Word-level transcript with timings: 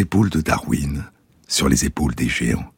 épaules 0.00 0.30
de 0.30 0.40
Darwin, 0.40 1.04
sur 1.48 1.68
les 1.68 1.84
épaules 1.84 2.14
des 2.14 2.28
géants. 2.28 2.70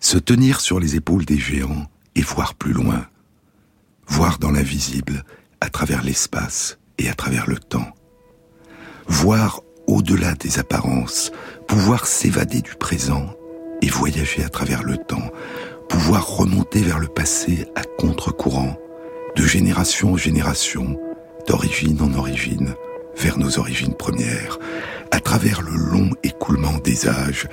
Se 0.00 0.18
tenir 0.18 0.60
sur 0.60 0.80
les 0.80 0.96
épaules 0.96 1.24
des 1.24 1.38
géants 1.38 1.86
et 2.14 2.22
voir 2.22 2.54
plus 2.54 2.72
loin, 2.72 3.06
voir 4.06 4.38
dans 4.38 4.50
l'invisible, 4.50 5.24
à 5.60 5.68
travers 5.68 6.02
l'espace 6.02 6.78
et 6.98 7.08
à 7.08 7.14
travers 7.14 7.48
le 7.48 7.58
temps. 7.58 7.94
Voir 9.06 9.60
au-delà 9.86 10.34
des 10.34 10.58
apparences, 10.58 11.32
pouvoir 11.66 12.06
s'évader 12.06 12.62
du 12.62 12.74
présent 12.74 13.34
et 13.82 13.88
voyager 13.88 14.44
à 14.44 14.48
travers 14.48 14.82
le 14.82 14.96
temps, 14.96 15.30
pouvoir 15.88 16.26
remonter 16.28 16.80
vers 16.80 16.98
le 16.98 17.08
passé 17.08 17.66
à 17.74 17.82
contre-courant, 17.98 18.76
de 19.36 19.42
génération 19.44 20.12
en 20.12 20.16
génération, 20.16 20.98
d'origine 21.46 22.00
en 22.02 22.14
origine, 22.14 22.74
vers 23.16 23.38
nos 23.38 23.58
origines 23.58 23.94
premières, 23.94 24.58
à 25.10 25.20
travers 25.20 25.62
le 25.62 25.76
long 25.76 26.10
écoulement 26.22 26.78
des 26.84 27.08
âges, 27.08 27.48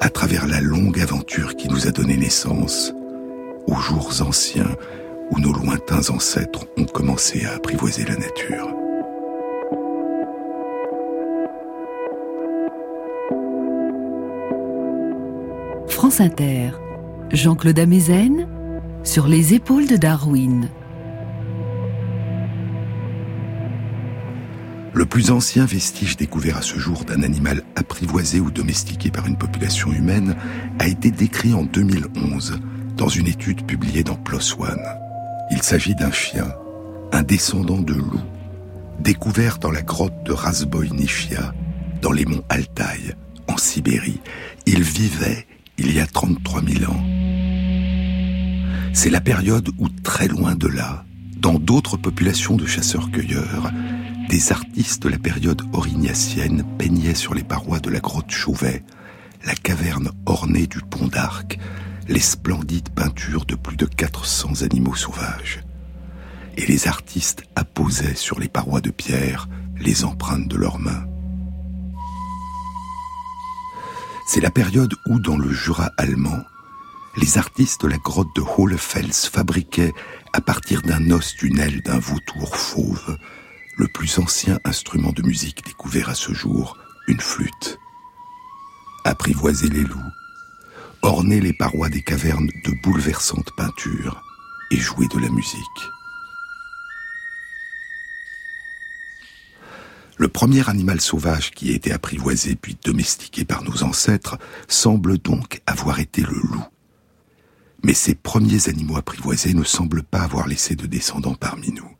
à 0.00 0.08
travers 0.08 0.46
la 0.46 0.60
longue 0.60 1.00
aventure 1.00 1.56
qui 1.56 1.68
nous 1.68 1.86
a 1.86 1.90
donné 1.90 2.16
naissance, 2.16 2.92
aux 3.66 3.76
jours 3.76 4.12
anciens 4.20 4.76
où 5.30 5.38
nos 5.40 5.52
lointains 5.52 6.10
ancêtres 6.10 6.66
ont 6.76 6.86
commencé 6.86 7.44
à 7.44 7.54
apprivoiser 7.54 8.04
la 8.04 8.16
nature. 8.16 8.74
France 15.88 16.20
Inter, 16.20 16.70
Jean-Claude 17.30 17.78
Amezen, 17.78 18.48
sur 19.04 19.28
les 19.28 19.54
épaules 19.54 19.86
de 19.86 19.96
Darwin. 19.96 20.68
Le 24.92 25.06
plus 25.06 25.30
ancien 25.30 25.66
vestige 25.66 26.16
découvert 26.16 26.56
à 26.56 26.62
ce 26.62 26.78
jour 26.78 27.04
d'un 27.04 27.22
animal 27.22 27.62
apprivoisé 27.76 28.40
ou 28.40 28.50
domestiqué 28.50 29.10
par 29.10 29.26
une 29.26 29.38
population 29.38 29.92
humaine 29.92 30.34
a 30.80 30.88
été 30.88 31.12
décrit 31.12 31.54
en 31.54 31.62
2011 31.62 32.58
dans 32.96 33.08
une 33.08 33.28
étude 33.28 33.64
publiée 33.66 34.02
dans 34.02 34.16
PLOS 34.16 34.58
ONE. 34.58 34.82
Il 35.52 35.62
s'agit 35.62 35.94
d'un 35.94 36.10
chien, 36.10 36.52
un 37.12 37.22
descendant 37.22 37.80
de 37.80 37.94
loup, 37.94 38.20
découvert 38.98 39.58
dans 39.58 39.70
la 39.70 39.82
grotte 39.82 40.24
de 40.24 40.32
Razboïnichia, 40.32 41.54
dans 42.02 42.12
les 42.12 42.24
monts 42.24 42.44
Altaï, 42.48 43.14
en 43.46 43.56
Sibérie. 43.56 44.20
Il 44.66 44.82
vivait 44.82 45.46
il 45.78 45.94
y 45.94 46.00
a 46.00 46.06
33 46.06 46.62
000 46.62 46.90
ans. 46.90 47.04
C'est 48.92 49.10
la 49.10 49.20
période 49.20 49.70
où, 49.78 49.88
très 49.88 50.26
loin 50.26 50.56
de 50.56 50.66
là, 50.66 51.04
dans 51.38 51.58
d'autres 51.58 51.96
populations 51.96 52.56
de 52.56 52.66
chasseurs-cueilleurs, 52.66 53.70
des 54.30 54.52
artistes 54.52 55.02
de 55.02 55.08
la 55.08 55.18
période 55.18 55.62
aurignacienne 55.72 56.64
peignaient 56.78 57.16
sur 57.16 57.34
les 57.34 57.42
parois 57.42 57.80
de 57.80 57.90
la 57.90 57.98
grotte 57.98 58.30
Chauvet, 58.30 58.84
la 59.44 59.56
caverne 59.56 60.12
ornée 60.24 60.68
du 60.68 60.78
pont 60.78 61.08
d'Arc, 61.08 61.58
les 62.06 62.20
splendides 62.20 62.90
peintures 62.90 63.44
de 63.44 63.56
plus 63.56 63.76
de 63.76 63.86
400 63.86 64.62
animaux 64.62 64.94
sauvages. 64.94 65.64
Et 66.56 66.64
les 66.64 66.86
artistes 66.86 67.42
apposaient 67.56 68.14
sur 68.14 68.38
les 68.38 68.48
parois 68.48 68.80
de 68.80 68.90
pierre 68.90 69.48
les 69.80 70.04
empreintes 70.04 70.46
de 70.46 70.56
leurs 70.56 70.78
mains. 70.78 71.06
C'est 74.28 74.40
la 74.40 74.52
période 74.52 74.94
où, 75.08 75.18
dans 75.18 75.38
le 75.38 75.52
Jura 75.52 75.90
allemand, 75.98 76.38
les 77.16 77.36
artistes 77.36 77.82
de 77.82 77.88
la 77.88 77.98
grotte 77.98 78.36
de 78.36 78.42
Hohlefels 78.42 79.12
fabriquaient, 79.12 79.92
à 80.32 80.40
partir 80.40 80.82
d'un 80.82 81.10
os 81.10 81.34
d'une 81.34 81.58
aile 81.58 81.80
d'un 81.82 81.98
vautour 81.98 82.56
fauve, 82.56 83.18
le 83.76 83.86
plus 83.88 84.18
ancien 84.18 84.58
instrument 84.64 85.12
de 85.12 85.22
musique 85.22 85.64
découvert 85.64 86.08
à 86.08 86.14
ce 86.14 86.32
jour, 86.32 86.76
une 87.08 87.20
flûte. 87.20 87.78
Apprivoiser 89.04 89.68
les 89.68 89.82
loups, 89.82 90.12
orner 91.02 91.40
les 91.40 91.52
parois 91.52 91.88
des 91.88 92.02
cavernes 92.02 92.50
de 92.64 92.72
bouleversantes 92.82 93.50
peintures 93.56 94.22
et 94.70 94.76
jouer 94.76 95.06
de 95.08 95.18
la 95.18 95.30
musique. 95.30 95.90
Le 100.18 100.28
premier 100.28 100.68
animal 100.68 101.00
sauvage 101.00 101.50
qui 101.50 101.70
a 101.70 101.74
été 101.74 101.92
apprivoisé 101.92 102.54
puis 102.54 102.76
domestiqué 102.84 103.46
par 103.46 103.62
nos 103.62 103.82
ancêtres 103.82 104.36
semble 104.68 105.16
donc 105.16 105.62
avoir 105.66 105.98
été 105.98 106.20
le 106.20 106.34
loup. 106.34 106.64
Mais 107.82 107.94
ces 107.94 108.14
premiers 108.14 108.68
animaux 108.68 108.98
apprivoisés 108.98 109.54
ne 109.54 109.64
semblent 109.64 110.02
pas 110.02 110.20
avoir 110.20 110.46
laissé 110.46 110.76
de 110.76 110.86
descendants 110.86 111.34
parmi 111.34 111.72
nous. 111.72 111.90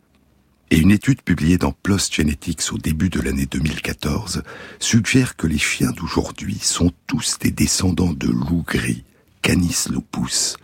Et 0.73 0.79
une 0.79 0.93
étude 0.93 1.23
publiée 1.23 1.59
dans 1.59 1.73
PLOS 1.73 2.13
Genetics 2.13 2.73
au 2.73 2.79
début 2.79 3.09
de 3.09 3.21
l'année 3.21 3.47
2014 3.47 4.43
suggère 4.79 5.35
que 5.35 5.49
les 5.49 5.59
chiens 5.59 5.91
d'aujourd'hui 5.91 6.59
sont 6.61 6.93
tous 7.09 7.39
des 7.41 7.51
descendants 7.51 8.13
de 8.13 8.29
loups 8.29 8.65
gris, 8.65 9.03
Canis 9.43 9.87
lupus, 9.91 10.57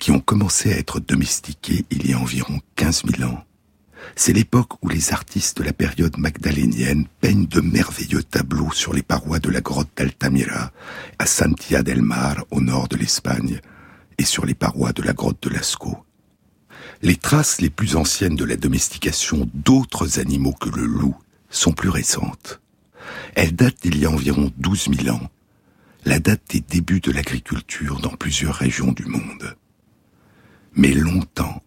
qui 0.00 0.10
ont 0.10 0.18
commencé 0.18 0.72
à 0.72 0.78
être 0.78 0.98
domestiqués 0.98 1.84
il 1.90 2.10
y 2.10 2.12
a 2.12 2.18
environ 2.18 2.58
15 2.74 3.04
000 3.18 3.30
ans. 3.30 3.44
C'est 4.16 4.32
l'époque 4.32 4.82
où 4.82 4.88
les 4.88 5.12
artistes 5.12 5.58
de 5.58 5.62
la 5.62 5.72
période 5.72 6.18
magdalénienne 6.18 7.06
peignent 7.20 7.46
de 7.46 7.60
merveilleux 7.60 8.24
tableaux 8.24 8.72
sur 8.72 8.92
les 8.92 9.02
parois 9.02 9.38
de 9.38 9.48
la 9.48 9.60
grotte 9.60 9.90
d'Altamira, 9.96 10.72
à 11.20 11.26
Santia 11.26 11.84
del 11.84 12.02
Mar, 12.02 12.44
au 12.50 12.60
nord 12.60 12.88
de 12.88 12.96
l'Espagne, 12.96 13.60
et 14.18 14.24
sur 14.24 14.44
les 14.44 14.54
parois 14.54 14.92
de 14.92 15.02
la 15.02 15.12
grotte 15.12 15.44
de 15.44 15.50
Lascaux. 15.50 16.04
Les 17.04 17.16
traces 17.16 17.60
les 17.60 17.68
plus 17.68 17.96
anciennes 17.96 18.36
de 18.36 18.44
la 18.44 18.54
domestication 18.54 19.50
d'autres 19.54 20.20
animaux 20.20 20.52
que 20.52 20.68
le 20.68 20.86
loup 20.86 21.16
sont 21.50 21.72
plus 21.72 21.88
récentes. 21.88 22.60
Elles 23.34 23.56
datent 23.56 23.82
d'il 23.82 23.98
y 23.98 24.06
a 24.06 24.10
environ 24.10 24.52
12 24.58 24.90
000 25.02 25.16
ans, 25.16 25.28
la 26.04 26.20
date 26.20 26.42
des 26.50 26.60
débuts 26.60 27.00
de 27.00 27.10
l'agriculture 27.10 27.98
dans 27.98 28.14
plusieurs 28.14 28.54
régions 28.54 28.92
du 28.92 29.04
monde. 29.06 29.56
Mais 30.74 30.94
longtemps, 30.94 31.60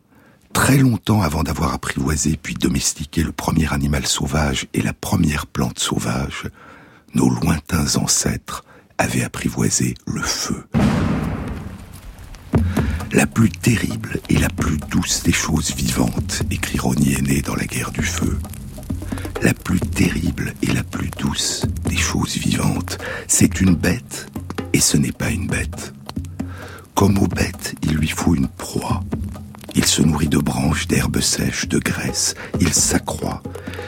très 0.53 0.77
longtemps 0.77 1.21
avant 1.21 1.43
d'avoir 1.43 1.73
apprivoisé 1.73 2.39
puis 2.41 2.53
domestiqué 2.53 3.21
le 3.21 3.33
premier 3.33 3.73
animal 3.73 4.07
sauvage 4.07 4.67
et 4.73 4.81
la 4.81 4.93
première 4.93 5.47
plante 5.47 5.79
sauvage, 5.79 6.43
nos 7.13 7.29
lointains 7.29 7.97
ancêtres 7.97 8.63
avaient 8.97 9.23
apprivoisé 9.23 9.95
le 10.07 10.21
feu 10.21 10.65
la 13.15 13.25
plus 13.25 13.49
terrible 13.49 14.19
et 14.27 14.37
la 14.37 14.49
plus 14.49 14.77
douce 14.91 15.23
des 15.23 15.31
choses 15.31 15.73
vivantes, 15.73 16.43
écrit 16.51 16.77
Ronnie 16.77 17.13
Aîné 17.13 17.41
dans 17.41 17.55
La 17.55 17.63
guerre 17.63 17.91
du 17.91 18.03
feu. 18.03 18.37
La 19.41 19.53
plus 19.53 19.79
terrible 19.79 20.53
et 20.61 20.73
la 20.73 20.83
plus 20.83 21.09
douce 21.11 21.63
des 21.85 21.95
choses 21.95 22.35
vivantes, 22.35 22.97
c'est 23.29 23.61
une 23.61 23.73
bête, 23.73 24.27
et 24.73 24.81
ce 24.81 24.97
n'est 24.97 25.13
pas 25.13 25.29
une 25.29 25.47
bête. 25.47 25.93
Comme 26.93 27.17
aux 27.17 27.27
bêtes, 27.27 27.75
il 27.83 27.93
lui 27.93 28.09
faut 28.09 28.35
une 28.35 28.49
proie. 28.49 29.01
Il 29.75 29.85
se 29.85 30.01
nourrit 30.01 30.27
de 30.27 30.37
branches, 30.37 30.87
d'herbes 30.87 31.21
sèches, 31.21 31.69
de 31.69 31.79
graisse. 31.79 32.35
Il 32.59 32.73
s'accroît. 32.73 33.41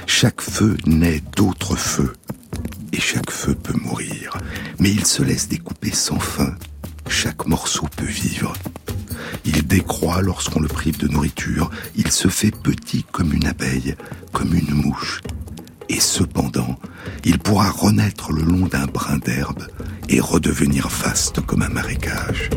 Chaque 0.05 0.41
feu 0.41 0.77
naît 0.85 1.21
d'autres 1.35 1.75
feux. 1.75 2.13
Et 2.93 2.99
chaque 3.01 3.31
feu 3.31 3.55
peut 3.55 3.77
mourir. 3.77 4.37
Mais 4.79 4.91
il 4.91 5.05
se 5.05 5.21
laisse 5.21 5.49
découper 5.49 5.91
sans 5.91 6.19
fin. 6.19 6.55
Chaque 7.09 7.45
morceau 7.45 7.87
peut 7.97 8.05
vivre. 8.05 8.53
Il 9.45 9.65
décroît 9.67 10.21
lorsqu'on 10.21 10.59
le 10.59 10.67
prive 10.67 10.97
de 10.97 11.07
nourriture, 11.07 11.69
il 11.95 12.11
se 12.11 12.27
fait 12.27 12.51
petit 12.51 13.05
comme 13.11 13.33
une 13.33 13.47
abeille, 13.47 13.95
comme 14.31 14.53
une 14.53 14.73
mouche. 14.73 15.21
Et 15.89 15.99
cependant, 15.99 16.79
il 17.23 17.39
pourra 17.39 17.69
renaître 17.69 18.31
le 18.31 18.43
long 18.43 18.67
d'un 18.67 18.87
brin 18.87 19.17
d'herbe 19.17 19.67
et 20.09 20.19
redevenir 20.19 20.89
vaste 20.89 21.41
comme 21.41 21.61
un 21.61 21.69
marécage. 21.69 22.49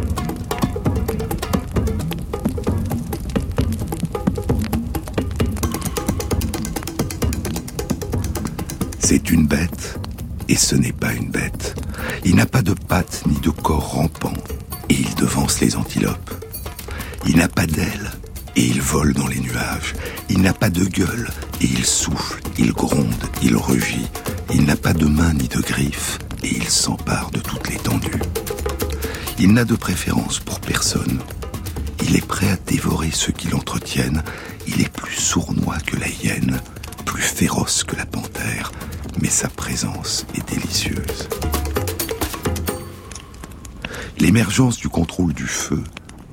C'est 8.98 9.30
une 9.30 9.46
bête, 9.46 9.98
et 10.48 10.56
ce 10.56 10.76
n'est 10.76 10.92
pas 10.92 11.12
une 11.12 11.30
bête. 11.30 11.74
Il 12.24 12.36
n'a 12.36 12.46
pas 12.46 12.62
de 12.62 12.74
pattes 12.74 13.22
ni 13.26 13.40
de 13.40 13.50
corps 13.50 13.92
rampant, 13.94 14.32
et 14.88 14.94
il 14.94 15.14
devance 15.16 15.60
les 15.60 15.76
antilopes. 15.76 16.30
Il 17.26 17.36
n'a 17.36 17.48
pas 17.48 17.66
d'ailes 17.66 18.10
et 18.56 18.64
il 18.64 18.80
vole 18.80 19.12
dans 19.12 19.28
les 19.28 19.40
nuages. 19.40 19.94
Il 20.28 20.40
n'a 20.40 20.52
pas 20.52 20.70
de 20.70 20.84
gueule 20.84 21.28
et 21.60 21.66
il 21.66 21.84
souffle, 21.84 22.40
il 22.58 22.72
gronde, 22.72 23.24
il 23.42 23.56
rugit. 23.56 24.06
Il 24.52 24.64
n'a 24.64 24.76
pas 24.76 24.92
de 24.92 25.06
mains 25.06 25.34
ni 25.34 25.48
de 25.48 25.60
griffes 25.60 26.18
et 26.42 26.56
il 26.56 26.68
s'empare 26.68 27.30
de 27.30 27.40
toute 27.40 27.68
l'étendue. 27.68 28.20
Il 29.38 29.52
n'a 29.52 29.64
de 29.64 29.74
préférence 29.76 30.38
pour 30.38 30.60
personne. 30.60 31.20
Il 32.02 32.16
est 32.16 32.26
prêt 32.26 32.50
à 32.50 32.56
dévorer 32.56 33.10
ceux 33.12 33.32
qui 33.32 33.48
l'entretiennent. 33.48 34.22
Il 34.66 34.80
est 34.80 34.92
plus 34.92 35.14
sournois 35.14 35.78
que 35.86 35.96
la 35.96 36.08
hyène, 36.08 36.60
plus 37.04 37.22
féroce 37.22 37.84
que 37.84 37.96
la 37.96 38.06
panthère, 38.06 38.72
mais 39.20 39.28
sa 39.28 39.48
présence 39.48 40.26
est 40.34 40.48
délicieuse. 40.52 41.28
L'émergence 44.18 44.76
du 44.76 44.88
contrôle 44.88 45.32
du 45.32 45.46
feu 45.46 45.82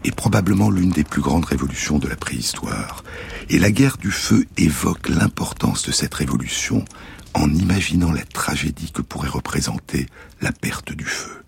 est 0.03 0.15
probablement 0.15 0.69
l'une 0.69 0.91
des 0.91 1.03
plus 1.03 1.21
grandes 1.21 1.45
révolutions 1.45 1.99
de 1.99 2.07
la 2.07 2.15
préhistoire. 2.15 3.03
Et 3.49 3.59
la 3.59 3.71
guerre 3.71 3.97
du 3.97 4.11
feu 4.11 4.45
évoque 4.57 5.09
l'importance 5.09 5.83
de 5.83 5.91
cette 5.91 6.13
révolution 6.13 6.85
en 7.33 7.53
imaginant 7.53 8.11
la 8.11 8.23
tragédie 8.23 8.91
que 8.91 9.01
pourrait 9.01 9.29
représenter 9.29 10.07
la 10.41 10.51
perte 10.51 10.91
du 10.91 11.05
feu. 11.05 11.43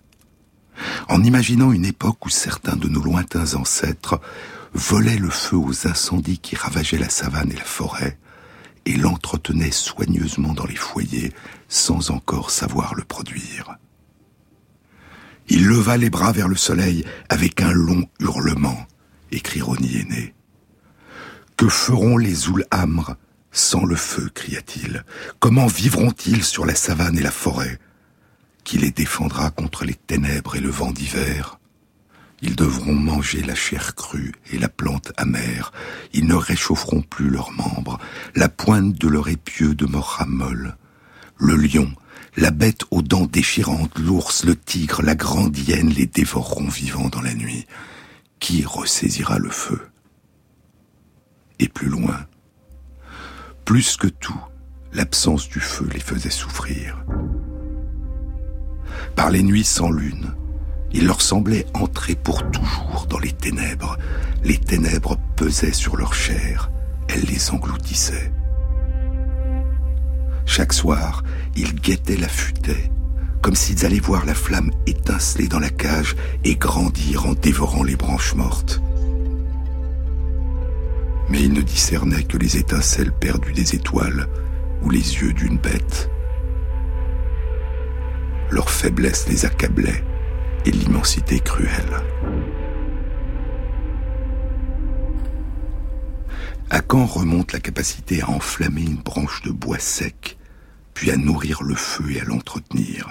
En 1.08 1.22
imaginant 1.22 1.72
une 1.72 1.84
époque 1.84 2.24
où 2.26 2.28
certains 2.28 2.76
de 2.76 2.88
nos 2.88 3.02
lointains 3.02 3.54
ancêtres 3.54 4.20
volaient 4.72 5.18
le 5.18 5.30
feu 5.30 5.56
aux 5.56 5.86
incendies 5.86 6.38
qui 6.38 6.56
ravageaient 6.56 6.98
la 6.98 7.10
savane 7.10 7.50
et 7.50 7.56
la 7.56 7.64
forêt, 7.64 8.18
et 8.86 8.96
l'entretenaient 8.96 9.72
soigneusement 9.72 10.54
dans 10.54 10.66
les 10.66 10.76
foyers 10.76 11.32
sans 11.68 12.10
encore 12.10 12.50
savoir 12.50 12.94
le 12.94 13.04
produire. 13.04 13.79
Il 15.50 15.66
leva 15.66 15.96
les 15.96 16.10
bras 16.10 16.30
vers 16.32 16.48
le 16.48 16.56
soleil 16.56 17.04
avec 17.28 17.60
un 17.60 17.72
long 17.72 18.08
hurlement, 18.20 18.86
écrit 19.32 19.60
Roni 19.60 19.98
aîné. 19.98 20.34
Que 21.56 21.68
feront 21.68 22.16
les 22.16 22.48
Oulhamres 22.48 23.16
sans 23.52 23.84
le 23.84 23.96
feu 23.96 24.30
cria-t-il. 24.32 25.04
Comment 25.40 25.66
vivront-ils 25.66 26.44
sur 26.44 26.64
la 26.64 26.76
savane 26.76 27.18
et 27.18 27.22
la 27.22 27.32
forêt? 27.32 27.78
Qui 28.62 28.78
les 28.78 28.92
défendra 28.92 29.50
contre 29.50 29.84
les 29.84 29.94
ténèbres 29.94 30.54
et 30.54 30.60
le 30.60 30.70
vent 30.70 30.92
d'hiver? 30.92 31.58
Ils 32.42 32.56
devront 32.56 32.94
manger 32.94 33.42
la 33.42 33.56
chair 33.56 33.94
crue 33.96 34.32
et 34.52 34.58
la 34.58 34.68
plante 34.68 35.12
amère. 35.16 35.72
Ils 36.12 36.26
ne 36.26 36.34
réchaufferont 36.34 37.02
plus 37.02 37.28
leurs 37.28 37.50
membres. 37.50 37.98
La 38.34 38.48
pointe 38.48 38.94
de 38.94 39.08
leur 39.08 39.28
épieu 39.28 39.74
demeurera 39.74 40.26
molle. 40.26 40.76
Le 41.36 41.56
lion, 41.56 41.92
la 42.36 42.50
bête 42.50 42.82
aux 42.90 43.02
dents 43.02 43.26
déchirantes, 43.26 43.98
l'ours, 43.98 44.44
le 44.44 44.56
tigre, 44.56 45.02
la 45.02 45.14
grande 45.14 45.56
hyène 45.56 45.90
les 45.90 46.06
dévoreront 46.06 46.68
vivants 46.68 47.08
dans 47.08 47.22
la 47.22 47.34
nuit. 47.34 47.66
Qui 48.38 48.64
ressaisira 48.64 49.38
le 49.38 49.50
feu? 49.50 49.80
Et 51.58 51.68
plus 51.68 51.88
loin, 51.88 52.26
plus 53.64 53.96
que 53.96 54.06
tout, 54.06 54.40
l'absence 54.92 55.48
du 55.48 55.60
feu 55.60 55.88
les 55.92 56.00
faisait 56.00 56.30
souffrir. 56.30 57.04
Par 59.14 59.30
les 59.30 59.42
nuits 59.42 59.64
sans 59.64 59.90
lune, 59.90 60.34
il 60.92 61.06
leur 61.06 61.20
semblait 61.20 61.66
entrer 61.74 62.14
pour 62.14 62.50
toujours 62.50 63.06
dans 63.08 63.18
les 63.18 63.32
ténèbres. 63.32 63.96
Les 64.42 64.58
ténèbres 64.58 65.16
pesaient 65.36 65.72
sur 65.72 65.96
leur 65.96 66.14
chair, 66.14 66.70
elles 67.08 67.24
les 67.24 67.50
engloutissaient. 67.50 68.32
Chaque 70.50 70.72
soir, 70.72 71.22
ils 71.54 71.74
guettaient 71.74 72.16
la 72.16 72.28
futaie, 72.28 72.90
comme 73.40 73.54
s'ils 73.54 73.86
allaient 73.86 74.00
voir 74.00 74.26
la 74.26 74.34
flamme 74.34 74.72
étinceler 74.86 75.46
dans 75.46 75.60
la 75.60 75.70
cage 75.70 76.16
et 76.44 76.56
grandir 76.56 77.26
en 77.26 77.34
dévorant 77.34 77.84
les 77.84 77.96
branches 77.96 78.34
mortes 78.34 78.82
mais 81.30 81.42
il 81.42 81.52
ne 81.52 81.62
discernait 81.62 82.24
que 82.24 82.36
les 82.36 82.56
étincelles 82.56 83.12
perdues 83.12 83.52
des 83.52 83.76
étoiles 83.76 84.26
ou 84.82 84.90
les 84.90 84.98
yeux 84.98 85.32
d'une 85.32 85.58
bête. 85.58 86.10
Leur 88.50 88.68
faiblesse 88.68 89.28
les 89.28 89.46
accablait 89.46 90.02
et 90.66 90.72
l'immensité 90.72 91.38
cruelle. 91.38 92.02
À 96.68 96.80
quand 96.80 97.06
remonte 97.06 97.52
la 97.52 97.60
capacité 97.60 98.22
à 98.22 98.30
enflammer 98.30 98.82
une 98.82 98.96
branche 98.96 99.42
de 99.42 99.52
bois 99.52 99.78
sec 99.78 100.36
puis 101.00 101.10
à 101.10 101.16
nourrir 101.16 101.62
le 101.62 101.76
feu 101.76 102.10
et 102.10 102.20
à 102.20 102.24
l'entretenir. 102.24 103.10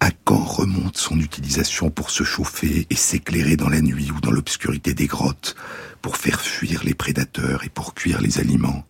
À 0.00 0.10
quand 0.24 0.42
remonte 0.42 0.96
son 0.96 1.20
utilisation 1.20 1.90
pour 1.90 2.08
se 2.08 2.24
chauffer 2.24 2.86
et 2.88 2.96
s'éclairer 2.96 3.56
dans 3.56 3.68
la 3.68 3.82
nuit 3.82 4.10
ou 4.10 4.22
dans 4.22 4.30
l'obscurité 4.30 4.94
des 4.94 5.06
grottes, 5.06 5.54
pour 6.00 6.16
faire 6.16 6.40
fuir 6.40 6.82
les 6.82 6.94
prédateurs 6.94 7.62
et 7.64 7.68
pour 7.68 7.92
cuire 7.92 8.22
les 8.22 8.38
aliments? 8.38 8.86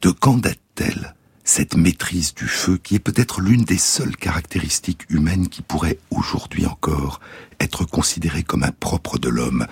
De 0.00 0.10
quand 0.10 0.38
date-t-elle 0.38 1.14
cette 1.44 1.76
maîtrise 1.76 2.32
du 2.32 2.48
feu 2.48 2.78
qui 2.82 2.94
est 2.94 3.00
peut-être 3.00 3.42
l'une 3.42 3.64
des 3.64 3.76
seules 3.76 4.16
caractéristiques 4.16 5.04
humaines 5.10 5.48
qui 5.50 5.60
pourrait 5.60 5.98
aujourd'hui 6.08 6.64
encore 6.64 7.20
être 7.60 7.84
considérée 7.84 8.44
comme 8.44 8.62
un 8.62 8.72
propre 8.72 9.18
de 9.18 9.28
l'homme, 9.28 9.66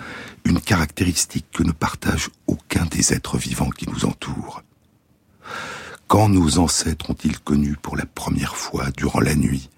une 0.45 0.61
caractéristique 0.61 1.47
que 1.51 1.63
ne 1.63 1.71
partage 1.71 2.29
aucun 2.45 2.85
des 2.85 3.11
êtres 3.11 3.39
vivants 3.39 3.71
qui 3.71 3.89
nous 3.89 4.05
entourent? 4.05 4.61
Quand 6.11 6.27
nos 6.27 6.59
ancêtres 6.59 7.11
ont-ils 7.11 7.39
connu 7.39 7.77
pour 7.81 7.95
la 7.95 8.05
première 8.05 8.57
fois, 8.57 8.91
durant 8.97 9.21
la 9.21 9.33
nuit, 9.33 9.69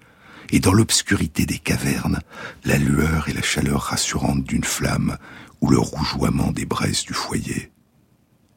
et 0.50 0.58
dans 0.58 0.72
l'obscurité 0.72 1.46
des 1.46 1.58
cavernes, 1.58 2.18
la 2.64 2.76
lueur 2.76 3.28
et 3.28 3.32
la 3.32 3.40
chaleur 3.40 3.82
rassurante 3.82 4.42
d'une 4.42 4.64
flamme 4.64 5.16
ou 5.60 5.70
le 5.70 5.78
rougeoiement 5.78 6.50
des 6.50 6.64
braises 6.66 7.04
du 7.04 7.12
foyer? 7.12 7.70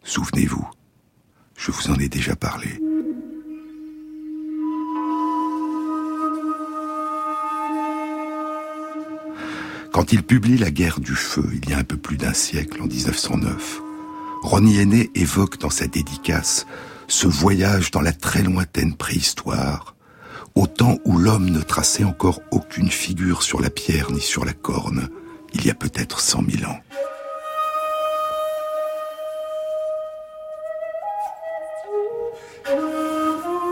Souvenez-vous, 0.01 0.68
je 1.56 1.69
vous 1.69 1.91
en 1.91 2.00
ai 2.00 2.09
déjà 2.09 2.35
parlé. 2.35 2.81
Quand 9.94 10.12
il 10.13 10.23
publie 10.23 10.57
La 10.57 10.71
guerre 10.71 11.00
du 11.00 11.13
feu, 11.13 11.47
il 11.53 11.69
y 11.69 11.73
a 11.73 11.77
un 11.77 11.83
peu 11.83 11.97
plus 11.97 12.18
d'un 12.18 12.33
siècle, 12.33 12.81
en 12.81 12.88
1909, 12.88 13.81
Ronnie 14.41 14.80
Aîné 14.80 15.12
évoque 15.13 15.59
dans 15.59 15.69
sa 15.69 15.85
dédicace 15.85 16.65
ce 17.07 17.27
voyage 17.27 17.92
dans 17.92 18.01
la 18.01 18.12
très 18.12 18.44
lointaine 18.44 18.95
préhistoire, 18.95 19.95
au 20.56 20.68
temps 20.68 20.98
où 21.06 21.18
l'homme 21.18 21.50
ne 21.50 21.62
traçait 21.62 22.04
encore 22.04 22.42
aucune 22.51 22.89
figure 22.89 23.44
sur 23.44 23.62
la 23.62 23.69
pierre 23.69 24.12
ni 24.12 24.21
sur 24.21 24.44
la 24.44 24.54
corne, 24.54 25.09
il 25.54 25.65
y 25.65 25.69
a 25.69 25.75
peut-être 25.75 26.19
cent 26.19 26.42
mille 26.42 26.65
ans. 26.65 26.80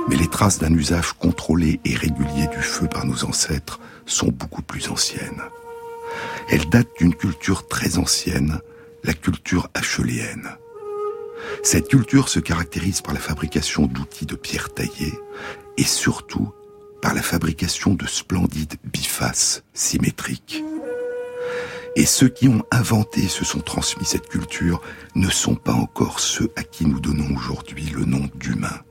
Mais 0.08 0.16
les 0.16 0.28
traces 0.28 0.60
d'un 0.60 0.74
usage 0.74 1.14
contrôlé 1.14 1.80
et 1.84 1.96
régulier 1.96 2.48
du 2.48 2.62
feu 2.62 2.88
par 2.88 3.06
nos 3.06 3.26
ancêtres 3.26 3.80
sont 4.06 4.32
beaucoup 4.32 4.62
plus 4.62 4.90
anciennes. 4.90 5.42
Elles 6.50 6.70
datent 6.70 6.96
d'une 7.00 7.16
culture 7.16 7.68
très 7.68 7.98
ancienne, 7.98 8.60
la 9.04 9.14
culture 9.14 9.68
acheléenne. 9.74 10.58
Cette 11.64 11.88
culture 11.88 12.30
se 12.30 12.40
caractérise 12.40 13.02
par 13.02 13.14
la 13.14 13.20
fabrication 13.20 13.88
d'outils 13.88 14.26
de 14.26 14.36
pierre 14.36 14.74
taillée 14.74 15.14
et 15.78 15.84
surtout 15.84 16.54
par 17.02 17.14
la 17.14 17.22
fabrication 17.22 17.94
de 17.94 18.08
splendides 18.08 18.76
bifaces 18.84 19.64
symétriques. 19.74 20.64
Et 21.96 22.06
ceux 22.06 22.28
qui 22.28 22.48
ont 22.48 22.64
inventé 22.72 23.24
et 23.24 23.30
se 23.30 23.46
sont 23.46 23.62
transmis 23.62 24.06
cette 24.06 24.28
culture 24.28 24.82
ne 25.16 25.30
sont 25.30 25.56
pas 25.56 25.74
encore 25.74 26.20
ceux 26.20 26.52
à 26.56 26.64
qui 26.64 26.86
nous 26.86 27.00
donnons 27.00 27.36
aujourd'hui 27.36 27.86
le 27.86 28.06
nom 28.06 28.30
d'humains. 28.36 28.82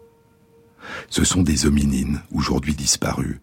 Ce 1.11 1.25
sont 1.25 1.43
des 1.43 1.67
hominines, 1.67 2.23
aujourd'hui 2.33 2.75
disparus, 2.75 3.41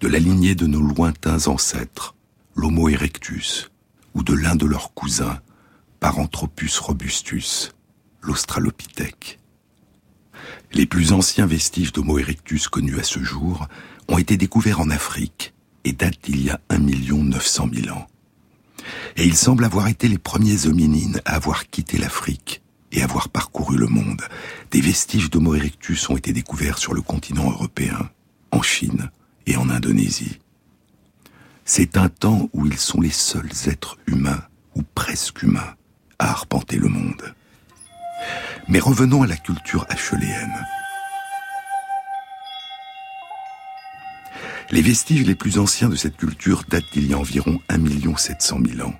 de 0.00 0.08
la 0.08 0.18
lignée 0.18 0.54
de 0.54 0.66
nos 0.66 0.82
lointains 0.82 1.46
ancêtres, 1.48 2.14
l'Homo 2.54 2.88
erectus, 2.88 3.70
ou 4.14 4.22
de 4.22 4.34
l'un 4.34 4.54
de 4.54 4.66
leurs 4.66 4.94
cousins, 4.94 5.40
Paranthropus 5.98 6.78
robustus, 6.78 7.72
l'Australopithèque. 8.24 9.38
Les 10.72 10.86
plus 10.86 11.12
anciens 11.12 11.46
vestiges 11.46 11.92
d'Homo 11.92 12.18
erectus 12.18 12.68
connus 12.68 12.98
à 12.98 13.04
ce 13.04 13.22
jour 13.22 13.68
ont 14.08 14.18
été 14.18 14.36
découverts 14.36 14.80
en 14.80 14.90
Afrique 14.90 15.54
et 15.84 15.92
datent 15.92 16.24
d'il 16.24 16.42
y 16.42 16.50
a 16.50 16.60
1 16.70 16.78
900 16.78 17.68
000 17.72 17.96
ans. 17.96 18.06
Et 19.16 19.24
ils 19.24 19.36
semblent 19.36 19.64
avoir 19.64 19.88
été 19.88 20.08
les 20.08 20.18
premiers 20.18 20.66
hominines 20.66 21.20
à 21.24 21.36
avoir 21.36 21.68
quitté 21.70 21.98
l'Afrique 21.98 22.62
et 22.92 23.02
avoir 23.02 23.28
parcouru 23.28 23.76
le 23.76 23.86
monde. 23.86 24.22
Des 24.70 24.80
vestiges 24.80 25.30
d'Homo 25.30 25.54
erectus 25.54 26.08
ont 26.10 26.16
été 26.16 26.32
découverts 26.32 26.78
sur 26.78 26.94
le 26.94 27.02
continent 27.02 27.50
européen, 27.50 28.10
en 28.50 28.62
Chine 28.62 29.10
et 29.46 29.56
en 29.56 29.68
Indonésie. 29.68 30.38
C'est 31.64 31.96
un 31.96 32.08
temps 32.08 32.48
où 32.52 32.66
ils 32.66 32.78
sont 32.78 33.00
les 33.00 33.10
seuls 33.10 33.50
êtres 33.66 33.98
humains, 34.06 34.42
ou 34.74 34.82
presque 34.94 35.42
humains, 35.42 35.74
à 36.18 36.30
arpenter 36.30 36.76
le 36.76 36.88
monde. 36.88 37.34
Mais 38.68 38.78
revenons 38.78 39.22
à 39.22 39.26
la 39.26 39.36
culture 39.36 39.86
acheléenne. 39.88 40.66
Les 44.70 44.82
vestiges 44.82 45.26
les 45.26 45.34
plus 45.34 45.58
anciens 45.58 45.88
de 45.88 45.96
cette 45.96 46.16
culture 46.16 46.64
datent 46.68 46.92
d'il 46.92 47.06
y 47.06 47.14
a 47.14 47.18
environ 47.18 47.60
1 47.68 48.16
700 48.16 48.58
000 48.76 48.88
ans. 48.88 48.94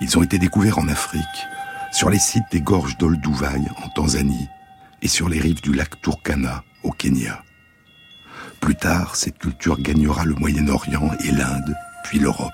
Ils 0.00 0.16
ont 0.16 0.22
été 0.22 0.38
découverts 0.38 0.78
en 0.78 0.88
Afrique, 0.88 1.22
sur 1.92 2.10
les 2.10 2.18
sites 2.18 2.44
des 2.52 2.60
gorges 2.60 2.96
d'Olduvai 2.96 3.60
en 3.82 3.88
Tanzanie 3.88 4.48
et 5.02 5.08
sur 5.08 5.28
les 5.28 5.40
rives 5.40 5.60
du 5.60 5.72
lac 5.72 6.00
Turkana 6.00 6.62
au 6.84 6.92
Kenya. 6.92 7.42
Plus 8.60 8.76
tard, 8.76 9.16
cette 9.16 9.38
culture 9.38 9.80
gagnera 9.80 10.24
le 10.24 10.34
Moyen-Orient 10.34 11.10
et 11.24 11.32
l'Inde, 11.32 11.74
puis 12.04 12.18
l'Europe. 12.18 12.52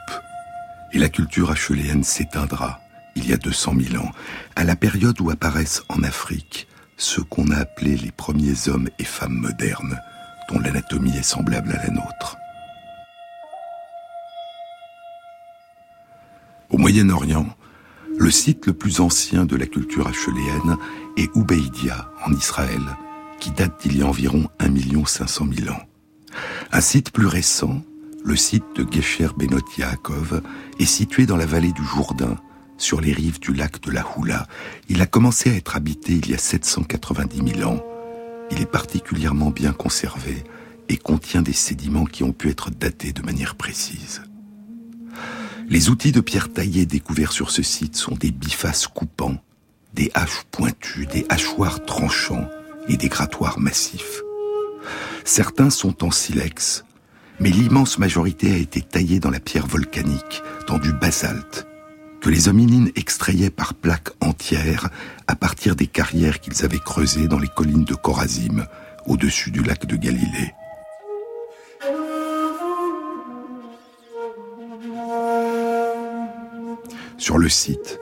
Et 0.92 0.98
la 0.98 1.08
culture 1.08 1.50
acheléenne 1.50 2.04
s'éteindra 2.04 2.80
il 3.16 3.28
y 3.28 3.33
a 3.33 3.37
200 3.37 3.75
000 3.92 4.02
ans, 4.02 4.11
à 4.56 4.64
la 4.64 4.76
période 4.76 5.21
où 5.21 5.30
apparaissent 5.30 5.83
en 5.88 6.02
Afrique 6.02 6.68
ceux 6.97 7.23
qu'on 7.25 7.50
a 7.50 7.56
appelés 7.56 7.97
les 7.97 8.12
premiers 8.12 8.68
hommes 8.68 8.88
et 8.99 9.04
femmes 9.04 9.35
modernes, 9.35 9.99
dont 10.49 10.61
l'anatomie 10.61 11.16
est 11.16 11.23
semblable 11.23 11.73
à 11.73 11.83
la 11.83 11.90
nôtre. 11.90 12.37
Au 16.71 16.78
Moyen-Orient, 16.78 17.47
le 18.18 18.30
site 18.30 18.66
le 18.66 18.73
plus 18.73 19.00
ancien 19.00 19.44
de 19.44 19.56
la 19.56 19.66
culture 19.66 20.06
acheléenne 20.06 20.76
est 21.16 21.35
Ubeidia, 21.35 22.11
en 22.26 22.33
Israël, 22.33 22.83
qui 23.40 23.50
date 23.50 23.83
d'il 23.83 23.99
y 23.99 24.02
a 24.02 24.06
environ 24.06 24.49
1 24.61 25.04
500 25.04 25.47
000 25.52 25.75
ans. 25.75 25.83
Un 26.73 26.80
site 26.80 27.11
plus 27.11 27.26
récent, 27.26 27.83
le 28.25 28.37
site 28.37 28.64
de 28.76 28.87
Gesher 28.90 29.28
Benot 29.37 29.61
Yaakov, 29.76 30.42
est 30.78 30.85
situé 30.85 31.26
dans 31.26 31.37
la 31.37 31.47
vallée 31.47 31.73
du 31.73 31.85
Jourdain, 31.85 32.37
sur 32.84 33.00
les 33.00 33.14
rives 33.14 33.40
du 33.40 33.54
lac 33.54 33.80
de 33.80 33.90
la 33.90 34.04
Houla. 34.06 34.46
Il 34.90 35.00
a 35.00 35.06
commencé 35.06 35.50
à 35.50 35.54
être 35.54 35.74
habité 35.74 36.12
il 36.12 36.28
y 36.30 36.34
a 36.34 36.38
790 36.38 37.56
000 37.56 37.68
ans. 37.68 37.82
Il 38.50 38.60
est 38.60 38.70
particulièrement 38.70 39.50
bien 39.50 39.72
conservé 39.72 40.44
et 40.90 40.98
contient 40.98 41.40
des 41.40 41.54
sédiments 41.54 42.04
qui 42.04 42.24
ont 42.24 42.32
pu 42.32 42.50
être 42.50 42.70
datés 42.70 43.14
de 43.14 43.22
manière 43.22 43.54
précise. 43.54 44.22
Les 45.66 45.88
outils 45.88 46.12
de 46.12 46.20
pierre 46.20 46.52
taillée 46.52 46.84
découverts 46.84 47.32
sur 47.32 47.50
ce 47.50 47.62
site 47.62 47.96
sont 47.96 48.16
des 48.16 48.30
bifaces 48.30 48.86
coupants, 48.86 49.38
des 49.94 50.10
haches 50.12 50.44
pointues, 50.50 51.06
des 51.06 51.24
hachoirs 51.30 51.86
tranchants 51.86 52.46
et 52.86 52.98
des 52.98 53.08
grattoirs 53.08 53.58
massifs. 53.58 54.20
Certains 55.24 55.70
sont 55.70 56.04
en 56.04 56.10
silex, 56.10 56.84
mais 57.40 57.48
l'immense 57.48 57.98
majorité 57.98 58.52
a 58.52 58.58
été 58.58 58.82
taillée 58.82 59.20
dans 59.20 59.30
la 59.30 59.40
pierre 59.40 59.66
volcanique, 59.66 60.42
dans 60.68 60.76
du 60.76 60.92
basalte, 60.92 61.66
que 62.24 62.30
les 62.30 62.48
hominines 62.48 62.90
extrayaient 62.96 63.50
par 63.50 63.74
plaques 63.74 64.08
entières 64.22 64.88
à 65.26 65.36
partir 65.36 65.76
des 65.76 65.86
carrières 65.86 66.40
qu'ils 66.40 66.64
avaient 66.64 66.78
creusées 66.78 67.28
dans 67.28 67.38
les 67.38 67.48
collines 67.48 67.84
de 67.84 67.92
Corazim, 67.92 68.66
au-dessus 69.04 69.50
du 69.50 69.62
lac 69.62 69.84
de 69.84 69.94
Galilée. 69.94 70.54
Sur 77.18 77.36
le 77.36 77.50
site, 77.50 77.98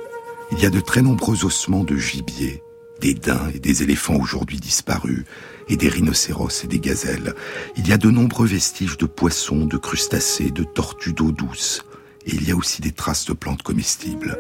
il 0.52 0.60
y 0.60 0.66
a 0.66 0.70
de 0.70 0.78
très 0.78 1.02
nombreux 1.02 1.44
ossements 1.44 1.82
de 1.82 1.96
gibier, 1.96 2.62
des 3.00 3.14
daims 3.14 3.50
et 3.52 3.58
des 3.58 3.82
éléphants 3.82 4.20
aujourd'hui 4.20 4.60
disparus, 4.60 5.24
et 5.68 5.76
des 5.76 5.88
rhinocéros 5.88 6.62
et 6.62 6.68
des 6.68 6.78
gazelles. 6.78 7.34
Il 7.76 7.88
y 7.88 7.92
a 7.92 7.98
de 7.98 8.08
nombreux 8.08 8.46
vestiges 8.46 8.98
de 8.98 9.06
poissons, 9.06 9.66
de 9.66 9.78
crustacés, 9.78 10.52
de 10.52 10.62
tortues 10.62 11.12
d'eau 11.12 11.32
douce, 11.32 11.82
et 12.26 12.34
il 12.34 12.48
y 12.48 12.52
a 12.52 12.56
aussi 12.56 12.80
des 12.80 12.92
traces 12.92 13.24
de 13.26 13.32
plantes 13.32 13.62
comestibles. 13.62 14.38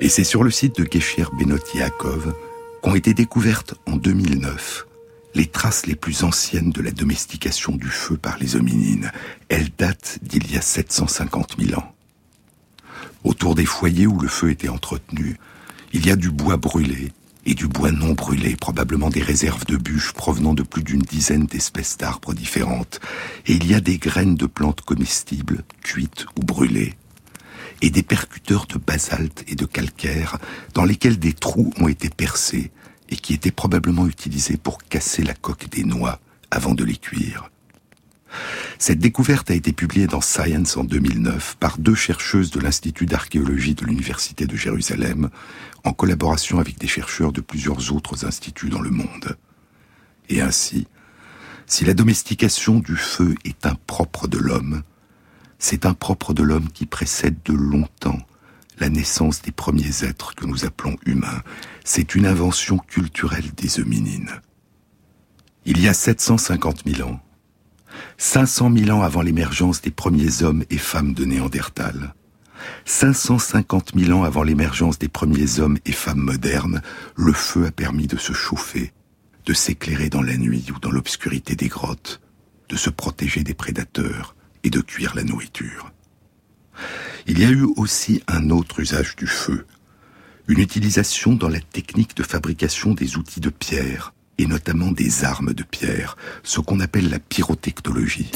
Et 0.00 0.08
c'est 0.08 0.24
sur 0.24 0.42
le 0.42 0.50
site 0.50 0.80
de 0.80 0.88
Gesher 0.90 1.26
Benot 1.38 1.58
Yaakov 1.74 2.34
qu'ont 2.82 2.94
été 2.94 3.14
découvertes 3.14 3.74
en 3.86 3.96
2009 3.96 4.86
les 5.34 5.46
traces 5.46 5.86
les 5.86 5.94
plus 5.94 6.24
anciennes 6.24 6.70
de 6.70 6.82
la 6.82 6.90
domestication 6.90 7.74
du 7.76 7.88
feu 7.88 8.16
par 8.16 8.38
les 8.38 8.56
hominines. 8.56 9.10
Elles 9.48 9.70
datent 9.78 10.18
d'il 10.22 10.50
y 10.50 10.58
a 10.58 10.60
750 10.60 11.56
000 11.58 11.80
ans. 11.80 11.94
Autour 13.24 13.54
des 13.54 13.64
foyers 13.64 14.06
où 14.06 14.20
le 14.20 14.28
feu 14.28 14.50
était 14.50 14.68
entretenu, 14.68 15.38
il 15.92 16.06
y 16.06 16.10
a 16.10 16.16
du 16.16 16.30
bois 16.30 16.56
brûlé 16.56 17.12
et 17.44 17.54
du 17.54 17.68
bois 17.68 17.92
non 17.92 18.12
brûlé, 18.12 18.56
probablement 18.56 19.10
des 19.10 19.22
réserves 19.22 19.64
de 19.66 19.76
bûches 19.76 20.12
provenant 20.12 20.54
de 20.54 20.62
plus 20.62 20.82
d'une 20.82 21.02
dizaine 21.02 21.46
d'espèces 21.46 21.98
d'arbres 21.98 22.34
différentes, 22.34 23.00
et 23.46 23.54
il 23.54 23.66
y 23.66 23.74
a 23.74 23.80
des 23.80 23.98
graines 23.98 24.36
de 24.36 24.46
plantes 24.46 24.82
comestibles, 24.82 25.64
cuites 25.82 26.26
ou 26.38 26.44
brûlées, 26.44 26.94
et 27.82 27.90
des 27.90 28.02
percuteurs 28.02 28.66
de 28.66 28.78
basalte 28.78 29.44
et 29.48 29.56
de 29.56 29.66
calcaire 29.66 30.38
dans 30.74 30.84
lesquels 30.84 31.18
des 31.18 31.32
trous 31.32 31.72
ont 31.78 31.88
été 31.88 32.08
percés 32.08 32.70
et 33.10 33.16
qui 33.16 33.34
étaient 33.34 33.50
probablement 33.50 34.06
utilisés 34.06 34.56
pour 34.56 34.78
casser 34.84 35.22
la 35.22 35.34
coque 35.34 35.68
des 35.68 35.84
noix 35.84 36.20
avant 36.50 36.74
de 36.74 36.84
les 36.84 36.96
cuire. 36.96 37.51
Cette 38.82 38.98
découverte 38.98 39.48
a 39.52 39.54
été 39.54 39.72
publiée 39.72 40.08
dans 40.08 40.20
Science 40.20 40.76
en 40.76 40.82
2009 40.82 41.54
par 41.60 41.78
deux 41.78 41.94
chercheuses 41.94 42.50
de 42.50 42.58
l'Institut 42.58 43.06
d'archéologie 43.06 43.76
de 43.76 43.86
l'Université 43.86 44.44
de 44.44 44.56
Jérusalem, 44.56 45.30
en 45.84 45.92
collaboration 45.92 46.58
avec 46.58 46.80
des 46.80 46.88
chercheurs 46.88 47.30
de 47.30 47.40
plusieurs 47.40 47.94
autres 47.94 48.26
instituts 48.26 48.70
dans 48.70 48.80
le 48.80 48.90
monde. 48.90 49.36
Et 50.28 50.40
ainsi, 50.40 50.88
si 51.68 51.84
la 51.84 51.94
domestication 51.94 52.80
du 52.80 52.96
feu 52.96 53.36
est 53.44 53.66
un 53.66 53.76
propre 53.86 54.26
de 54.26 54.38
l'homme, 54.38 54.82
c'est 55.60 55.86
un 55.86 55.94
propre 55.94 56.34
de 56.34 56.42
l'homme 56.42 56.68
qui 56.68 56.86
précède 56.86 57.36
de 57.44 57.52
longtemps 57.52 58.18
la 58.80 58.88
naissance 58.88 59.42
des 59.42 59.52
premiers 59.52 60.02
êtres 60.02 60.34
que 60.34 60.44
nous 60.44 60.64
appelons 60.64 60.96
humains. 61.06 61.42
C'est 61.84 62.16
une 62.16 62.26
invention 62.26 62.78
culturelle 62.78 63.52
des 63.56 63.78
hominines. 63.78 64.40
Il 65.66 65.80
y 65.80 65.86
a 65.86 65.94
750 65.94 66.82
000 66.84 67.08
ans, 67.08 67.20
500 68.18 68.72
000 68.76 68.96
ans 68.96 69.02
avant 69.02 69.22
l'émergence 69.22 69.82
des 69.82 69.90
premiers 69.90 70.42
hommes 70.42 70.64
et 70.70 70.78
femmes 70.78 71.14
de 71.14 71.24
Néandertal, 71.24 72.14
550 72.84 73.92
000 73.96 74.18
ans 74.18 74.24
avant 74.24 74.42
l'émergence 74.42 74.98
des 74.98 75.08
premiers 75.08 75.60
hommes 75.60 75.78
et 75.84 75.92
femmes 75.92 76.20
modernes, 76.20 76.82
le 77.16 77.32
feu 77.32 77.66
a 77.66 77.70
permis 77.70 78.06
de 78.06 78.16
se 78.16 78.32
chauffer, 78.32 78.92
de 79.46 79.52
s'éclairer 79.52 80.08
dans 80.08 80.22
la 80.22 80.36
nuit 80.36 80.66
ou 80.74 80.78
dans 80.78 80.90
l'obscurité 80.90 81.56
des 81.56 81.68
grottes, 81.68 82.20
de 82.68 82.76
se 82.76 82.90
protéger 82.90 83.42
des 83.42 83.54
prédateurs 83.54 84.34
et 84.64 84.70
de 84.70 84.80
cuire 84.80 85.14
la 85.14 85.24
nourriture. 85.24 85.92
Il 87.26 87.38
y 87.38 87.44
a 87.44 87.50
eu 87.50 87.66
aussi 87.76 88.22
un 88.28 88.50
autre 88.50 88.80
usage 88.80 89.16
du 89.16 89.26
feu, 89.26 89.66
une 90.48 90.60
utilisation 90.60 91.34
dans 91.34 91.48
la 91.48 91.60
technique 91.60 92.16
de 92.16 92.22
fabrication 92.22 92.94
des 92.94 93.16
outils 93.16 93.40
de 93.40 93.50
pierre, 93.50 94.12
et 94.38 94.46
notamment 94.46 94.92
des 94.92 95.24
armes 95.24 95.52
de 95.52 95.62
pierre, 95.62 96.16
ce 96.42 96.60
qu'on 96.60 96.80
appelle 96.80 97.10
la 97.10 97.18
pyrotechnologie. 97.18 98.30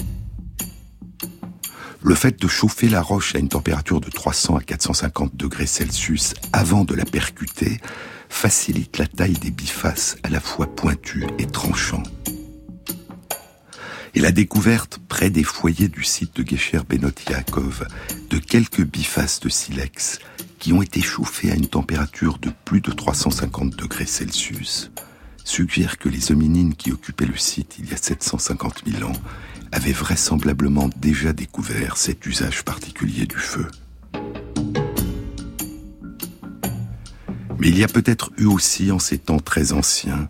Le 2.03 2.15
fait 2.15 2.41
de 2.41 2.47
chauffer 2.47 2.89
la 2.89 3.03
roche 3.03 3.35
à 3.35 3.39
une 3.39 3.49
température 3.49 4.01
de 4.01 4.11
300 4.11 4.57
à 4.57 4.63
450 4.63 5.35
degrés 5.35 5.67
Celsius 5.67 6.35
avant 6.53 6.85
de 6.85 6.95
la 6.95 7.05
percuter 7.05 7.81
facilite 8.29 8.99
la 8.99 9.07
taille 9.07 9.33
des 9.33 9.51
bifaces 9.51 10.17
à 10.23 10.29
la 10.29 10.41
fois 10.41 10.67
pointues 10.67 11.27
et 11.39 11.47
tranchants. 11.47 12.03
Et 14.15 14.21
la 14.21 14.31
découverte 14.31 14.99
près 15.09 15.31
des 15.31 15.43
foyers 15.43 15.89
du 15.89 16.05
site 16.05 16.37
de 16.37 16.49
Gesher 16.49 16.81
Benot 16.89 17.11
Yaakov 17.29 17.87
de 18.31 18.39
quelques 18.39 18.85
bifaces 18.85 19.41
de 19.41 19.49
silex 19.49 20.21
qui 20.59 20.73
ont 20.73 20.83
été 20.83 21.01
chauffés 21.03 21.51
à 21.51 21.55
une 21.55 21.67
température 21.67 22.39
de 22.39 22.51
plus 22.65 22.81
de 22.81 22.93
350 22.93 23.77
degrés 23.77 24.07
Celsius 24.07 24.91
suggère 25.47 25.99
que 25.99 26.09
les 26.09 26.33
hominines 26.33 26.75
qui 26.75 26.93
occupaient 26.93 27.27
le 27.27 27.37
site 27.37 27.77
il 27.79 27.89
y 27.89 27.95
a 27.95 27.97
750 27.97 28.83
000 28.87 29.09
ans 29.09 29.17
avaient 29.73 29.93
vraisemblablement 29.93 30.91
déjà 30.97 31.33
découvert 31.33 31.97
cet 31.97 32.27
usage 32.27 32.65
particulier 32.65 33.27
du 33.27 33.37
feu. 33.37 33.67
Mais 37.59 37.69
il 37.69 37.79
y 37.79 37.85
a 37.85 37.89
peut-être 37.89 38.33
eu 38.39 38.45
aussi, 38.45 38.91
en 38.91 38.99
ces 38.99 39.19
temps 39.19 39.39
très 39.41 39.73
anciens, 39.73 40.29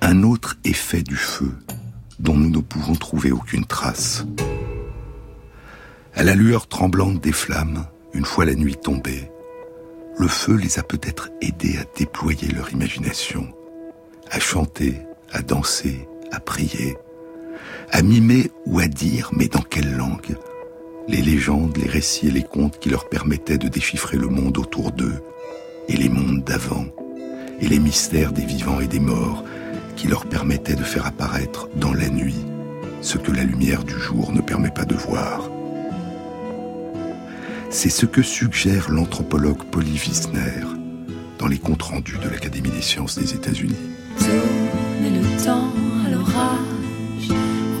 un 0.00 0.22
autre 0.22 0.56
effet 0.64 1.02
du 1.02 1.16
feu 1.16 1.52
dont 2.18 2.36
nous 2.36 2.50
ne 2.50 2.60
pouvons 2.60 2.94
trouver 2.94 3.32
aucune 3.32 3.64
trace. 3.64 4.24
À 6.14 6.22
la 6.24 6.34
lueur 6.34 6.66
tremblante 6.66 7.20
des 7.20 7.32
flammes, 7.32 7.86
une 8.12 8.24
fois 8.24 8.44
la 8.44 8.54
nuit 8.54 8.76
tombée, 8.76 9.30
le 10.18 10.28
feu 10.28 10.54
les 10.54 10.78
a 10.78 10.82
peut-être 10.82 11.30
aidés 11.40 11.78
à 11.78 11.84
déployer 11.96 12.48
leur 12.48 12.72
imagination 12.72 13.52
à 14.30 14.40
chanter, 14.40 14.94
à 15.32 15.42
danser, 15.42 16.06
à 16.32 16.40
prier, 16.40 16.96
à 17.90 18.02
mimer 18.02 18.50
ou 18.66 18.80
à 18.80 18.86
dire, 18.86 19.30
mais 19.32 19.48
dans 19.48 19.62
quelle 19.62 19.96
langue? 19.96 20.36
Les 21.08 21.22
légendes, 21.22 21.76
les 21.78 21.88
récits 21.88 22.28
et 22.28 22.30
les 22.30 22.42
contes 22.42 22.78
qui 22.78 22.90
leur 22.90 23.08
permettaient 23.08 23.58
de 23.58 23.68
déchiffrer 23.68 24.18
le 24.18 24.28
monde 24.28 24.58
autour 24.58 24.92
d'eux, 24.92 25.22
et 25.88 25.96
les 25.96 26.10
mondes 26.10 26.44
d'avant, 26.44 26.84
et 27.60 27.68
les 27.68 27.78
mystères 27.78 28.32
des 28.32 28.44
vivants 28.44 28.80
et 28.80 28.86
des 28.86 29.00
morts, 29.00 29.42
qui 29.96 30.06
leur 30.06 30.26
permettaient 30.26 30.74
de 30.74 30.84
faire 30.84 31.06
apparaître 31.06 31.68
dans 31.76 31.94
la 31.94 32.08
nuit 32.08 32.44
ce 33.00 33.16
que 33.16 33.32
la 33.32 33.44
lumière 33.44 33.84
du 33.84 33.98
jour 33.98 34.32
ne 34.32 34.40
permet 34.40 34.70
pas 34.70 34.84
de 34.84 34.94
voir. 34.94 35.50
C'est 37.70 37.90
ce 37.90 38.06
que 38.06 38.22
suggère 38.22 38.90
l'anthropologue 38.90 39.64
Polly 39.70 39.98
Wiesner 39.98 40.64
dans 41.38 41.46
les 41.46 41.58
comptes 41.58 41.82
rendus 41.82 42.18
de 42.22 42.28
l'Académie 42.28 42.70
des 42.70 42.82
sciences 42.82 43.18
des 43.18 43.34
États-Unis. 43.34 43.76
Tourner 44.18 45.10
le 45.10 45.44
temps 45.44 45.70
à 46.04 46.10
l'orage, 46.10 47.28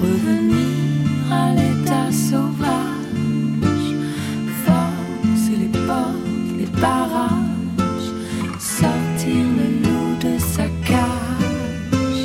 revenir 0.02 1.32
à 1.32 1.52
l'état 1.52 2.10
sauvage, 2.12 3.88
forcer 4.64 5.56
les 5.58 5.78
portes, 5.86 6.56
les 6.58 6.80
barrages, 6.80 8.10
sortir 8.58 9.44
le 9.58 9.66
loup 9.82 10.16
de 10.20 10.38
sa 10.38 10.64
cage, 10.86 12.22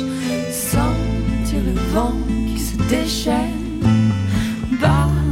sentir 0.50 1.60
le 1.64 1.74
vent 1.92 2.14
qui 2.48 2.58
se 2.58 2.76
déchaîne, 2.88 3.80
battre 4.80 5.23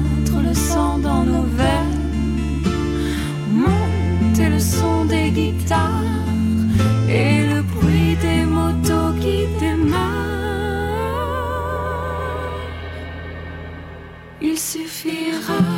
suffira 14.73 15.72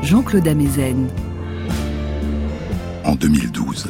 Jean-Claude 0.00 0.46
Amezen. 0.46 1.08
En 3.04 3.16
2012, 3.16 3.88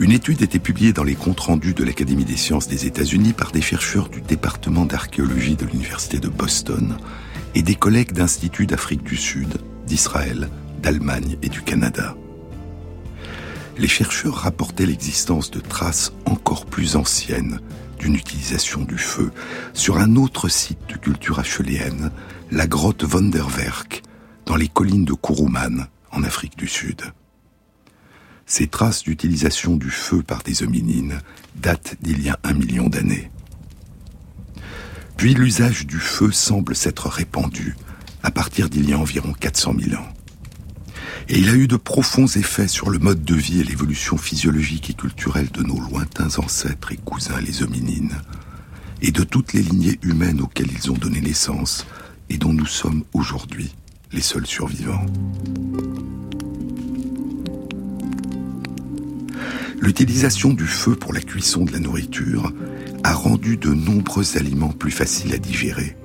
une 0.00 0.10
étude 0.10 0.42
était 0.42 0.58
publiée 0.58 0.92
dans 0.92 1.04
les 1.04 1.14
comptes 1.14 1.38
rendus 1.38 1.72
de 1.72 1.84
l'Académie 1.84 2.24
des 2.24 2.36
sciences 2.36 2.66
des 2.66 2.84
États-Unis 2.84 3.32
par 3.32 3.52
des 3.52 3.60
chercheurs 3.60 4.08
du 4.08 4.20
département 4.20 4.86
d'archéologie 4.86 5.54
de 5.54 5.66
l'Université 5.66 6.18
de 6.18 6.26
Boston 6.26 6.96
et 7.54 7.62
des 7.62 7.76
collègues 7.76 8.10
d'instituts 8.10 8.66
d'Afrique 8.66 9.04
du 9.04 9.16
Sud, 9.16 9.58
d'Israël, 9.86 10.48
d'Allemagne 10.82 11.36
et 11.42 11.48
du 11.48 11.62
Canada. 11.62 12.16
Les 13.78 13.88
chercheurs 13.88 14.34
rapportaient 14.34 14.86
l'existence 14.86 15.52
de 15.52 15.60
traces 15.60 16.12
encore 16.24 16.66
plus 16.66 16.96
anciennes 16.96 17.60
d'une 18.00 18.16
utilisation 18.16 18.82
du 18.82 18.98
feu 18.98 19.30
sur 19.74 19.98
un 19.98 20.16
autre 20.16 20.48
site 20.48 20.80
de 20.88 20.96
culture 20.96 21.38
acheuléenne, 21.38 22.10
la 22.50 22.66
grotte 22.66 23.04
Vonderwerk, 23.04 24.02
dans 24.50 24.56
les 24.56 24.66
collines 24.66 25.04
de 25.04 25.12
Kuruman, 25.12 25.86
en 26.10 26.24
Afrique 26.24 26.58
du 26.58 26.66
Sud. 26.66 27.02
Ces 28.46 28.66
traces 28.66 29.04
d'utilisation 29.04 29.76
du 29.76 29.90
feu 29.90 30.24
par 30.24 30.42
des 30.42 30.64
hominines 30.64 31.20
datent 31.54 31.94
d'il 32.02 32.20
y 32.20 32.30
a 32.30 32.38
un 32.42 32.54
million 32.54 32.88
d'années. 32.88 33.30
Puis 35.16 35.34
l'usage 35.34 35.86
du 35.86 35.98
feu 35.98 36.32
semble 36.32 36.74
s'être 36.74 37.08
répandu 37.08 37.76
à 38.24 38.32
partir 38.32 38.68
d'il 38.68 38.90
y 38.90 38.92
a 38.92 38.98
environ 38.98 39.32
400 39.32 39.74
000 39.78 40.02
ans. 40.02 40.08
Et 41.28 41.38
il 41.38 41.48
a 41.48 41.54
eu 41.54 41.68
de 41.68 41.76
profonds 41.76 42.26
effets 42.26 42.66
sur 42.66 42.90
le 42.90 42.98
mode 42.98 43.22
de 43.22 43.36
vie 43.36 43.60
et 43.60 43.64
l'évolution 43.64 44.16
physiologique 44.16 44.90
et 44.90 44.94
culturelle 44.94 45.52
de 45.52 45.62
nos 45.62 45.78
lointains 45.78 46.40
ancêtres 46.40 46.90
et 46.90 46.96
cousins 46.96 47.40
les 47.40 47.62
hominines, 47.62 48.20
et 49.00 49.12
de 49.12 49.22
toutes 49.22 49.52
les 49.52 49.62
lignées 49.62 50.00
humaines 50.02 50.40
auxquelles 50.40 50.72
ils 50.72 50.90
ont 50.90 50.98
donné 50.98 51.20
naissance 51.20 51.86
et 52.30 52.36
dont 52.36 52.52
nous 52.52 52.66
sommes 52.66 53.04
aujourd'hui 53.12 53.72
les 54.12 54.20
seuls 54.20 54.46
survivants. 54.46 55.06
L'utilisation 59.80 60.52
du 60.52 60.66
feu 60.66 60.94
pour 60.94 61.12
la 61.12 61.20
cuisson 61.20 61.64
de 61.64 61.72
la 61.72 61.78
nourriture 61.78 62.52
a 63.02 63.14
rendu 63.14 63.56
de 63.56 63.70
nombreux 63.70 64.36
aliments 64.36 64.72
plus 64.72 64.90
faciles 64.90 65.32
à 65.32 65.38
digérer, 65.38 65.96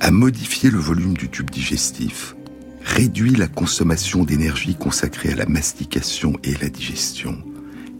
a 0.00 0.10
modifié 0.10 0.70
le 0.70 0.78
volume 0.78 1.14
du 1.14 1.28
tube 1.28 1.50
digestif, 1.50 2.36
réduit 2.82 3.34
la 3.34 3.48
consommation 3.48 4.24
d'énergie 4.24 4.74
consacrée 4.74 5.32
à 5.32 5.36
la 5.36 5.46
mastication 5.46 6.34
et 6.44 6.54
la 6.62 6.68
digestion, 6.68 7.36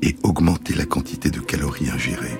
et 0.02 0.16
augmenté 0.22 0.74
la 0.74 0.86
quantité 0.86 1.30
de 1.30 1.40
calories 1.40 1.90
ingérées. 1.90 2.38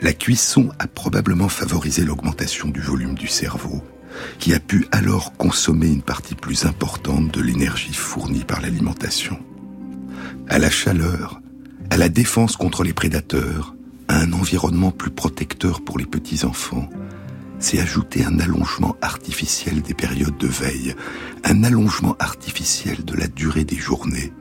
La 0.00 0.12
cuisson 0.12 0.70
a 0.78 0.86
probablement 0.86 1.48
favorisé 1.48 2.04
l'augmentation 2.04 2.68
du 2.68 2.80
volume 2.80 3.14
du 3.14 3.28
cerveau, 3.28 3.82
qui 4.38 4.54
a 4.54 4.60
pu 4.60 4.86
alors 4.92 5.32
consommer 5.36 5.88
une 5.88 6.02
partie 6.02 6.34
plus 6.34 6.64
importante 6.64 7.32
de 7.32 7.40
l'énergie 7.40 7.94
fournie 7.94 8.44
par 8.44 8.60
l'alimentation. 8.60 9.38
À 10.48 10.58
la 10.58 10.70
chaleur, 10.70 11.40
à 11.90 11.96
la 11.96 12.08
défense 12.08 12.56
contre 12.56 12.84
les 12.84 12.92
prédateurs, 12.92 13.74
à 14.08 14.18
un 14.18 14.32
environnement 14.32 14.90
plus 14.90 15.10
protecteur 15.10 15.82
pour 15.82 15.98
les 15.98 16.06
petits-enfants, 16.06 16.88
s'est 17.58 17.80
ajouté 17.80 18.24
un 18.24 18.40
allongement 18.40 18.96
artificiel 19.00 19.82
des 19.82 19.94
périodes 19.94 20.36
de 20.36 20.48
veille, 20.48 20.94
un 21.44 21.62
allongement 21.64 22.16
artificiel 22.18 23.04
de 23.04 23.14
la 23.14 23.28
durée 23.28 23.64
des 23.64 23.76
journées, 23.76 24.32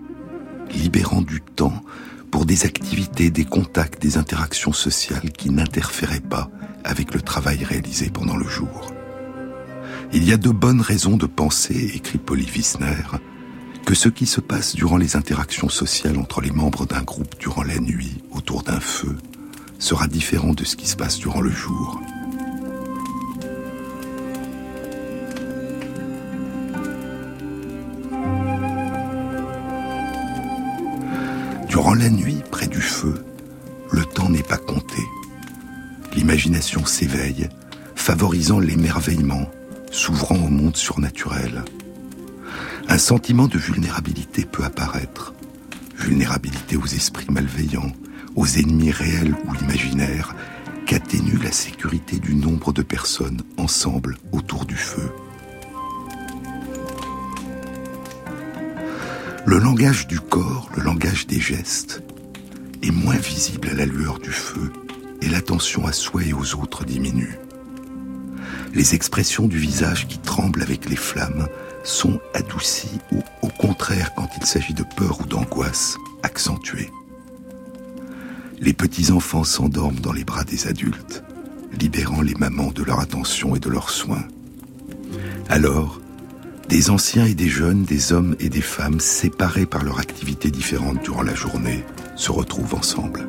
libérant 0.73 1.21
du 1.21 1.41
temps 1.41 1.83
pour 2.31 2.45
des 2.45 2.65
activités, 2.65 3.29
des 3.29 3.45
contacts, 3.45 4.01
des 4.01 4.17
interactions 4.17 4.73
sociales 4.73 5.31
qui 5.31 5.49
n'interféraient 5.49 6.21
pas 6.21 6.49
avec 6.83 7.13
le 7.13 7.21
travail 7.21 7.63
réalisé 7.63 8.09
pendant 8.09 8.37
le 8.37 8.47
jour. 8.47 8.91
Il 10.13 10.25
y 10.25 10.33
a 10.33 10.37
de 10.37 10.49
bonnes 10.49 10.81
raisons 10.81 11.15
de 11.15 11.25
penser, 11.25 11.91
écrit 11.95 12.17
Polly 12.17 12.45
Wissner, 12.53 13.03
que 13.85 13.95
ce 13.95 14.09
qui 14.09 14.25
se 14.25 14.41
passe 14.41 14.75
durant 14.75 14.97
les 14.97 15.15
interactions 15.15 15.69
sociales 15.69 16.17
entre 16.17 16.41
les 16.41 16.51
membres 16.51 16.85
d'un 16.85 17.01
groupe 17.01 17.39
durant 17.39 17.63
la 17.63 17.79
nuit 17.79 18.21
autour 18.31 18.63
d'un 18.63 18.81
feu 18.81 19.15
sera 19.79 20.07
différent 20.07 20.53
de 20.53 20.65
ce 20.65 20.75
qui 20.75 20.87
se 20.87 20.97
passe 20.97 21.17
durant 21.17 21.39
le 21.39 21.49
jour. 21.49 22.01
Durant 31.69 31.93
la 31.93 32.09
nuit, 32.09 32.37
près 32.51 32.67
du 32.67 32.81
feu, 32.81 33.23
le 33.91 34.03
temps 34.03 34.29
n'est 34.29 34.43
pas 34.43 34.57
compté. 34.57 35.01
L'imagination 36.13 36.85
s'éveille, 36.85 37.47
favorisant 37.95 38.59
l'émerveillement, 38.59 39.49
s'ouvrant 39.91 40.35
au 40.35 40.49
monde 40.49 40.77
surnaturel. 40.77 41.63
Un 42.87 42.97
sentiment 42.97 43.47
de 43.47 43.57
vulnérabilité 43.57 44.45
peut 44.45 44.63
apparaître. 44.63 45.33
Vulnérabilité 45.97 46.77
aux 46.77 46.85
esprits 46.85 47.29
malveillants, 47.29 47.91
aux 48.35 48.47
ennemis 48.47 48.91
réels 48.91 49.35
ou 49.45 49.55
imaginaires, 49.63 50.35
qu'atténue 50.87 51.37
la 51.43 51.51
sécurité 51.51 52.17
du 52.19 52.33
nombre 52.33 52.73
de 52.73 52.81
personnes 52.81 53.41
ensemble 53.57 54.17
autour 54.31 54.65
du 54.65 54.75
feu. 54.75 55.11
Le 59.45 59.57
langage 59.57 60.07
du 60.07 60.19
corps, 60.19 60.69
le 60.75 60.83
langage 60.83 61.27
des 61.27 61.39
gestes, 61.39 62.01
est 62.83 62.91
moins 62.91 63.17
visible 63.17 63.69
à 63.69 63.73
la 63.73 63.85
lueur 63.85 64.19
du 64.19 64.31
feu 64.31 64.71
et 65.21 65.29
l'attention 65.29 65.85
à 65.85 65.91
soi 65.91 66.23
et 66.23 66.33
aux 66.33 66.55
autres 66.55 66.85
diminue. 66.85 67.37
Les 68.73 68.95
expressions 68.95 69.47
du 69.47 69.57
visage 69.57 70.07
qui 70.07 70.17
tremblent 70.17 70.61
avec 70.61 70.89
les 70.89 70.95
flammes 70.95 71.47
sont 71.83 72.21
adoucies 72.33 72.99
ou 73.11 73.21
au 73.41 73.49
contraire 73.49 74.13
quand 74.15 74.29
il 74.37 74.45
s'agit 74.45 74.73
de 74.73 74.85
peur 74.95 75.19
ou 75.21 75.25
d'angoisse, 75.25 75.97
accentuées. 76.23 76.89
Les 78.59 78.73
petits-enfants 78.73 79.43
s'endorment 79.43 79.99
dans 79.99 80.13
les 80.13 80.23
bras 80.23 80.43
des 80.43 80.67
adultes, 80.67 81.23
libérant 81.79 82.21
les 82.21 82.35
mamans 82.35 82.71
de 82.71 82.83
leur 82.83 82.99
attention 82.99 83.55
et 83.55 83.59
de 83.59 83.69
leurs 83.69 83.89
soins. 83.89 84.23
Alors, 85.49 85.99
des 86.69 86.89
anciens 86.89 87.25
et 87.25 87.33
des 87.33 87.49
jeunes, 87.49 87.83
des 87.83 88.13
hommes 88.13 88.35
et 88.39 88.47
des 88.47 88.61
femmes 88.61 89.01
séparés 89.01 89.65
par 89.65 89.83
leurs 89.83 89.99
activités 89.99 90.51
différentes 90.51 91.03
durant 91.03 91.23
la 91.23 91.35
journée 91.35 91.83
se 92.15 92.31
retrouvent 92.31 92.75
ensemble. 92.75 93.27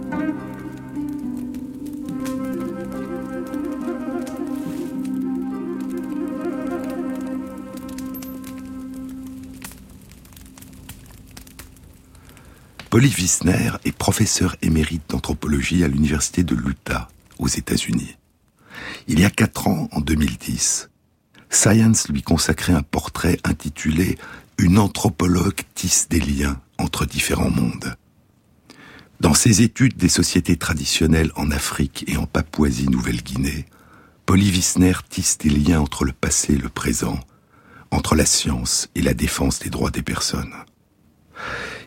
Polly 12.93 13.09
Wissner 13.09 13.71
est 13.87 13.97
professeur 13.97 14.55
émérite 14.61 15.05
d'anthropologie 15.09 15.83
à 15.83 15.89
l'université 15.89 16.45
de 16.45 16.55
l'Utah, 16.55 17.09
aux 17.39 17.49
États-Unis. 17.49 18.19
Il 19.09 19.19
y 19.19 19.25
a 19.25 19.31
quatre 19.31 19.67
ans, 19.67 19.89
en 19.93 20.03
2010, 20.03 20.91
Science 21.49 22.09
lui 22.11 22.21
consacrait 22.21 22.75
un 22.75 22.83
portrait 22.83 23.39
intitulé 23.45 24.19
Une 24.59 24.79
anthropologue 24.79 25.63
tisse 25.75 26.11
des 26.11 26.21
liens 26.21 26.61
entre 26.77 27.07
différents 27.07 27.49
mondes. 27.49 27.97
Dans 29.21 29.33
ses 29.33 29.63
études 29.63 29.97
des 29.97 30.11
sociétés 30.11 30.57
traditionnelles 30.57 31.33
en 31.35 31.51
Afrique 31.51 32.05
et 32.09 32.19
en 32.19 32.27
Papouasie-Nouvelle-Guinée, 32.27 33.65
Polly 34.27 34.51
Wissner 34.51 34.97
tisse 35.09 35.39
des 35.39 35.49
liens 35.49 35.81
entre 35.81 36.05
le 36.05 36.13
passé 36.13 36.53
et 36.53 36.59
le 36.59 36.69
présent, 36.69 37.19
entre 37.91 38.15
la 38.15 38.27
science 38.27 38.91
et 38.95 39.01
la 39.01 39.15
défense 39.15 39.61
des 39.61 39.71
droits 39.71 39.91
des 39.91 40.03
personnes. 40.03 40.53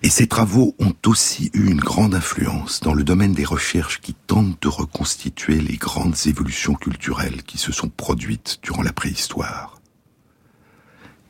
Et 0.04 0.10
ces 0.10 0.28
travaux 0.28 0.76
ont 0.80 0.94
aussi 1.06 1.50
eu 1.54 1.70
une 1.70 1.80
grande 1.80 2.16
influence 2.16 2.80
dans 2.82 2.94
le 2.94 3.04
domaine 3.04 3.34
des 3.34 3.46
recherches 3.46 4.02
qui 4.02 4.14
tentent 4.14 4.62
de 4.62 4.68
reconstituer 4.68 5.60
les 5.60 5.78
grandes 5.78 6.16
évolutions 6.26 6.76
culturelles 6.76 7.44
qui 7.44 7.58
se 7.58 7.72
sont 7.72 7.90
produites 7.90 8.60
durant 8.62 8.84
la 8.84 8.94
préhistoire. 8.94 9.82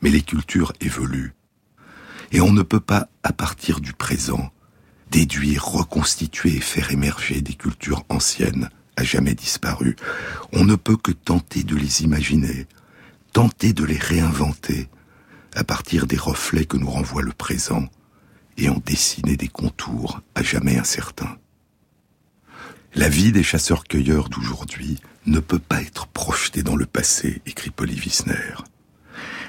Mais 0.02 0.10
les 0.10 0.22
cultures 0.22 0.72
évoluent, 0.80 1.34
et 2.32 2.40
on 2.40 2.52
ne 2.52 2.62
peut 2.62 2.80
pas, 2.80 3.08
à 3.22 3.32
partir 3.32 3.80
du 3.80 3.92
présent, 3.92 4.50
déduire, 5.10 5.64
reconstituer 5.64 6.56
et 6.56 6.60
faire 6.60 6.90
émerger 6.90 7.40
des 7.40 7.54
cultures 7.54 8.04
anciennes 8.08 8.68
à 8.96 9.04
jamais 9.04 9.34
disparues. 9.34 9.96
On 10.52 10.64
ne 10.64 10.74
peut 10.74 10.96
que 10.96 11.12
tenter 11.12 11.62
de 11.62 11.76
les 11.76 12.02
imaginer, 12.02 12.66
tenter 13.32 13.72
de 13.72 13.84
les 13.84 13.98
réinventer 13.98 14.88
à 15.54 15.64
partir 15.64 16.06
des 16.06 16.16
reflets 16.16 16.66
que 16.66 16.76
nous 16.76 16.90
renvoie 16.90 17.22
le 17.22 17.32
présent 17.32 17.86
et 18.56 18.68
en 18.68 18.80
dessiner 18.84 19.36
des 19.36 19.48
contours 19.48 20.20
à 20.34 20.42
jamais 20.42 20.78
incertains. 20.78 21.36
La 22.94 23.08
vie 23.08 23.32
des 23.32 23.42
chasseurs-cueilleurs 23.42 24.28
d'aujourd'hui 24.28 24.98
ne 25.26 25.40
peut 25.40 25.58
pas 25.58 25.82
être 25.82 26.06
projetée 26.06 26.62
dans 26.62 26.76
le 26.76 26.86
passé, 26.86 27.42
écrit 27.44 27.70
Polly 27.70 27.94
Wissner. 28.00 28.54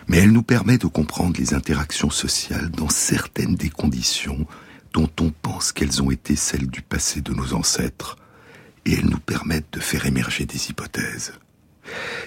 Mais 0.08 0.18
elle 0.18 0.32
nous 0.32 0.44
permet 0.44 0.78
de 0.78 0.88
comprendre 0.88 1.38
les 1.40 1.54
interactions 1.54 2.10
sociales 2.10 2.70
dans 2.72 2.90
certaines 2.90 3.56
des 3.56 3.70
conditions 3.70 4.46
dont 4.94 5.10
on 5.20 5.32
pense 5.32 5.72
qu'elles 5.72 6.02
ont 6.02 6.12
été 6.12 6.36
celles 6.36 6.68
du 6.68 6.82
passé 6.82 7.22
de 7.22 7.34
nos 7.34 7.54
ancêtres, 7.54 8.18
et 8.86 8.94
elles 8.94 9.10
nous 9.10 9.20
permettent 9.20 9.74
de 9.74 9.80
faire 9.80 10.06
émerger 10.06 10.46
des 10.46 10.70
hypothèses. 10.70 11.34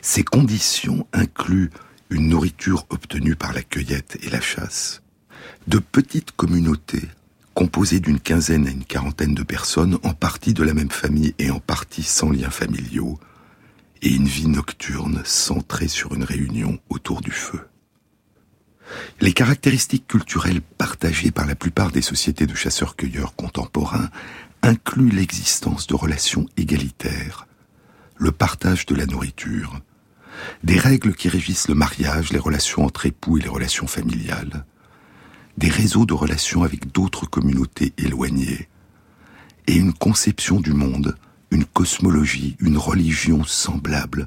Ces 0.03 0.23
conditions 0.23 1.07
incluent 1.13 1.71
une 2.11 2.29
nourriture 2.29 2.87
obtenue 2.91 3.37
par 3.37 3.53
la 3.53 3.63
cueillette 3.63 4.19
et 4.23 4.31
la 4.31 4.41
chasse, 4.41 5.03
de 5.67 5.79
petites 5.79 6.33
communautés 6.33 7.09
composées 7.55 8.01
d'une 8.01 8.21
quinzaine 8.21 8.67
à 8.67 8.71
une 8.71 8.85
quarantaine 8.85 9.35
de 9.35 9.43
personnes, 9.43 9.99
en 10.03 10.15
partie 10.15 10.55
de 10.55 10.63
la 10.63 10.73
même 10.73 10.91
famille 10.91 11.35
et 11.39 11.51
en 11.51 11.61
partie 11.61 12.03
sans 12.03 12.31
liens 12.31 12.51
familiaux, 12.51 13.19
et 14.03 14.09
une 14.09 14.27
vie 14.27 14.49
nocturne 14.49 15.21
centrée 15.25 15.89
sur 15.89 16.15
une 16.15 16.25
réunion 16.25 16.79
autour 16.89 17.21
du 17.21 17.31
feu. 17.31 17.61
Les 19.21 19.33
caractéristiques 19.33 20.07
culturelles 20.07 20.63
partagées 20.63 21.31
par 21.31 21.47
la 21.47 21.55
plupart 21.55 21.91
des 21.91 22.03
sociétés 22.03 22.47
de 22.47 22.55
chasseurs-cueilleurs 22.55 23.37
contemporains 23.37 24.09
incluent 24.63 25.11
l'existence 25.11 25.87
de 25.87 25.95
relations 25.95 26.47
égalitaires, 26.57 27.47
le 28.17 28.33
partage 28.33 28.87
de 28.87 28.95
la 28.95 29.07
nourriture, 29.07 29.81
des 30.65 30.79
règles 30.79 31.15
qui 31.15 31.29
régissent 31.29 31.69
le 31.69 31.75
mariage, 31.75 32.33
les 32.33 32.39
relations 32.39 32.85
entre 32.85 33.07
époux 33.07 33.39
et 33.39 33.43
les 33.43 33.49
relations 33.49 33.87
familiales, 33.87 34.65
des 35.61 35.69
réseaux 35.69 36.07
de 36.07 36.15
relations 36.15 36.63
avec 36.63 36.91
d'autres 36.91 37.27
communautés 37.27 37.93
éloignées, 37.99 38.69
et 39.67 39.77
une 39.77 39.93
conception 39.93 40.59
du 40.59 40.73
monde, 40.73 41.17
une 41.51 41.67
cosmologie, 41.67 42.57
une 42.61 42.79
religion 42.79 43.45
semblable, 43.45 44.27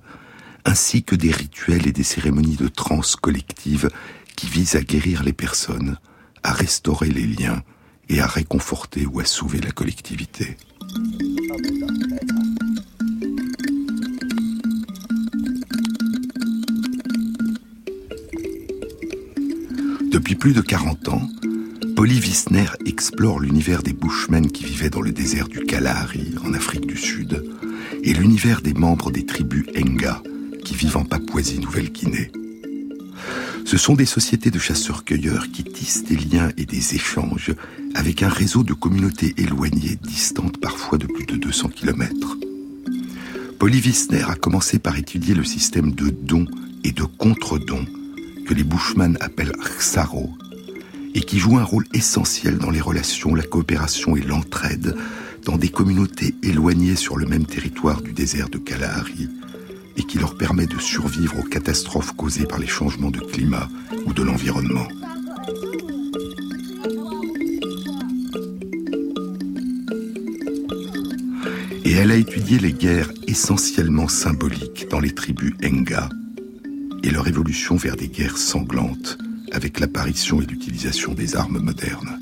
ainsi 0.64 1.02
que 1.02 1.16
des 1.16 1.32
rituels 1.32 1.88
et 1.88 1.92
des 1.92 2.04
cérémonies 2.04 2.56
de 2.56 2.68
transe 2.68 3.16
collective 3.16 3.90
qui 4.36 4.46
visent 4.46 4.76
à 4.76 4.82
guérir 4.82 5.24
les 5.24 5.34
personnes, 5.34 5.98
à 6.44 6.54
restaurer 6.54 7.10
les 7.10 7.26
liens 7.26 7.64
et 8.10 8.20
à 8.20 8.28
réconforter 8.28 9.08
ou 9.08 9.20
à 9.20 9.26
sauver 9.26 9.60
la 9.60 9.72
collectivité. 9.72 10.56
Depuis 20.24 20.36
plus 20.36 20.54
de 20.54 20.62
40 20.62 21.10
ans, 21.10 21.30
Polly 21.98 22.18
Wissner 22.18 22.68
explore 22.86 23.42
l'univers 23.42 23.84
des 23.84 23.92
Bushmen 23.92 24.50
qui 24.50 24.64
vivaient 24.64 24.90
dans 24.90 25.02
le 25.02 25.12
désert 25.12 25.50
du 25.50 25.60
Kalahari, 25.66 26.36
en 26.46 26.54
Afrique 26.54 26.88
du 26.88 26.96
Sud, 26.96 27.44
et 28.04 28.14
l'univers 28.14 28.62
des 28.62 28.74
membres 28.74 29.12
des 29.12 29.26
tribus 29.26 29.66
Enga, 29.78 30.24
qui 30.64 30.76
vivent 30.76 30.96
en 30.96 31.04
Papouasie-Nouvelle-Guinée. 31.04 32.32
Ce 33.66 33.76
sont 33.76 33.96
des 33.96 34.06
sociétés 34.06 34.50
de 34.50 34.60
chasseurs-cueilleurs 34.60 35.52
qui 35.52 35.66
tissent 35.66 36.06
des 36.06 36.16
liens 36.16 36.52
et 36.56 36.66
des 36.66 36.96
échanges 36.96 37.52
avec 37.94 38.24
un 38.24 38.30
réseau 38.30 38.64
de 38.64 38.74
communautés 38.74 39.34
éloignées, 39.36 40.00
distantes 40.02 40.58
parfois 40.58 40.98
de 40.98 41.06
plus 41.06 41.26
de 41.26 41.36
200 41.36 41.68
km. 41.68 42.38
Polly 43.60 43.82
Wissner 43.82 44.24
a 44.26 44.36
commencé 44.36 44.80
par 44.80 44.98
étudier 44.98 45.36
le 45.36 45.44
système 45.44 45.92
de 45.92 46.10
dons 46.10 46.48
et 46.86 46.94
de 46.94 47.04
contre-dons 47.04 47.86
que 48.46 48.54
les 48.54 48.64
Bushmen 48.64 49.18
appellent 49.22 49.56
Xaro, 49.80 50.30
et 51.16 51.22
qui 51.22 51.40
joue 51.40 51.58
un 51.58 51.64
rôle 51.64 51.86
essentiel 51.94 52.58
dans 52.58 52.72
les 52.72 52.82
relations, 52.82 53.36
la 53.36 53.44
coopération 53.44 54.16
et 54.16 54.22
l'entraide 54.22 54.96
dans 55.46 55.58
des 55.58 55.70
communautés 55.70 56.36
éloignées 56.42 56.96
sur 56.96 57.18
le 57.18 57.26
même 57.26 57.46
territoire 57.46 58.02
du 58.02 58.14
désert 58.14 58.50
de 58.50 58.58
Kalahari, 58.58 59.30
et 59.98 60.04
qui 60.04 60.18
leur 60.18 60.38
permet 60.38 60.66
de 60.66 60.80
survivre 60.80 61.40
aux 61.40 61.48
catastrophes 61.48 62.14
causées 62.14 62.46
par 62.46 62.60
les 62.60 62.68
changements 62.68 63.12
de 63.12 63.20
climat 63.20 63.70
ou 64.06 64.14
de 64.14 64.24
l'environnement. 64.24 64.88
Et 71.86 71.92
elle 71.92 72.12
a 72.12 72.16
étudié 72.16 72.58
les 72.58 72.74
guerres 72.74 73.12
essentiellement 73.28 74.08
symboliques 74.08 74.88
dans 74.90 75.00
les 75.00 75.14
tribus 75.14 75.54
Enga, 75.64 76.10
et 77.04 77.12
leur 77.12 77.28
évolution 77.28 77.76
vers 77.76 77.96
des 77.96 78.08
guerres 78.08 78.38
sanglantes 78.38 79.18
avec 79.52 79.80
l'apparition 79.80 80.42
et 80.42 80.46
l'utilisation 80.46 81.14
des 81.14 81.36
armes 81.36 81.60
modernes. 81.60 82.20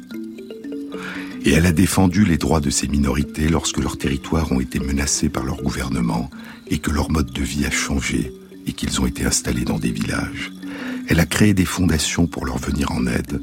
Et 1.44 1.52
elle 1.52 1.66
a 1.66 1.72
défendu 1.72 2.26
les 2.26 2.38
droits 2.38 2.60
de 2.60 2.70
ces 2.70 2.88
minorités 2.88 3.48
lorsque 3.48 3.78
leurs 3.78 3.98
territoires 3.98 4.52
ont 4.52 4.60
été 4.60 4.80
menacés 4.80 5.30
par 5.30 5.44
leur 5.44 5.62
gouvernement 5.62 6.30
et 6.68 6.78
que 6.78 6.92
leur 6.92 7.10
mode 7.10 7.32
de 7.32 7.42
vie 7.42 7.66
a 7.66 7.72
changé 7.72 8.32
et 8.68 8.74
qu'ils 8.74 9.02
ont 9.02 9.08
été 9.08 9.26
installés 9.26 9.66
dans 9.66 9.80
des 9.80 9.92
villages. 9.92 10.52
Elle 11.08 11.20
a 11.20 11.26
créé 11.26 11.54
des 11.54 11.66
fondations 11.66 12.28
pour 12.28 12.46
leur 12.46 12.58
venir 12.58 12.92
en 12.92 13.08
aide. 13.08 13.42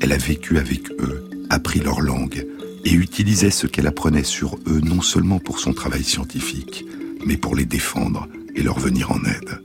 Elle 0.00 0.12
a 0.12 0.18
vécu 0.18 0.56
avec 0.56 0.90
eux, 0.92 1.28
appris 1.50 1.80
leur 1.80 2.00
langue 2.00 2.46
et 2.84 2.92
utilisait 2.92 3.50
ce 3.50 3.66
qu'elle 3.66 3.86
apprenait 3.86 4.24
sur 4.24 4.56
eux 4.66 4.80
non 4.80 5.02
seulement 5.02 5.38
pour 5.38 5.58
son 5.58 5.74
travail 5.74 6.04
scientifique, 6.04 6.86
mais 7.26 7.36
pour 7.36 7.54
les 7.54 7.66
défendre 7.66 8.28
et 8.54 8.62
leur 8.62 8.78
venir 8.78 9.10
en 9.10 9.22
aide. 9.24 9.60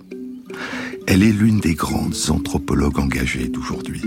Elle 1.13 1.23
est 1.23 1.33
l'une 1.33 1.59
des 1.59 1.73
grandes 1.73 2.15
anthropologues 2.29 2.97
engagées 2.97 3.49
d'aujourd'hui. 3.49 4.01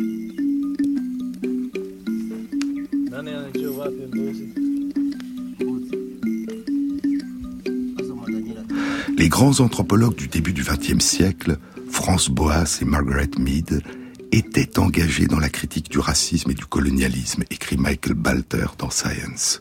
Les 9.18 9.28
grands 9.28 9.60
anthropologues 9.60 10.16
du 10.16 10.28
début 10.28 10.54
du 10.54 10.62
XXe 10.62 11.04
siècle, 11.04 11.58
Franz 11.90 12.30
Boas 12.30 12.78
et 12.80 12.86
Margaret 12.86 13.28
Mead, 13.38 13.82
était 14.32 14.78
engagé 14.78 15.26
dans 15.26 15.38
la 15.38 15.50
critique 15.50 15.90
du 15.90 15.98
racisme 15.98 16.52
et 16.52 16.54
du 16.54 16.64
colonialisme, 16.64 17.44
écrit 17.50 17.76
Michael 17.76 18.14
Balter 18.14 18.68
dans 18.78 18.88
Science. 18.88 19.60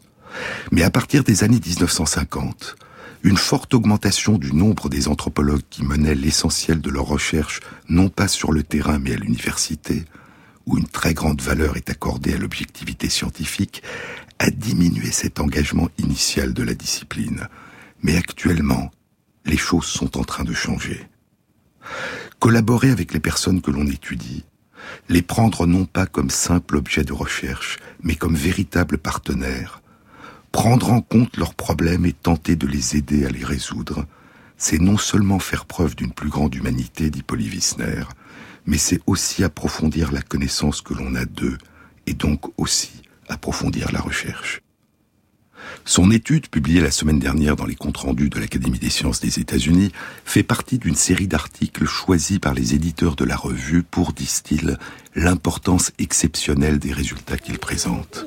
Mais 0.72 0.84
à 0.84 0.90
partir 0.90 1.26
des 1.26 1.44
années 1.44 1.60
1950, 1.60 2.78
une 3.24 3.38
forte 3.38 3.74
augmentation 3.74 4.38
du 4.38 4.54
nombre 4.54 4.90
des 4.90 5.08
anthropologues 5.08 5.64
qui 5.70 5.84
menaient 5.84 6.14
l'essentiel 6.14 6.82
de 6.82 6.90
leurs 6.90 7.06
recherches 7.06 7.62
non 7.88 8.10
pas 8.10 8.28
sur 8.28 8.52
le 8.52 8.64
terrain 8.64 9.00
mais 9.00 9.14
à 9.14 9.18
l'université, 9.18 10.04
où 10.66 10.78
une 10.78 10.88
très 10.88 11.14
grande 11.14 11.42
valeur 11.42 11.78
est 11.78 11.90
accordée 11.90 12.34
à 12.34 12.38
l'objectivité 12.38 13.10
scientifique, 13.10 13.82
a 14.40 14.50
diminué 14.50 15.12
cet 15.12 15.40
engagement 15.40 15.90
initial 15.98 16.54
de 16.54 16.64
la 16.64 16.74
discipline. 16.74 17.48
Mais 18.02 18.18
actuellement, 18.18 18.92
les 19.46 19.58
choses 19.58 19.86
sont 19.86 20.18
en 20.18 20.24
train 20.24 20.44
de 20.44 20.54
changer. 20.54 21.08
Collaborer 22.40 22.92
avec 22.92 23.14
les 23.14 23.20
personnes 23.22 23.62
que 23.62 23.72
l'on 23.72 23.88
étudie, 23.88 24.44
les 25.08 25.22
prendre 25.22 25.66
non 25.66 25.86
pas 25.86 26.06
comme 26.06 26.30
simple 26.30 26.76
objet 26.76 27.06
de 27.06 27.14
recherche, 27.14 27.78
mais 28.02 28.16
comme 28.16 28.36
véritable 28.36 28.98
partenaires, 28.98 29.83
prendre 30.54 30.94
en 30.94 31.02
compte 31.02 31.36
leurs 31.36 31.56
problèmes 31.56 32.06
et 32.06 32.14
tenter 32.14 32.56
de 32.56 32.68
les 32.68 32.96
aider 32.96 33.26
à 33.26 33.30
les 33.30 33.44
résoudre, 33.44 34.06
c'est 34.56 34.80
non 34.80 34.98
seulement 34.98 35.40
faire 35.40 35.66
preuve 35.66 35.96
d'une 35.96 36.14
plus 36.14 36.30
grande 36.30 36.56
humanité, 36.56 37.10
dit 37.10 37.24
Paul 37.24 37.42
Wissner, 37.42 38.04
mais 38.66 38.78
c'est 38.78 39.02
aussi 39.08 39.44
approfondir 39.44 40.14
la 40.14 40.22
connaissance 40.22 40.82
que 40.82 40.94
l'on 40.94 41.16
a 41.16 41.26
d'eux, 41.26 41.58
et 42.06 42.14
donc 42.14 42.58
aussi 42.58 43.02
approfondir 43.28 43.92
la 43.92 44.00
recherche. 44.00 44.63
Son 45.86 46.12
étude, 46.12 46.48
publiée 46.48 46.80
la 46.80 46.92
semaine 46.92 47.20
dernière 47.20 47.58
dans 47.58 47.66
les 47.66 47.76
comptes 47.76 47.98
rendus 47.98 48.30
de 48.30 48.40
l'Académie 48.40 48.80
des 48.80 48.90
sciences 48.90 49.20
des 49.20 49.40
États-Unis, 49.40 49.92
fait 50.24 50.44
partie 50.44 50.78
d'une 50.78 50.96
série 50.96 51.28
d'articles 51.28 51.86
choisis 51.86 52.40
par 52.40 52.54
les 52.54 52.74
éditeurs 52.74 53.16
de 53.16 53.26
la 53.26 53.36
revue 53.36 53.84
pour, 53.84 54.14
disent-ils, 54.14 54.78
l'importance 55.16 55.92
exceptionnelle 56.00 56.80
des 56.80 56.94
résultats 56.94 57.38
qu'il 57.38 57.60
présente. 57.60 58.26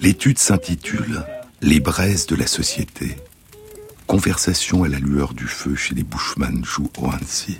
L'étude 0.00 0.38
s'intitule 0.38 1.24
Les 1.60 1.80
braises 1.80 2.26
de 2.26 2.36
la 2.36 2.46
société 2.46 3.16
Conversation 4.08 4.84
à 4.84 4.88
la 4.88 4.98
lueur 4.98 5.34
du 5.34 5.46
feu 5.46 5.76
chez 5.76 5.94
les 5.94 6.02
Bushman 6.02 6.64
Jou 6.64 6.90
Ohansi. 6.96 7.58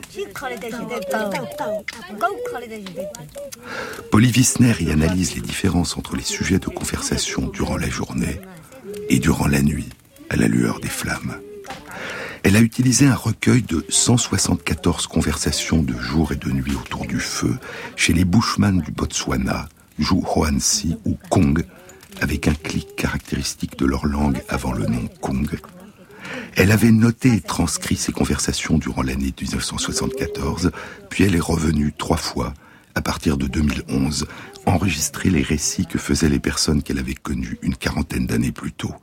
Polly 4.11 4.33
Wissner 4.35 4.73
y 4.81 4.91
analyse 4.91 5.35
les 5.35 5.43
différences 5.43 5.99
entre 5.99 6.17
les 6.17 6.23
sujets 6.23 6.59
de 6.59 6.69
conversation 6.69 7.49
durant 7.49 7.77
la 7.77 7.91
journée 7.91 8.41
et 9.11 9.19
durant 9.19 9.47
la 9.47 9.61
nuit, 9.61 9.91
à 10.31 10.37
la 10.37 10.49
lueur 10.49 10.81
des 10.81 10.89
flammes. 10.89 11.39
Elle 12.45 12.57
a 12.57 12.61
utilisé 12.61 13.07
un 13.07 13.15
recueil 13.15 13.61
de 13.61 13.85
174 13.91 15.07
conversations 15.07 15.83
de 15.83 15.93
jour 15.93 16.33
et 16.33 16.37
de 16.37 16.51
nuit 16.51 16.75
autour 16.75 17.05
du 17.05 17.21
feu 17.21 17.59
chez 17.95 18.15
les 18.15 18.25
Bushman 18.25 18.81
du 18.81 18.91
Botswana, 18.91 19.69
Jou 19.99 20.25
Hoansi 20.35 20.97
ou 21.05 21.19
Kong, 21.29 21.63
avec 22.23 22.49
un 22.49 22.55
clic 22.55 22.97
caractéristique 22.97 23.79
de 23.79 23.85
leur 23.85 24.07
langue 24.07 24.43
avant 24.49 24.73
le 24.73 24.87
nom 24.87 25.09
Kong, 25.21 25.47
elle 26.57 26.73
avait 26.73 26.91
noté 26.91 27.35
et 27.35 27.41
transcrit 27.41 27.97
ces 27.97 28.13
conversations 28.13 28.79
durant 28.79 29.03
l'année 29.03 29.35
1974, 29.41 30.71
puis 31.09 31.25
elle 31.25 31.35
est 31.35 31.41
revenue 31.41 31.93
trois 31.97 32.17
fois, 32.17 32.55
à 32.95 33.03
partir 33.03 33.37
de 33.37 33.47
2011, 33.47 34.27
enregistrer 34.67 35.31
les 35.31 35.43
récits 35.43 35.87
que 35.87 35.99
faisaient 35.99 36.29
les 36.29 36.41
personnes 36.41 36.83
qu'elle 36.83 36.99
avait 36.99 37.15
connues 37.15 37.59
une 37.63 37.77
quarantaine 37.77 38.27
d'années 38.27 38.53
plus 38.53 38.73
tôt. 38.73 38.95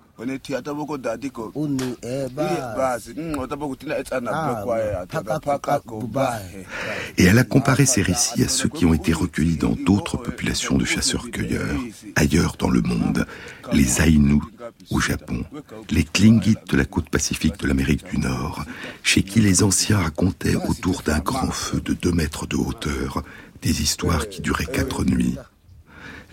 Et 7.17 7.23
elle 7.25 7.39
a 7.39 7.43
comparé 7.43 7.85
ces 7.85 8.01
récits 8.01 8.43
à 8.43 8.47
ceux 8.47 8.69
qui 8.69 8.85
ont 8.85 8.93
été 8.93 9.11
recueillis 9.11 9.57
dans 9.57 9.75
d'autres 9.75 10.17
populations 10.17 10.77
de 10.77 10.85
chasseurs-cueilleurs, 10.85 11.75
ailleurs 12.15 12.55
dans 12.57 12.69
le 12.69 12.81
monde, 12.81 13.25
les 13.73 13.99
Aïnous 13.99 14.43
au 14.89 15.01
Japon, 15.01 15.43
les 15.89 16.05
Tlingit 16.05 16.55
de 16.69 16.77
la 16.77 16.85
côte 16.85 17.09
pacifique 17.09 17.59
de 17.59 17.67
l'Amérique 17.67 18.05
du 18.09 18.17
Nord, 18.17 18.63
chez 19.03 19.23
qui 19.23 19.41
les 19.41 19.63
anciens 19.63 19.97
racontaient 19.97 20.55
autour 20.55 21.01
d'un 21.01 21.19
grand 21.19 21.51
feu 21.51 21.81
de 21.81 21.93
deux 21.93 22.13
mètres 22.13 22.47
de 22.47 22.55
hauteur 22.55 23.21
des 23.61 23.81
histoires 23.81 24.29
qui 24.29 24.41
duraient 24.41 24.65
quatre 24.65 25.03
nuits 25.03 25.37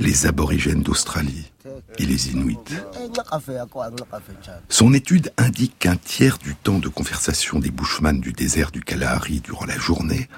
les 0.02 0.26
aborigènes 0.26 0.82
d'Australie 0.82 1.52
et 1.98 2.04
les 2.04 2.32
Inuits. 2.32 2.58
Son 4.68 4.92
étude 4.92 5.32
indique 5.38 5.78
qu'un 5.78 5.96
tiers 5.96 6.38
du 6.38 6.54
temps 6.56 6.80
de 6.80 6.88
conversation 6.88 7.60
des 7.60 7.70
Bushman 7.70 8.20
du 8.20 8.32
désert 8.32 8.72
du 8.72 8.80
Kalahari 8.80 9.40
durant 9.40 9.64
la 9.64 9.78
journée 9.78 10.28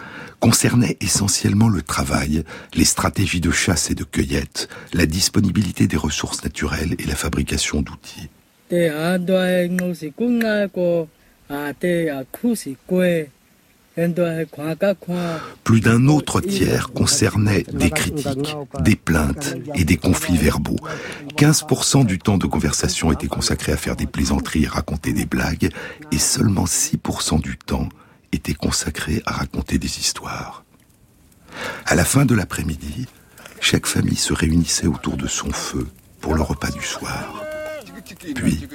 concernait 0.41 0.99
essentiellement 1.01 1.69
le 1.69 1.81
travail, 1.81 2.45
les 2.75 2.85
stratégies 2.85 3.41
de 3.41 3.51
chasse 3.51 3.91
et 3.91 3.95
de 3.95 4.05
cueillette, 4.05 4.69
la 4.93 5.07
disponibilité 5.07 5.87
des 5.87 5.97
ressources 5.97 6.45
naturelles 6.45 6.95
et 6.99 7.07
la 7.07 7.17
fabrication 7.17 7.81
d'outils. 7.81 8.29
Plus 15.63 15.81
d'un 15.81 16.09
autre 16.09 16.41
tiers 16.41 16.93
concernait 16.93 17.65
des 17.73 17.91
critiques, 17.91 18.57
des 18.81 18.97
plaintes 18.97 19.55
et 19.75 19.85
des 19.85 19.97
conflits 19.97 20.37
verbaux. 20.37 20.79
15% 21.37 22.05
du 22.05 22.19
temps 22.19 22.39
de 22.39 22.47
conversation 22.47 23.13
était 23.13 23.29
consacré 23.29 23.73
à 23.73 23.77
faire 23.77 23.95
des 23.95 24.07
plaisanteries 24.07 24.65
et 24.65 24.69
raconter 24.69 25.13
des 25.13 25.27
blagues, 25.27 25.71
et 26.11 26.19
seulement 26.19 26.65
6% 26.65 27.41
du 27.41 27.57
temps 27.57 27.89
était 28.33 28.55
consacré 28.55 29.23
à 29.27 29.33
raconter 29.33 29.79
des 29.79 29.99
histoires. 30.01 30.65
À 31.87 31.95
la 31.95 32.05
fin 32.05 32.25
de 32.25 32.35
l'après-midi, 32.35 33.07
chaque 33.61 33.87
famille 33.87 34.17
se 34.17 34.33
réunissait 34.33 34.89
autour 34.89 35.17
de 35.17 35.29
son 35.29 35.53
feu 35.53 35.87
pour 36.21 36.35
le 36.35 36.43
repas 36.43 36.71
du 36.71 36.83
soir. 36.83 37.44
Puis, 38.35 38.67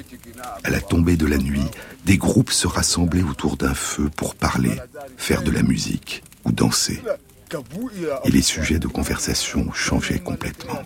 à 0.63 0.69
la 0.69 0.81
tombée 0.81 1.17
de 1.17 1.25
la 1.25 1.37
nuit, 1.37 1.65
des 2.05 2.17
groupes 2.17 2.51
se 2.51 2.67
rassemblaient 2.67 3.23
autour 3.23 3.57
d'un 3.57 3.73
feu 3.73 4.09
pour 4.15 4.35
parler, 4.35 4.75
faire 5.17 5.41
de 5.41 5.51
la 5.51 5.63
musique 5.63 6.23
ou 6.45 6.51
danser. 6.51 7.01
Et 8.25 8.31
les 8.31 8.41
sujets 8.41 8.79
de 8.79 8.87
conversation 8.87 9.71
changeaient 9.73 10.19
complètement. 10.19 10.81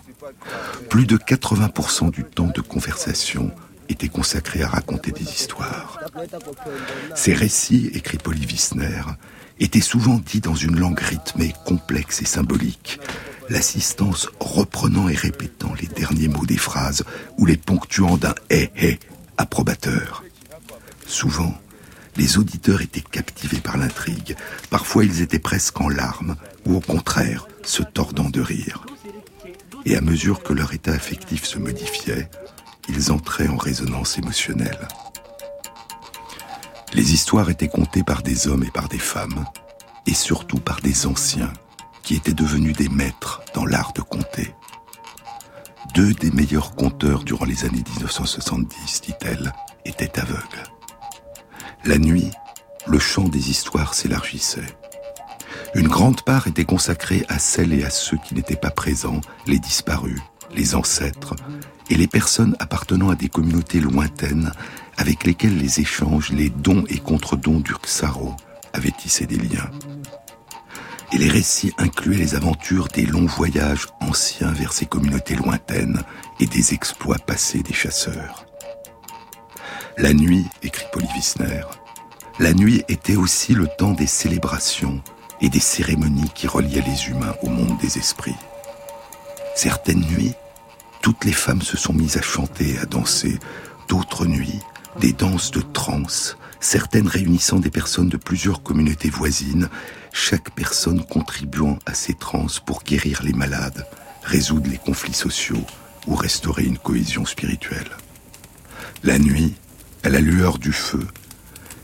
Plus 0.88 1.06
de 1.06 1.16
80% 1.16 2.10
du 2.10 2.24
temps 2.24 2.50
de 2.54 2.60
conversation 2.60 3.50
était 3.88 4.08
consacré 4.08 4.62
à 4.62 4.68
raconter 4.68 5.12
des 5.12 5.24
histoires. 5.24 6.00
Ces 7.14 7.34
récits, 7.34 7.90
écrit 7.92 8.18
Polly 8.18 8.46
Wissner, 8.46 9.02
étaient 9.60 9.80
souvent 9.80 10.20
dits 10.24 10.40
dans 10.40 10.54
une 10.54 10.78
langue 10.78 11.00
rythmée, 11.00 11.52
complexe 11.66 12.22
et 12.22 12.26
symbolique, 12.26 12.98
l'assistance 13.48 14.28
reprenant 14.40 15.08
et 15.08 15.14
répétant 15.14 15.72
les 15.80 15.86
derniers 15.86 16.28
mots 16.28 16.46
des 16.46 16.56
phrases 16.56 17.04
ou 17.38 17.46
les 17.46 17.56
ponctuant 17.56 18.16
d'un 18.16 18.34
hé 18.50 18.70
hé 18.76 18.98
approbateur. 19.36 20.24
Souvent, 21.06 21.54
les 22.16 22.38
auditeurs 22.38 22.80
étaient 22.80 23.00
captivés 23.00 23.60
par 23.60 23.76
l'intrigue. 23.76 24.36
Parfois, 24.70 25.04
ils 25.04 25.20
étaient 25.20 25.38
presque 25.38 25.80
en 25.80 25.88
larmes 25.88 26.36
ou 26.66 26.76
au 26.76 26.80
contraire, 26.80 27.46
se 27.62 27.82
tordant 27.82 28.30
de 28.30 28.40
rire. 28.40 28.86
Et 29.84 29.96
à 29.96 30.00
mesure 30.00 30.42
que 30.42 30.52
leur 30.52 30.72
état 30.72 30.92
affectif 30.92 31.44
se 31.44 31.58
modifiait, 31.58 32.30
ils 32.88 33.12
entraient 33.12 33.48
en 33.48 33.56
résonance 33.56 34.18
émotionnelle. 34.18 34.88
Les 36.94 37.12
histoires 37.12 37.50
étaient 37.50 37.68
contées 37.68 38.04
par 38.04 38.22
des 38.22 38.46
hommes 38.46 38.64
et 38.64 38.70
par 38.70 38.88
des 38.88 38.98
femmes, 38.98 39.44
et 40.06 40.14
surtout 40.14 40.60
par 40.60 40.80
des 40.80 41.06
anciens, 41.06 41.52
qui 42.04 42.14
étaient 42.14 42.34
devenus 42.34 42.76
des 42.76 42.88
maîtres 42.88 43.42
dans 43.54 43.64
l'art 43.64 43.92
de 43.94 44.02
compter. 44.02 44.54
Deux 45.94 46.12
des 46.12 46.30
meilleurs 46.30 46.74
conteurs 46.74 47.24
durant 47.24 47.46
les 47.46 47.64
années 47.64 47.82
1970, 47.94 49.00
dit-elle, 49.00 49.52
étaient 49.84 50.20
aveugles. 50.20 50.62
La 51.84 51.98
nuit, 51.98 52.30
le 52.86 52.98
champ 52.98 53.28
des 53.28 53.50
histoires 53.50 53.94
s'élargissait. 53.94 54.76
Une 55.74 55.88
grande 55.88 56.22
part 56.22 56.46
était 56.46 56.64
consacrée 56.64 57.24
à 57.28 57.38
celles 57.38 57.72
et 57.72 57.84
à 57.84 57.90
ceux 57.90 58.18
qui 58.18 58.34
n'étaient 58.34 58.54
pas 58.54 58.70
présents, 58.70 59.20
les 59.46 59.58
disparus, 59.58 60.20
les 60.54 60.74
ancêtres, 60.74 61.34
et 61.90 61.96
les 61.96 62.06
personnes 62.06 62.56
appartenant 62.60 63.10
à 63.10 63.14
des 63.14 63.28
communautés 63.28 63.80
lointaines 63.80 64.52
avec 64.96 65.24
lesquelles 65.24 65.58
les 65.58 65.80
échanges, 65.80 66.30
les 66.30 66.50
dons 66.50 66.84
et 66.88 66.98
contre-dons 66.98 67.60
d'Urxaro 67.60 68.34
avaient 68.72 68.90
tissé 68.90 69.26
des 69.26 69.36
liens 69.36 69.70
et 71.14 71.18
les 71.18 71.28
récits 71.28 71.72
incluaient 71.78 72.16
les 72.16 72.34
aventures 72.34 72.88
des 72.88 73.06
longs 73.06 73.26
voyages 73.26 73.86
anciens 74.00 74.50
vers 74.50 74.72
ces 74.72 74.86
communautés 74.86 75.36
lointaines 75.36 76.02
et 76.40 76.46
des 76.46 76.74
exploits 76.74 77.18
passés 77.18 77.62
des 77.62 77.72
chasseurs. 77.72 78.46
La 79.96 80.12
nuit, 80.12 80.44
écrit 80.64 80.86
Paul 80.92 81.04
Wissner, 81.14 81.62
la 82.40 82.52
nuit 82.52 82.82
était 82.88 83.14
aussi 83.14 83.54
le 83.54 83.68
temps 83.78 83.92
des 83.92 84.08
célébrations 84.08 85.00
et 85.40 85.48
des 85.48 85.60
cérémonies 85.60 86.30
qui 86.34 86.48
reliaient 86.48 86.84
les 86.84 87.08
humains 87.08 87.36
au 87.42 87.48
monde 87.48 87.78
des 87.80 87.96
esprits. 87.96 88.34
Certaines 89.54 90.04
nuits, 90.04 90.34
toutes 91.00 91.24
les 91.24 91.32
femmes 91.32 91.62
se 91.62 91.76
sont 91.76 91.92
mises 91.92 92.16
à 92.16 92.22
chanter 92.22 92.70
et 92.70 92.78
à 92.78 92.86
danser. 92.86 93.38
D'autres 93.86 94.26
nuits, 94.26 94.58
des 94.98 95.12
danses 95.12 95.52
de 95.52 95.60
trance, 95.60 96.36
certaines 96.58 97.06
réunissant 97.06 97.60
des 97.60 97.70
personnes 97.70 98.08
de 98.08 98.16
plusieurs 98.16 98.64
communautés 98.64 99.10
voisines, 99.10 99.68
chaque 100.14 100.54
personne 100.54 101.04
contribuant 101.04 101.76
à 101.86 101.92
ces 101.92 102.14
transes 102.14 102.60
pour 102.60 102.84
guérir 102.84 103.22
les 103.24 103.32
malades, 103.32 103.84
résoudre 104.22 104.70
les 104.70 104.78
conflits 104.78 105.12
sociaux 105.12 105.66
ou 106.06 106.14
restaurer 106.14 106.62
une 106.62 106.78
cohésion 106.78 107.26
spirituelle. 107.26 107.90
La 109.02 109.18
nuit, 109.18 109.54
à 110.04 110.10
la 110.10 110.20
lueur 110.20 110.58
du 110.58 110.72
feu, 110.72 111.04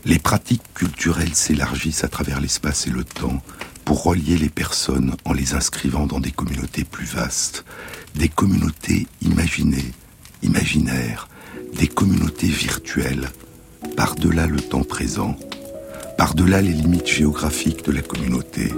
les 0.05 0.17
pratiques 0.17 0.63
culturelles 0.73 1.35
s'élargissent 1.35 2.05
à 2.05 2.07
travers 2.07 2.39
l'espace 2.39 2.87
et 2.87 2.89
le 2.89 3.03
temps 3.03 3.43
pour 3.83 4.03
relier 4.03 4.37
les 4.37 4.49
personnes 4.49 5.15
en 5.25 5.33
les 5.33 5.53
inscrivant 5.53 6.07
dans 6.07 6.21
des 6.21 6.31
communautés 6.31 6.85
plus 6.85 7.05
vastes, 7.05 7.65
des 8.15 8.29
communautés 8.29 9.07
imaginées, 9.21 9.91
imaginaires, 10.41 11.27
des 11.73 11.87
communautés 11.87 12.47
virtuelles, 12.47 13.29
par-delà 13.97 14.47
le 14.47 14.61
temps 14.61 14.83
présent, 14.83 15.37
par-delà 16.21 16.61
les 16.61 16.73
limites 16.73 17.07
géographiques 17.07 17.83
de 17.83 17.91
la 17.91 18.03
communauté 18.03 18.71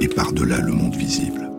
et 0.00 0.06
par-delà 0.06 0.60
le 0.60 0.70
monde 0.70 0.94
visible. 0.94 1.50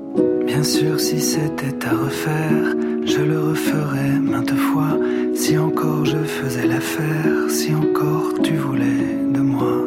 Bien 0.45 0.63
sûr, 0.63 1.01
si 1.01 1.19
c'était 1.19 1.85
à 1.85 1.97
refaire, 1.97 2.73
je 3.05 3.21
le 3.23 3.37
referais 3.49 4.19
maintes 4.21 4.55
fois, 4.55 4.97
si 5.35 5.57
encore 5.57 6.05
je 6.05 6.15
faisais 6.23 6.65
l'affaire, 6.65 7.49
si 7.49 7.75
encore 7.75 8.35
tu 8.41 8.55
voulais 8.55 9.03
de 9.33 9.41
moi. 9.41 9.77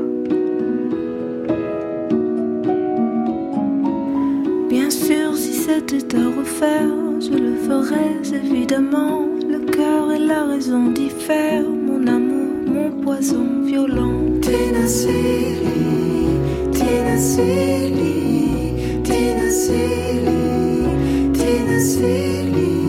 Bien 4.68 4.90
sûr, 4.90 5.34
si 5.34 5.54
c'était 5.54 6.16
à 6.16 6.26
refaire, 6.38 6.92
je 7.18 7.30
le 7.30 7.54
ferais 7.66 8.12
évidemment. 8.44 9.26
Le 9.48 9.60
cœur 9.60 10.12
et 10.12 10.18
la 10.18 10.44
raison 10.44 10.90
diffèrent, 10.90 11.70
mon 11.88 12.06
amour, 12.06 12.52
mon 12.66 12.90
poison 13.00 13.46
violent. 13.64 14.29
Tina 14.50 14.88
Silly, 14.88 16.26
Tina 16.74 17.16
Silly, 17.16 19.00
Tina 19.04 19.48
Silly, 19.48 21.32
Tina 21.32 21.80
Silly. 21.80 22.79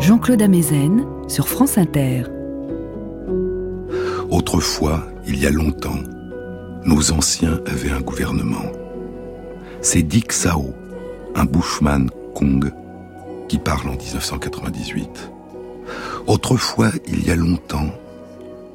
Jean-Claude 0.00 0.42
Amezen 0.42 1.04
sur 1.28 1.48
France 1.48 1.78
Inter. 1.78 2.24
Autrefois, 4.30 5.02
il 5.26 5.40
y 5.40 5.46
a 5.46 5.50
longtemps, 5.50 5.98
nos 6.84 7.10
anciens 7.10 7.60
avaient 7.66 7.90
un 7.90 8.00
gouvernement. 8.00 8.70
C'est 9.82 10.02
Dick 10.02 10.32
Sao, 10.32 10.74
un 11.34 11.44
bushman 11.44 12.10
Kong, 12.34 12.72
qui 13.48 13.58
parle 13.58 13.88
en 13.88 13.96
1998. 13.96 15.30
Autrefois, 16.26 16.90
il 17.06 17.26
y 17.26 17.30
a 17.30 17.36
longtemps, 17.36 17.90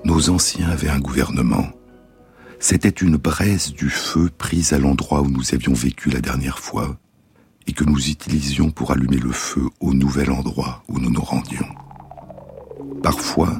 nos 0.06 0.30
anciens 0.30 0.70
avaient 0.70 0.90
un 0.90 1.00
gouvernement. 1.00 1.68
C'était 2.60 2.90
une 2.90 3.18
braise 3.18 3.74
du 3.74 3.90
feu 3.90 4.30
prise 4.38 4.74
à 4.74 4.78
l'endroit 4.78 5.22
où 5.22 5.30
nous 5.30 5.54
avions 5.54 5.74
vécu 5.74 6.10
la 6.10 6.22
dernière 6.22 6.60
fois 6.60 6.96
et 7.68 7.74
que 7.74 7.84
nous 7.84 8.10
utilisions 8.10 8.72
pour 8.72 8.92
allumer 8.92 9.18
le 9.18 9.32
feu 9.32 9.64
au 9.80 9.94
nouvel 9.94 10.32
endroit 10.32 10.84
où 10.88 11.00
nous 11.00 11.10
nous 11.10 11.22
rendions. 11.22 11.68
Parfois, 13.04 13.60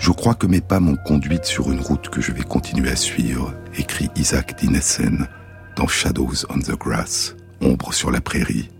Je 0.00 0.12
crois 0.12 0.34
que 0.34 0.46
mes 0.46 0.62
pas 0.62 0.80
m'ont 0.80 0.96
conduite 0.96 1.44
sur 1.44 1.70
une 1.70 1.80
route 1.80 2.08
que 2.08 2.22
je 2.22 2.32
vais 2.32 2.42
continuer 2.42 2.90
à 2.90 2.96
suivre, 2.96 3.52
écrit 3.76 4.08
Isaac 4.16 4.58
Dinesen 4.58 5.28
dans 5.76 5.86
Shadows 5.86 6.46
on 6.48 6.58
the 6.58 6.70
Grass, 6.70 7.36
Ombre 7.60 7.92
sur 7.92 8.10
la 8.10 8.22
prairie. 8.22 8.70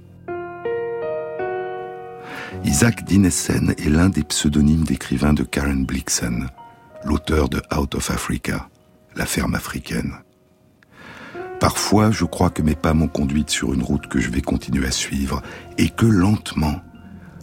Isaac 2.65 3.05
Dinesen 3.05 3.75
est 3.77 3.91
l'un 3.91 4.09
des 4.09 4.25
pseudonymes 4.25 4.85
d'écrivains 4.85 5.35
de 5.35 5.43
Karen 5.43 5.85
Blixen, 5.85 6.49
l'auteur 7.05 7.51
de 7.51 7.61
Out 7.77 7.97
of 7.97 8.11
Africa, 8.11 8.71
la 9.15 9.27
ferme 9.27 9.55
africaine. 9.55 10.15
Parfois, 11.61 12.11
je 12.11 12.25
crois 12.25 12.49
que 12.49 12.63
mes 12.63 12.75
pas 12.75 12.95
m'ont 12.95 13.09
conduite 13.09 13.51
sur 13.51 13.75
une 13.75 13.83
route 13.83 14.07
que 14.07 14.21
je 14.21 14.31
vais 14.31 14.41
continuer 14.41 14.87
à 14.87 14.91
suivre 14.91 15.43
et 15.77 15.91
que 15.91 16.07
lentement, 16.07 16.81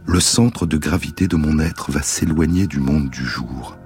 le 0.08 0.22
centre 0.22 0.66
de 0.66 0.78
gravité 0.78 1.28
de 1.28 1.36
mon 1.36 1.60
être 1.60 1.92
va 1.92 2.02
s'éloigner 2.02 2.66
du 2.66 2.80
monde 2.80 3.10
du 3.10 3.26
jour, 3.26 3.78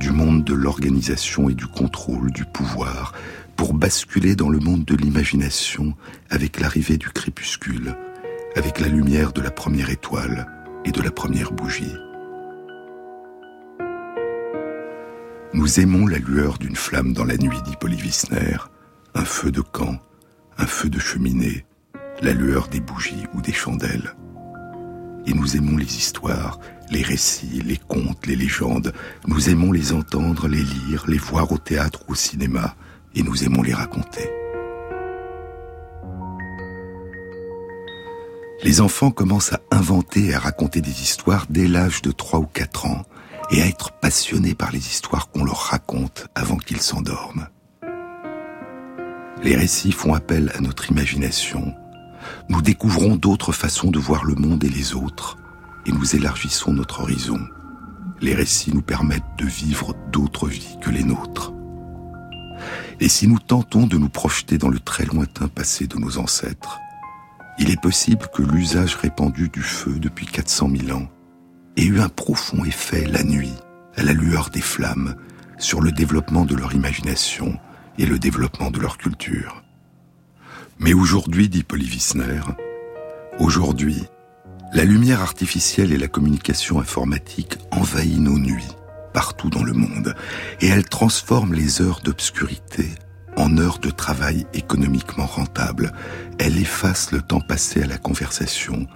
du 0.00 0.10
monde 0.10 0.42
de 0.42 0.52
l'organisation 0.52 1.48
et 1.48 1.54
du 1.54 1.66
contrôle, 1.66 2.32
du 2.32 2.44
pouvoir, 2.44 3.12
pour 3.54 3.72
basculer 3.72 4.34
dans 4.34 4.48
le 4.48 4.58
monde 4.58 4.84
de 4.84 4.96
l'imagination 4.96 5.94
avec 6.30 6.58
l'arrivée 6.58 6.98
du 6.98 7.08
crépuscule, 7.10 7.96
avec 8.56 8.80
la 8.80 8.88
lumière 8.88 9.32
de 9.32 9.40
la 9.40 9.52
première 9.52 9.88
étoile 9.88 10.48
et 10.84 10.90
de 10.90 11.00
la 11.00 11.12
première 11.12 11.52
bougie. 11.52 11.94
Nous 15.54 15.78
aimons 15.78 16.08
la 16.08 16.18
lueur 16.18 16.58
d'une 16.58 16.76
flamme 16.76 17.12
dans 17.12 17.24
la 17.24 17.36
nuit, 17.36 17.62
dit 17.64 17.76
Polly 17.78 18.02
Wissner, 18.02 18.56
un 19.14 19.24
feu 19.24 19.52
de 19.52 19.60
camp, 19.60 20.00
un 20.58 20.66
feu 20.66 20.88
de 20.88 20.98
cheminée, 20.98 21.64
la 22.20 22.32
lueur 22.32 22.66
des 22.66 22.80
bougies 22.80 23.26
ou 23.32 23.40
des 23.40 23.52
chandelles 23.52 24.16
et 25.26 25.34
nous 25.34 25.56
aimons 25.56 25.76
les 25.76 25.96
histoires, 25.96 26.58
les 26.90 27.02
récits, 27.02 27.62
les 27.64 27.76
contes, 27.76 28.26
les 28.26 28.36
légendes. 28.36 28.92
Nous 29.26 29.50
aimons 29.50 29.72
les 29.72 29.92
entendre, 29.92 30.48
les 30.48 30.62
lire, 30.62 31.04
les 31.08 31.18
voir 31.18 31.50
au 31.52 31.58
théâtre 31.58 32.00
ou 32.08 32.12
au 32.12 32.14
cinéma, 32.14 32.76
et 33.14 33.22
nous 33.22 33.44
aimons 33.44 33.62
les 33.62 33.74
raconter. 33.74 34.28
Les 38.62 38.80
enfants 38.80 39.10
commencent 39.10 39.52
à 39.52 39.60
inventer 39.70 40.26
et 40.26 40.34
à 40.34 40.38
raconter 40.38 40.80
des 40.80 41.02
histoires 41.02 41.46
dès 41.50 41.68
l'âge 41.68 42.02
de 42.02 42.10
3 42.10 42.40
ou 42.40 42.46
4 42.46 42.86
ans, 42.86 43.02
et 43.50 43.62
à 43.62 43.66
être 43.66 43.92
passionnés 43.92 44.54
par 44.54 44.72
les 44.72 44.78
histoires 44.78 45.30
qu'on 45.30 45.44
leur 45.44 45.58
raconte 45.58 46.26
avant 46.34 46.56
qu'ils 46.56 46.80
s'endorment. 46.80 47.48
Les 49.42 49.54
récits 49.54 49.92
font 49.92 50.14
appel 50.14 50.50
à 50.56 50.60
notre 50.60 50.90
imagination. 50.90 51.74
Nous 52.48 52.62
découvrons 52.62 53.16
d'autres 53.16 53.52
façons 53.52 53.90
de 53.90 53.98
voir 53.98 54.24
le 54.24 54.34
monde 54.34 54.64
et 54.64 54.68
les 54.68 54.94
autres, 54.94 55.36
et 55.86 55.92
nous 55.92 56.16
élargissons 56.16 56.72
notre 56.72 57.00
horizon. 57.00 57.40
Les 58.20 58.34
récits 58.34 58.72
nous 58.74 58.82
permettent 58.82 59.22
de 59.38 59.46
vivre 59.46 59.94
d'autres 60.12 60.48
vies 60.48 60.78
que 60.80 60.90
les 60.90 61.04
nôtres. 61.04 61.52
Et 63.00 63.08
si 63.08 63.28
nous 63.28 63.38
tentons 63.38 63.86
de 63.86 63.98
nous 63.98 64.08
projeter 64.08 64.58
dans 64.58 64.70
le 64.70 64.80
très 64.80 65.04
lointain 65.04 65.48
passé 65.48 65.86
de 65.86 65.98
nos 65.98 66.18
ancêtres, 66.18 66.80
il 67.58 67.70
est 67.70 67.80
possible 67.80 68.26
que 68.34 68.42
l'usage 68.42 68.96
répandu 68.96 69.48
du 69.48 69.62
feu 69.62 69.98
depuis 69.98 70.26
400 70.26 70.70
000 70.86 70.98
ans 70.98 71.08
ait 71.76 71.84
eu 71.84 72.00
un 72.00 72.08
profond 72.08 72.64
effet 72.64 73.06
la 73.06 73.22
nuit, 73.22 73.54
à 73.96 74.02
la 74.02 74.12
lueur 74.12 74.50
des 74.50 74.60
flammes, 74.60 75.14
sur 75.58 75.80
le 75.80 75.92
développement 75.92 76.44
de 76.44 76.54
leur 76.54 76.74
imagination 76.74 77.58
et 77.98 78.06
le 78.06 78.18
développement 78.18 78.70
de 78.70 78.80
leur 78.80 78.98
culture. 78.98 79.62
Mais 80.78 80.92
aujourd'hui, 80.92 81.48
dit 81.48 81.62
Polyvisner, 81.62 82.40
aujourd'hui, 83.38 84.04
la 84.72 84.84
lumière 84.84 85.22
artificielle 85.22 85.92
et 85.92 85.98
la 85.98 86.08
communication 86.08 86.80
informatique 86.80 87.58
envahissent 87.70 88.18
nos 88.18 88.38
nuits 88.38 88.76
partout 89.14 89.48
dans 89.48 89.62
le 89.62 89.72
monde 89.72 90.14
et 90.60 90.66
elle 90.66 90.84
transforme 90.84 91.54
les 91.54 91.80
heures 91.80 92.00
d'obscurité 92.04 92.90
en 93.36 93.56
heures 93.56 93.78
de 93.78 93.88
travail 93.88 94.46
économiquement 94.52 95.24
rentable. 95.24 95.92
Elle 96.38 96.58
efface 96.58 97.12
le 97.12 97.22
temps 97.22 97.40
passé 97.40 97.82
à 97.82 97.86
la 97.86 97.96
conversation 97.96 98.86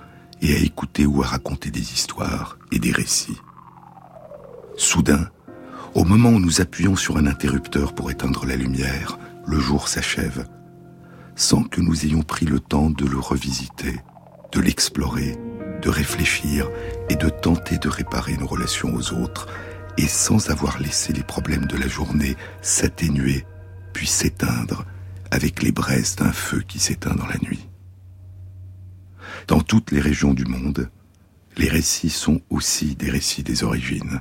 et 0.43 0.55
à 0.55 0.59
écouter 0.59 1.07
ou 1.07 1.23
à 1.23 1.27
raconter 1.27 1.71
des 1.71 1.95
histoires 1.95 2.59
et 2.71 2.79
des 2.79 2.93
récits. 2.93 3.41
Soudain, 4.77 5.29
au 5.95 6.05
moment 6.05 6.31
où 6.31 6.41
nous 6.41 6.61
appuyons 6.61 6.97
sur 6.97 7.17
un 7.17 7.27
interrupteur 7.27 7.95
pour 7.95 8.11
éteindre 8.11 8.45
la 8.45 8.57
lumière, 8.57 9.19
le 9.47 9.59
jour 9.59 9.89
s'achève, 9.89 10.47
sans 11.41 11.63
que 11.63 11.81
nous 11.81 12.05
ayons 12.05 12.23
pris 12.23 12.45
le 12.45 12.61
temps 12.61 12.91
de 12.91 13.07
le 13.07 13.19
revisiter, 13.19 13.99
de 14.53 14.61
l'explorer, 14.61 15.39
de 15.81 15.89
réfléchir 15.89 16.69
et 17.09 17.17
de 17.17 17.31
tenter 17.31 17.79
de 17.79 17.89
réparer 17.89 18.37
nos 18.37 18.47
relations 18.47 18.95
aux 18.95 19.15
autres, 19.15 19.49
et 19.97 20.07
sans 20.07 20.51
avoir 20.51 20.79
laissé 20.79 21.15
les 21.15 21.23
problèmes 21.23 21.65
de 21.65 21.79
la 21.79 21.89
journée 21.89 22.37
s'atténuer 22.61 23.47
puis 23.95 24.07
s'éteindre 24.07 24.85
avec 25.31 25.63
les 25.63 25.73
braises 25.73 26.15
d'un 26.15 26.31
feu 26.31 26.63
qui 26.69 26.79
s'éteint 26.79 27.15
dans 27.15 27.27
la 27.27 27.39
nuit. 27.39 27.67
Dans 29.47 29.63
toutes 29.63 29.93
les 29.93 30.01
régions 30.01 30.35
du 30.35 30.45
monde, 30.45 30.91
les 31.57 31.71
récits 31.71 32.11
sont 32.11 32.43
aussi 32.51 32.97
des 32.97 33.11
récits 33.11 33.43
des 33.43 33.65
origines. 33.65 34.21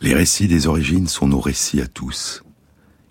Les 0.00 0.14
récits 0.14 0.46
des 0.46 0.68
origines 0.68 1.08
sont 1.08 1.26
nos 1.26 1.40
récits 1.40 1.80
à 1.80 1.88
tous. 1.88 2.45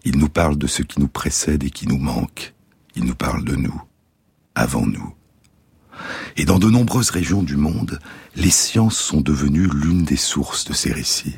Ils 0.06 0.18
nous 0.18 0.30
parlent 0.30 0.58
de 0.58 0.68
ce 0.68 0.84
qui 0.84 1.00
nous 1.00 1.08
précède 1.08 1.64
et 1.64 1.72
qui 1.72 1.88
nous 1.88 1.98
manque. 1.98 2.54
Ils 2.96 3.04
nous 3.04 3.16
parlent 3.16 3.44
de 3.44 3.56
nous, 3.56 3.82
avant 4.54 4.86
nous. 4.86 5.14
Et 6.38 6.46
dans 6.46 6.60
de 6.60 6.70
nombreuses 6.70 7.10
régions 7.10 7.42
du 7.42 7.58
monde, 7.58 8.00
les 8.36 8.52
sciences 8.52 8.98
sont 8.98 9.22
devenues 9.22 9.68
l'une 9.68 10.04
des 10.04 10.16
sources 10.16 10.66
de 10.66 10.74
ces 10.74 10.92
récits. 10.94 11.38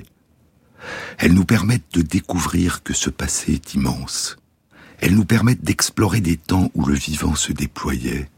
Elles 1.17 1.33
nous 1.33 1.45
permettent 1.45 1.93
de 1.93 2.01
découvrir 2.01 2.83
que 2.83 2.93
ce 2.93 3.09
passé 3.09 3.53
est 3.53 3.73
immense. 3.73 4.37
Elles 4.99 5.15
nous 5.15 5.25
permettent 5.25 5.63
d'explorer 5.63 6.21
des 6.21 6.37
temps 6.37 6.69
où 6.73 6.85
le 6.85 6.95
vivant 6.95 7.35
se 7.35 7.53
déployait, 7.53 8.29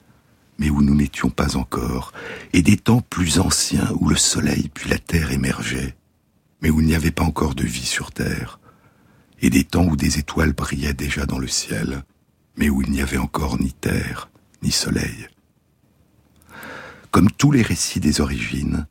mais 0.60 0.70
où 0.70 0.82
nous 0.82 0.96
n'étions 0.96 1.30
pas 1.30 1.58
encore, 1.58 2.12
et 2.54 2.62
des 2.62 2.78
temps 2.78 3.02
plus 3.02 3.40
anciens 3.40 3.92
où 4.00 4.10
le 4.10 4.18
soleil 4.18 4.70
puis 4.74 4.90
la 4.90 5.00
terre 5.00 5.32
émergeaient, 5.32 5.96
mais 6.62 6.70
où 6.70 6.82
il 6.82 6.88
n'y 6.88 6.96
avait 6.96 7.12
pas 7.12 7.24
encore 7.24 7.56
de 7.56 7.64
vie 7.64 7.86
sur 7.86 8.12
terre, 8.12 8.59
et 9.42 9.50
des 9.50 9.64
temps 9.64 9.86
où 9.86 9.96
des 9.96 10.20
étoiles 10.20 10.54
brillaient 10.54 10.94
déjà 10.94 11.26
dans 11.26 11.40
le 11.40 11.48
ciel, 11.48 12.04
mais 12.58 12.70
où 12.70 12.82
il 12.82 12.92
n'y 12.92 13.02
avait 13.02 13.18
encore 13.18 13.60
ni 13.60 13.74
terre, 13.74 14.30
ni 14.62 14.72
soleil. 14.72 15.28
Comme 17.12 17.32
tous 17.32 17.52
les 17.52 17.62
récits 17.62 18.00
des 18.00 18.22
origines, 18.22 18.86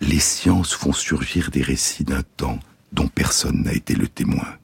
les 0.00 0.20
sciences 0.20 0.72
font 0.72 0.92
surgir 0.92 1.50
des 1.50 1.62
récits 1.62 2.04
d'un 2.04 2.22
temps 2.22 2.60
dont 2.92 3.08
personne 3.08 3.62
n'a 3.62 3.72
été 3.72 3.94
le 3.94 4.08
témoin. 4.08 4.56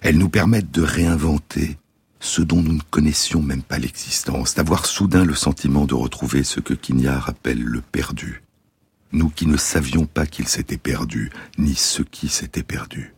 Elles 0.00 0.18
nous 0.18 0.28
permettent 0.28 0.70
de 0.70 0.82
réinventer 0.82 1.78
ce 2.20 2.42
dont 2.42 2.62
nous 2.62 2.72
ne 2.72 2.82
connaissions 2.90 3.42
même 3.42 3.62
pas 3.62 3.78
l'existence, 3.78 4.54
d'avoir 4.54 4.86
soudain 4.86 5.24
le 5.24 5.34
sentiment 5.34 5.84
de 5.84 5.94
retrouver 5.94 6.44
ce 6.44 6.60
que 6.60 6.74
Quignard 6.74 7.28
appelle 7.28 7.62
le 7.62 7.80
perdu. 7.80 8.42
Nous 9.12 9.28
qui 9.28 9.46
ne 9.46 9.56
savions 9.56 10.06
pas 10.06 10.26
qu'il 10.26 10.48
s'était 10.48 10.78
perdu, 10.78 11.30
ni 11.58 11.74
ce 11.74 12.02
qui 12.02 12.28
s'était 12.28 12.62
perdu. 12.62 13.15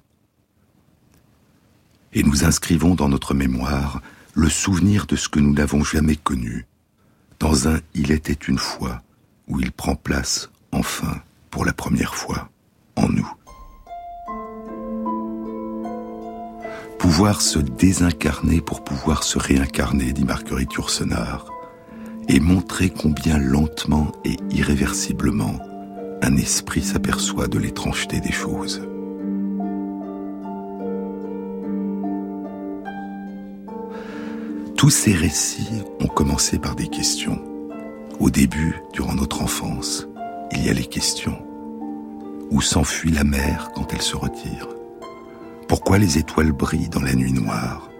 Et 2.13 2.23
nous 2.23 2.45
inscrivons 2.45 2.95
dans 2.95 3.09
notre 3.09 3.35
mémoire 3.35 4.01
le 4.35 4.49
souvenir 4.49 5.07
de 5.07 5.17
ce 5.17 5.29
que 5.29 5.41
nous 5.41 5.53
n'avons 5.53 5.85
jamais 5.85 6.17
connu, 6.17 6.67
dans 7.41 7.69
un 7.69 7.81
Il 7.95 8.11
était 8.13 8.33
une 8.33 8.59
fois, 8.59 9.03
où 9.49 9.61
il 9.61 9.73
prend 9.73 9.95
place, 9.95 10.51
enfin, 10.73 11.21
pour 11.51 11.65
la 11.65 11.73
première 11.73 12.15
fois, 12.15 12.51
en 12.97 13.09
nous. 13.09 13.31
Pouvoir 16.99 17.41
se 17.41 17.59
désincarner 17.59 18.61
pour 18.61 18.85
pouvoir 18.85 19.23
se 19.23 19.39
réincarner, 19.39 20.13
dit 20.13 20.25
Marguerite 20.25 20.75
Yourcenar, 20.75 21.47
et 22.29 22.41
montrer 22.41 22.91
combien 22.91 23.39
lentement 23.39 24.13
et 24.25 24.37
irréversiblement 24.51 25.59
un 26.23 26.37
esprit 26.37 26.83
s'aperçoit 26.83 27.47
de 27.49 27.59
l'étrangeté 27.59 28.21
des 28.21 28.33
choses. 28.33 28.83
Tous 34.79 34.91
ces 34.91 35.12
récits 35.12 35.83
ont 35.99 36.07
commencé 36.07 36.57
par 36.57 36.76
des 36.76 36.87
questions. 36.87 37.43
Au 38.20 38.31
début, 38.31 38.76
durant 38.93 39.14
notre 39.16 39.43
enfance, 39.43 40.07
il 40.53 40.64
y 40.64 40.70
a 40.70 40.72
les 40.72 40.87
questions. 40.87 41.37
Où 42.53 42.61
s'enfuit 42.61 43.11
la 43.11 43.24
mer 43.24 43.72
quand 43.74 43.93
elle 43.93 44.03
se 44.03 44.14
retire? 44.14 44.68
Pourquoi 45.66 45.99
les 45.99 46.16
étoiles 46.16 46.53
brillent 46.53 46.91
dans 46.91 47.03
la 47.03 47.14
nuit 47.14 47.33
noire? 47.33 47.91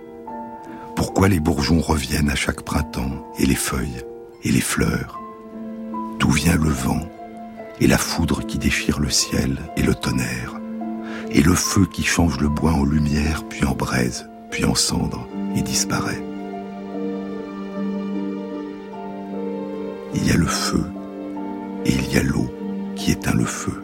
Pourquoi 0.95 1.26
les 1.26 1.41
bourgeons 1.41 1.81
reviennent 1.81 2.31
à 2.31 2.37
chaque 2.37 2.62
printemps 2.62 3.26
et 3.41 3.47
les 3.47 3.57
feuilles 3.57 4.05
et 4.45 4.53
les 4.53 4.61
fleurs? 4.61 5.20
D'où 6.20 6.31
vient 6.31 6.57
le 6.57 6.70
vent 6.70 7.03
et 7.81 7.89
la 7.89 7.99
foudre 7.99 8.47
qui 8.47 8.57
déchire 8.57 9.01
le 9.01 9.11
ciel 9.11 9.59
et 9.76 9.83
le 9.83 9.97
tonnerre? 9.97 10.55
Et 11.33 11.43
le 11.43 11.57
feu 11.57 11.87
qui 11.93 12.05
change 12.05 12.39
le 12.39 12.49
bois 12.49 12.72
en 12.72 12.85
lumière 12.85 13.43
puis 13.49 13.64
en 13.64 13.74
braise 13.74 14.31
puis 14.53 14.64
en 14.64 14.76
cendre 14.76 15.26
et 15.57 15.62
disparaît? 15.62 16.22
Il 20.15 20.27
y 20.27 20.31
a 20.31 20.37
le 20.37 20.47
feu 20.47 20.85
et 21.85 21.93
il 21.93 22.13
y 22.13 22.19
a 22.19 22.23
l'eau 22.23 22.51
qui 22.97 23.13
éteint 23.13 23.35
le 23.35 23.45
feu. 23.45 23.83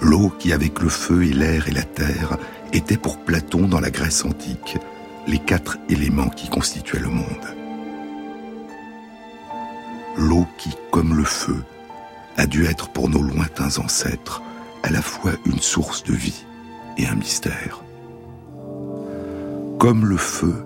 L'eau 0.00 0.32
qui 0.38 0.52
avec 0.52 0.80
le 0.80 0.88
feu 0.88 1.24
et 1.24 1.32
l'air 1.32 1.68
et 1.68 1.72
la 1.72 1.82
terre 1.84 2.36
étaient 2.72 2.96
pour 2.96 3.18
Platon 3.18 3.68
dans 3.68 3.80
la 3.80 3.90
Grèce 3.90 4.24
antique 4.24 4.78
les 5.26 5.38
quatre 5.38 5.78
éléments 5.88 6.28
qui 6.28 6.48
constituaient 6.48 7.00
le 7.00 7.08
monde. 7.08 7.26
L'eau 10.16 10.46
qui, 10.58 10.70
comme 10.90 11.16
le 11.16 11.24
feu, 11.24 11.62
a 12.36 12.46
dû 12.46 12.66
être 12.66 12.88
pour 12.88 13.08
nos 13.08 13.22
lointains 13.22 13.78
ancêtres 13.78 14.42
à 14.82 14.90
la 14.90 15.02
fois 15.02 15.32
une 15.46 15.60
source 15.60 16.02
de 16.02 16.12
vie 16.12 16.44
et 16.98 17.06
un 17.06 17.14
mystère. 17.14 17.82
Comme 19.78 20.04
le 20.04 20.16
feu, 20.16 20.64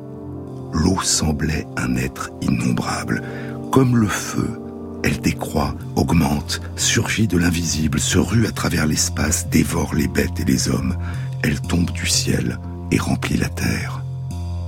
l'eau 0.72 1.00
semblait 1.02 1.66
un 1.76 1.96
être 1.96 2.30
innombrable. 2.40 3.22
Comme 3.70 3.96
le 3.96 4.08
feu, 4.08 4.60
elle 5.02 5.20
décroît, 5.20 5.74
augmente, 5.96 6.60
surgit 6.76 7.28
de 7.28 7.38
l'invisible, 7.38 8.00
se 8.00 8.18
rue 8.18 8.46
à 8.46 8.50
travers 8.50 8.86
l'espace, 8.86 9.48
dévore 9.48 9.94
les 9.94 10.08
bêtes 10.08 10.40
et 10.40 10.44
les 10.44 10.68
hommes, 10.68 10.96
elle 11.42 11.60
tombe 11.60 11.90
du 11.90 12.06
ciel 12.06 12.58
et 12.90 12.98
remplit 12.98 13.36
la 13.36 13.48
terre. 13.48 14.02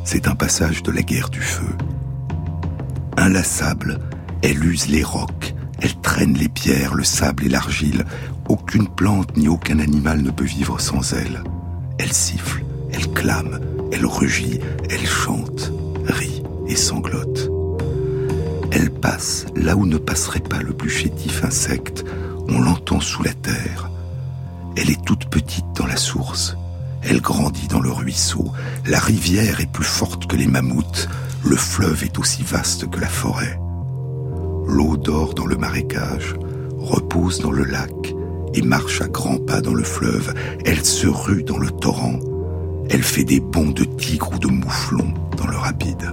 C'est 0.05 0.29
un 0.29 0.35
passage 0.35 0.83
de 0.83 0.93
la 0.93 1.03
guerre 1.03 1.29
du 1.31 1.41
feu. 1.41 1.77
Inlassable, 3.17 3.99
elle 4.43 4.65
use 4.65 4.89
les 4.89 5.03
rocs, 5.03 5.55
elle 5.81 6.01
traîne 6.01 6.35
les 6.35 6.49
pierres, 6.49 6.95
le 6.95 7.05
sable 7.05 7.47
et 7.47 7.49
l'argile. 7.49 8.05
Aucune 8.49 8.89
plante 8.89 9.37
ni 9.37 9.49
aucun 9.49 9.79
animal 9.79 10.23
ne 10.23 10.31
peut 10.31 10.45
vivre 10.45 10.81
sans 10.81 11.13
elle. 11.13 11.43
Elle 11.99 12.13
siffle, 12.13 12.65
elle 12.93 13.09
clame, 13.13 13.61
elle 13.93 14.07
rugit, 14.07 14.61
elle 14.91 15.07
chante, 15.07 15.73
rit 16.07 16.43
et 16.67 16.77
sanglote. 16.77 17.48
Là 19.57 19.77
où 19.77 19.87
ne 19.87 19.97
passerait 19.97 20.41
pas 20.41 20.61
le 20.61 20.73
plus 20.73 20.91
chétif 20.91 21.43
insecte, 21.45 22.05
on 22.49 22.61
l'entend 22.61 23.01
sous 23.01 23.23
la 23.23 23.33
terre. 23.33 23.91
Elle 24.77 24.91
est 24.91 25.05
toute 25.05 25.27
petite 25.31 25.65
dans 25.77 25.87
la 25.87 25.97
source. 25.97 26.57
Elle 27.03 27.21
grandit 27.21 27.69
dans 27.69 27.81
le 27.81 27.91
ruisseau. 27.91 28.53
La 28.87 28.99
rivière 28.99 29.61
est 29.61 29.73
plus 29.73 29.85
forte 29.85 30.27
que 30.27 30.37
les 30.37 30.47
mammouths. 30.47 31.09
Le 31.45 31.57
fleuve 31.57 32.05
est 32.05 32.19
aussi 32.19 32.43
vaste 32.43 32.91
que 32.91 33.01
la 33.01 33.09
forêt. 33.09 33.59
L'eau 34.67 34.97
dort 34.97 35.35
dans 35.35 35.47
le 35.47 35.57
marécage, 35.57 36.35
repose 36.79 37.41
dans 37.41 37.53
le 37.53 37.65
lac 37.65 38.15
et 38.55 38.63
marche 38.63 39.01
à 39.01 39.09
grands 39.09 39.39
pas 39.39 39.61
dans 39.61 39.75
le 39.75 39.85
fleuve. 39.85 40.35
Elle 40.65 40.85
se 40.85 41.07
rue 41.07 41.43
dans 41.43 41.59
le 41.59 41.71
torrent. 41.71 42.19
Elle 42.91 43.03
fait 43.03 43.25
des 43.25 43.41
bonds 43.41 43.71
de 43.71 43.85
tigre 43.85 44.31
ou 44.35 44.39
de 44.39 44.49
mouflon 44.49 45.15
dans 45.37 45.47
le 45.47 45.57
rapide. 45.57 46.13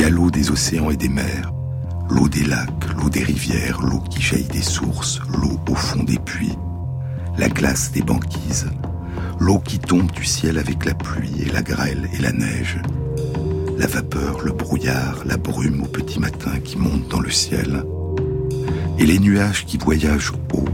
Y 0.00 0.04
a 0.04 0.08
l'eau 0.08 0.30
des 0.30 0.50
océans 0.50 0.88
et 0.88 0.96
des 0.96 1.10
mers, 1.10 1.52
l'eau 2.08 2.26
des 2.26 2.44
lacs, 2.44 2.88
l'eau 2.96 3.10
des 3.10 3.22
rivières, 3.22 3.82
l'eau 3.82 4.00
qui 4.08 4.22
jaillit 4.22 4.44
des 4.44 4.62
sources, 4.62 5.20
l'eau 5.28 5.60
au 5.68 5.74
fond 5.74 6.02
des 6.02 6.18
puits, 6.18 6.56
la 7.36 7.50
glace 7.50 7.92
des 7.92 8.00
banquises, 8.00 8.70
l'eau 9.38 9.58
qui 9.58 9.78
tombe 9.78 10.10
du 10.10 10.24
ciel 10.24 10.56
avec 10.56 10.86
la 10.86 10.94
pluie 10.94 11.42
et 11.42 11.50
la 11.50 11.60
grêle 11.60 12.08
et 12.14 12.22
la 12.22 12.32
neige, 12.32 12.80
la 13.76 13.86
vapeur, 13.86 14.40
le 14.40 14.52
brouillard, 14.52 15.22
la 15.26 15.36
brume 15.36 15.82
au 15.82 15.86
petit 15.86 16.18
matin 16.18 16.60
qui 16.64 16.78
monte 16.78 17.06
dans 17.08 17.20
le 17.20 17.30
ciel, 17.30 17.84
et 18.98 19.04
les 19.04 19.18
nuages 19.18 19.66
qui 19.66 19.76
voyagent 19.76 20.32
haut, 20.54 20.64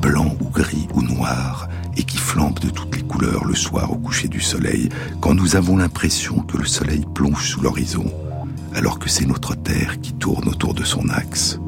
blancs 0.00 0.38
ou 0.40 0.48
gris 0.48 0.88
ou 0.94 1.02
noirs, 1.02 1.68
et 1.98 2.04
qui 2.04 2.16
flambent 2.16 2.60
de 2.60 2.70
toutes 2.70 2.96
les 2.96 3.02
couleurs 3.02 3.44
le 3.44 3.54
soir 3.54 3.92
au 3.92 3.96
coucher 3.96 4.28
du 4.28 4.40
soleil, 4.40 4.88
quand 5.20 5.34
nous 5.34 5.56
avons 5.56 5.76
l'impression 5.76 6.38
que 6.38 6.56
le 6.56 6.64
soleil 6.64 7.04
plonge 7.14 7.46
sous 7.46 7.60
l'horizon, 7.60 8.10
alors 8.74 8.98
que 8.98 9.08
c'est 9.08 9.26
notre 9.26 9.54
Terre 9.54 10.00
qui 10.00 10.12
tourne 10.14 10.48
autour 10.48 10.74
de 10.74 10.84
son 10.84 11.08
axe. 11.08 11.58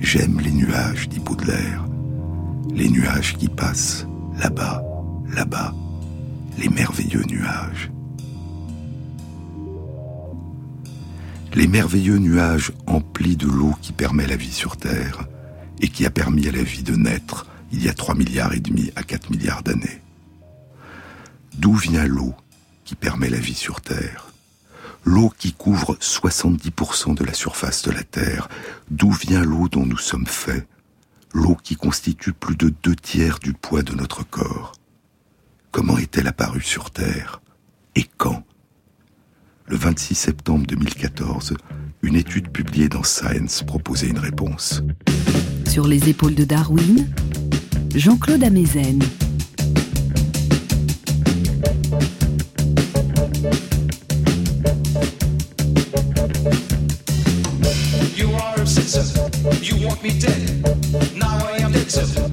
J'aime 0.00 0.40
les 0.40 0.52
nuages, 0.52 1.08
dit 1.08 1.18
Baudelaire, 1.18 1.84
les 2.72 2.88
nuages 2.88 3.36
qui 3.36 3.48
passent 3.48 4.06
là-bas, 4.38 4.82
là-bas, 5.34 5.74
les 6.58 6.68
merveilleux 6.68 7.24
nuages. 7.24 7.90
Les 11.54 11.66
merveilleux 11.66 12.18
nuages 12.18 12.72
emplis 12.86 13.36
de 13.36 13.46
l'eau 13.46 13.74
qui 13.82 13.92
permet 13.92 14.26
la 14.26 14.36
vie 14.36 14.52
sur 14.52 14.76
Terre 14.76 15.26
et 15.80 15.88
qui 15.88 16.06
a 16.06 16.10
permis 16.10 16.46
à 16.46 16.52
la 16.52 16.62
vie 16.62 16.82
de 16.82 16.94
naître 16.94 17.46
il 17.72 17.82
y 17.82 17.88
a 17.88 17.94
3 17.94 18.14
milliards 18.14 18.54
et 18.54 18.60
demi 18.60 18.92
à 18.96 19.02
4 19.02 19.30
milliards 19.30 19.62
d'années. 19.62 20.00
D'où 21.58 21.74
vient 21.74 22.06
l'eau 22.06 22.34
qui 22.84 22.94
permet 22.94 23.28
la 23.28 23.38
vie 23.38 23.54
sur 23.54 23.80
Terre? 23.80 24.27
L'eau 25.10 25.32
qui 25.38 25.54
couvre 25.54 25.96
70% 26.02 27.14
de 27.14 27.24
la 27.24 27.32
surface 27.32 27.80
de 27.82 27.90
la 27.90 28.02
Terre. 28.02 28.50
D'où 28.90 29.10
vient 29.10 29.42
l'eau 29.42 29.66
dont 29.66 29.86
nous 29.86 29.96
sommes 29.96 30.26
faits? 30.26 30.68
L'eau 31.32 31.56
qui 31.62 31.76
constitue 31.76 32.34
plus 32.34 32.56
de 32.56 32.68
deux 32.82 32.94
tiers 32.94 33.38
du 33.38 33.54
poids 33.54 33.82
de 33.82 33.94
notre 33.94 34.22
corps. 34.22 34.74
Comment 35.70 35.96
est-elle 35.96 36.26
apparue 36.26 36.60
sur 36.60 36.90
Terre? 36.90 37.40
Et 37.94 38.04
quand? 38.18 38.44
Le 39.66 39.78
26 39.78 40.14
septembre 40.14 40.66
2014, 40.66 41.54
une 42.02 42.14
étude 42.14 42.50
publiée 42.50 42.90
dans 42.90 43.02
Science 43.02 43.62
proposait 43.62 44.08
une 44.08 44.18
réponse. 44.18 44.82
Sur 45.66 45.88
les 45.88 46.10
épaules 46.10 46.34
de 46.34 46.44
Darwin, 46.44 47.10
Jean-Claude 47.94 48.44
Amezen. 48.44 48.98
Want 59.88 60.02
me 60.02 60.10
dead. 60.20 61.16
Now 61.16 61.46
I 61.46 61.58
am 61.58 61.72
dead, 61.72 61.90
sir. 61.90 62.27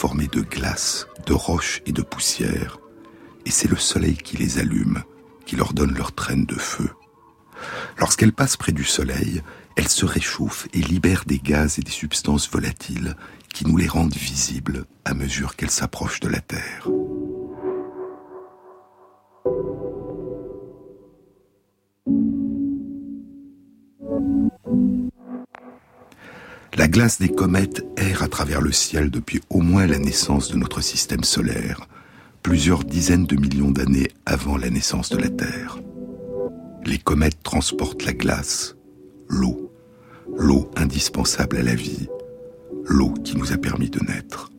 Formées 0.00 0.28
de 0.28 0.40
glace, 0.40 1.06
de 1.26 1.34
roches 1.34 1.82
et 1.84 1.92
de 1.92 2.00
poussière, 2.00 2.78
et 3.44 3.50
c'est 3.50 3.68
le 3.68 3.76
soleil 3.76 4.16
qui 4.16 4.38
les 4.38 4.58
allume, 4.58 5.02
qui 5.44 5.56
leur 5.56 5.74
donne 5.74 5.92
leur 5.92 6.12
traîne 6.12 6.46
de 6.46 6.54
feu. 6.54 6.88
Lorsqu'elles 7.98 8.32
passent 8.32 8.56
près 8.56 8.72
du 8.72 8.82
soleil, 8.82 9.42
elles 9.76 9.90
se 9.90 10.06
réchauffent 10.06 10.68
et 10.72 10.80
libèrent 10.80 11.26
des 11.26 11.38
gaz 11.38 11.78
et 11.78 11.82
des 11.82 11.90
substances 11.90 12.50
volatiles 12.50 13.14
qui 13.52 13.66
nous 13.66 13.76
les 13.76 13.88
rendent 13.88 14.14
visibles 14.14 14.86
à 15.04 15.12
mesure 15.12 15.54
qu'elles 15.54 15.70
s'approchent 15.70 16.20
de 16.20 16.28
la 16.28 16.40
Terre. 16.40 16.88
La 26.76 26.86
glace 26.86 27.18
des 27.18 27.28
comètes 27.28 27.84
erre 27.96 28.22
à 28.22 28.28
travers 28.28 28.60
le 28.60 28.70
ciel 28.72 29.10
depuis 29.10 29.40
au 29.50 29.60
moins 29.60 29.86
la 29.86 29.98
naissance 29.98 30.50
de 30.50 30.56
notre 30.56 30.80
système 30.80 31.24
solaire, 31.24 31.88
plusieurs 32.42 32.84
dizaines 32.84 33.26
de 33.26 33.36
millions 33.36 33.72
d'années 33.72 34.08
avant 34.24 34.56
la 34.56 34.70
naissance 34.70 35.10
de 35.10 35.18
la 35.18 35.28
Terre. 35.28 35.78
Les 36.86 36.98
comètes 36.98 37.42
transportent 37.42 38.04
la 38.04 38.12
glace, 38.12 38.76
l'eau, 39.28 39.72
l'eau 40.38 40.70
indispensable 40.76 41.56
à 41.56 41.62
la 41.62 41.74
vie, 41.74 42.08
l'eau 42.86 43.10
qui 43.24 43.36
nous 43.36 43.52
a 43.52 43.56
permis 43.56 43.90
de 43.90 44.00
naître. 44.00 44.50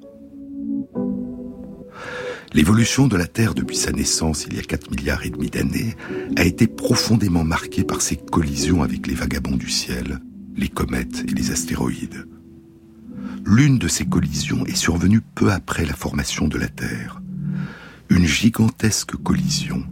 L'évolution 2.54 3.08
de 3.08 3.16
la 3.16 3.28
Terre 3.28 3.54
depuis 3.54 3.78
sa 3.78 3.94
naissance 3.94 4.46
il 4.46 4.56
y 4.56 4.60
a 4.60 4.64
4 4.64 4.92
milliards 4.92 5.26
et 5.26 5.30
demi 5.30 5.50
d'années 5.50 5.96
a 6.36 6.44
été 6.44 6.68
profondément 6.68 7.46
marquée 7.46 7.86
par 7.86 8.02
ses 8.02 8.18
collisions 8.18 8.84
avec 8.84 9.08
les 9.08 9.16
vagabonds 9.16 9.56
du 9.56 9.70
ciel, 9.70 10.20
les 10.62 10.70
comètes 10.70 11.26
et 11.28 11.34
les 11.34 11.50
astéroïdes. 11.50 12.28
L'une 13.46 13.80
de 13.80 13.88
ces 13.88 14.06
collisions 14.06 14.64
est 14.68 14.76
survenue 14.76 15.22
peu 15.22 15.52
après 15.52 15.86
la 15.86 15.96
formation 15.96 16.48
de 16.48 16.60
la 16.60 16.68
Terre. 16.68 17.20
Une 18.10 18.28
gigantesque 18.28 19.16
collision 19.16 19.84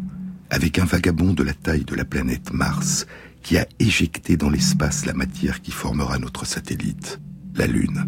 avec 0.51 0.78
un 0.78 0.86
vagabond 0.86 1.34
de 1.34 1.41
la 1.41 1.55
taille 1.55 1.86
de 1.86 1.95
la 1.95 2.05
planète 2.05 2.53
Mars 2.53 3.07
qui 3.41 3.57
a 3.57 3.65
éjecté 3.80 4.38
dans 4.38 4.51
l'espace 4.51 5.07
la 5.07 5.13
matière 5.13 5.61
qui 5.61 5.72
formera 5.72 6.20
notre 6.20 6.45
satellite, 6.45 7.20
la 7.55 7.65
Lune. 7.65 8.07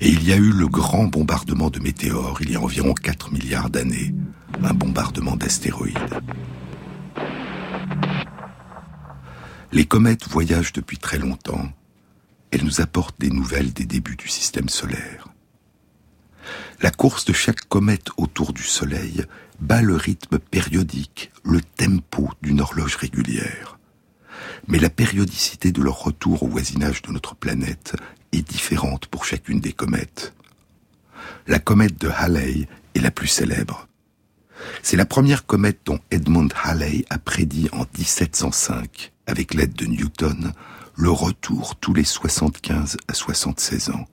Et 0.00 0.10
il 0.10 0.28
y 0.28 0.32
a 0.32 0.36
eu 0.36 0.52
le 0.52 0.68
grand 0.68 1.06
bombardement 1.06 1.70
de 1.70 1.80
météores 1.80 2.38
il 2.42 2.50
y 2.50 2.56
a 2.56 2.60
environ 2.60 2.92
4 2.92 3.32
milliards 3.32 3.70
d'années, 3.70 4.14
un 4.62 4.74
bombardement 4.74 5.36
d'astéroïdes. 5.36 6.20
Les 9.72 9.84
comètes 9.84 10.28
voyagent 10.28 10.72
depuis 10.72 10.98
très 10.98 11.18
longtemps. 11.18 11.72
Elles 12.50 12.64
nous 12.64 12.80
apportent 12.80 13.18
des 13.20 13.30
nouvelles 13.30 13.72
des 13.72 13.84
débuts 13.84 14.16
du 14.16 14.28
système 14.28 14.68
solaire. 14.68 15.28
La 16.80 16.90
course 16.90 17.24
de 17.24 17.32
chaque 17.32 17.68
comète 17.68 18.08
autour 18.16 18.52
du 18.52 18.62
Soleil 18.62 19.24
bat 19.60 19.82
le 19.82 19.96
rythme 19.96 20.38
périodique, 20.38 21.32
le 21.44 21.60
tempo 21.60 22.30
d'une 22.42 22.60
horloge 22.60 22.96
régulière. 22.96 23.78
Mais 24.68 24.78
la 24.78 24.90
périodicité 24.90 25.72
de 25.72 25.82
leur 25.82 26.02
retour 26.02 26.42
au 26.42 26.48
voisinage 26.48 27.02
de 27.02 27.10
notre 27.10 27.34
planète 27.34 27.96
est 28.32 28.46
différente 28.48 29.06
pour 29.06 29.24
chacune 29.24 29.60
des 29.60 29.72
comètes. 29.72 30.34
La 31.46 31.58
comète 31.58 32.00
de 32.00 32.08
Halley 32.08 32.68
est 32.94 33.00
la 33.00 33.10
plus 33.10 33.28
célèbre. 33.28 33.88
C'est 34.82 34.96
la 34.96 35.06
première 35.06 35.46
comète 35.46 35.80
dont 35.84 35.98
Edmund 36.10 36.52
Halley 36.62 37.04
a 37.10 37.18
prédit 37.18 37.68
en 37.72 37.84
1705, 37.98 39.12
avec 39.26 39.54
l'aide 39.54 39.74
de 39.74 39.86
Newton, 39.86 40.52
le 40.94 41.10
retour 41.10 41.76
tous 41.76 41.94
les 41.94 42.04
75 42.04 42.96
à 43.08 43.14
76 43.14 43.90
ans. 43.90 44.06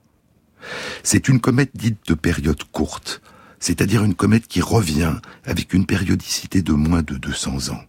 C'est 1.02 1.28
une 1.28 1.40
comète 1.40 1.70
dite 1.74 1.98
de 2.06 2.14
période 2.14 2.62
courte, 2.72 3.22
c'est-à-dire 3.58 4.04
une 4.04 4.14
comète 4.14 4.46
qui 4.46 4.60
revient 4.60 5.14
avec 5.44 5.72
une 5.72 5.86
périodicité 5.86 6.62
de 6.62 6.72
moins 6.72 7.02
de 7.02 7.16
200 7.16 7.70
ans. 7.72 7.82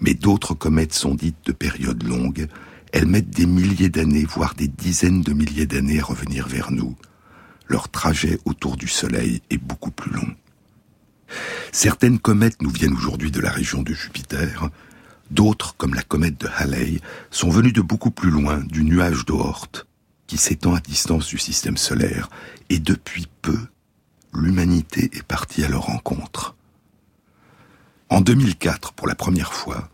Mais 0.00 0.14
d'autres 0.14 0.54
comètes 0.54 0.94
sont 0.94 1.14
dites 1.14 1.46
de 1.46 1.52
période 1.52 2.02
longue, 2.02 2.48
elles 2.92 3.06
mettent 3.06 3.30
des 3.30 3.46
milliers 3.46 3.88
d'années, 3.88 4.24
voire 4.24 4.54
des 4.54 4.68
dizaines 4.68 5.22
de 5.22 5.32
milliers 5.32 5.66
d'années 5.66 6.00
à 6.00 6.04
revenir 6.04 6.46
vers 6.46 6.70
nous. 6.70 6.96
Leur 7.66 7.88
trajet 7.88 8.38
autour 8.44 8.76
du 8.76 8.88
Soleil 8.88 9.42
est 9.50 9.58
beaucoup 9.58 9.90
plus 9.90 10.12
long. 10.12 10.34
Certaines 11.72 12.18
comètes 12.18 12.62
nous 12.62 12.70
viennent 12.70 12.94
aujourd'hui 12.94 13.30
de 13.30 13.40
la 13.40 13.50
région 13.50 13.82
de 13.82 13.92
Jupiter, 13.92 14.68
d'autres, 15.30 15.76
comme 15.76 15.94
la 15.94 16.02
comète 16.02 16.40
de 16.40 16.48
Halley, 16.56 17.00
sont 17.30 17.50
venues 17.50 17.72
de 17.72 17.80
beaucoup 17.80 18.10
plus 18.10 18.30
loin, 18.30 18.58
du 18.58 18.84
nuage 18.84 19.24
d'Oort, 19.26 19.70
qui 20.26 20.36
s'étend 20.36 20.74
à 20.74 20.80
distance 20.80 21.26
du 21.26 21.38
système 21.38 21.76
solaire, 21.76 22.28
et 22.70 22.78
depuis 22.78 23.26
peu, 23.42 23.58
l'humanité 24.32 25.10
est 25.12 25.22
partie 25.22 25.64
à 25.64 25.68
leur 25.68 25.82
rencontre. 25.82 26.54
En 28.08 28.20
2004, 28.20 28.92
pour 28.92 29.06
la 29.06 29.14
première 29.14 29.52
fois, 29.52 29.90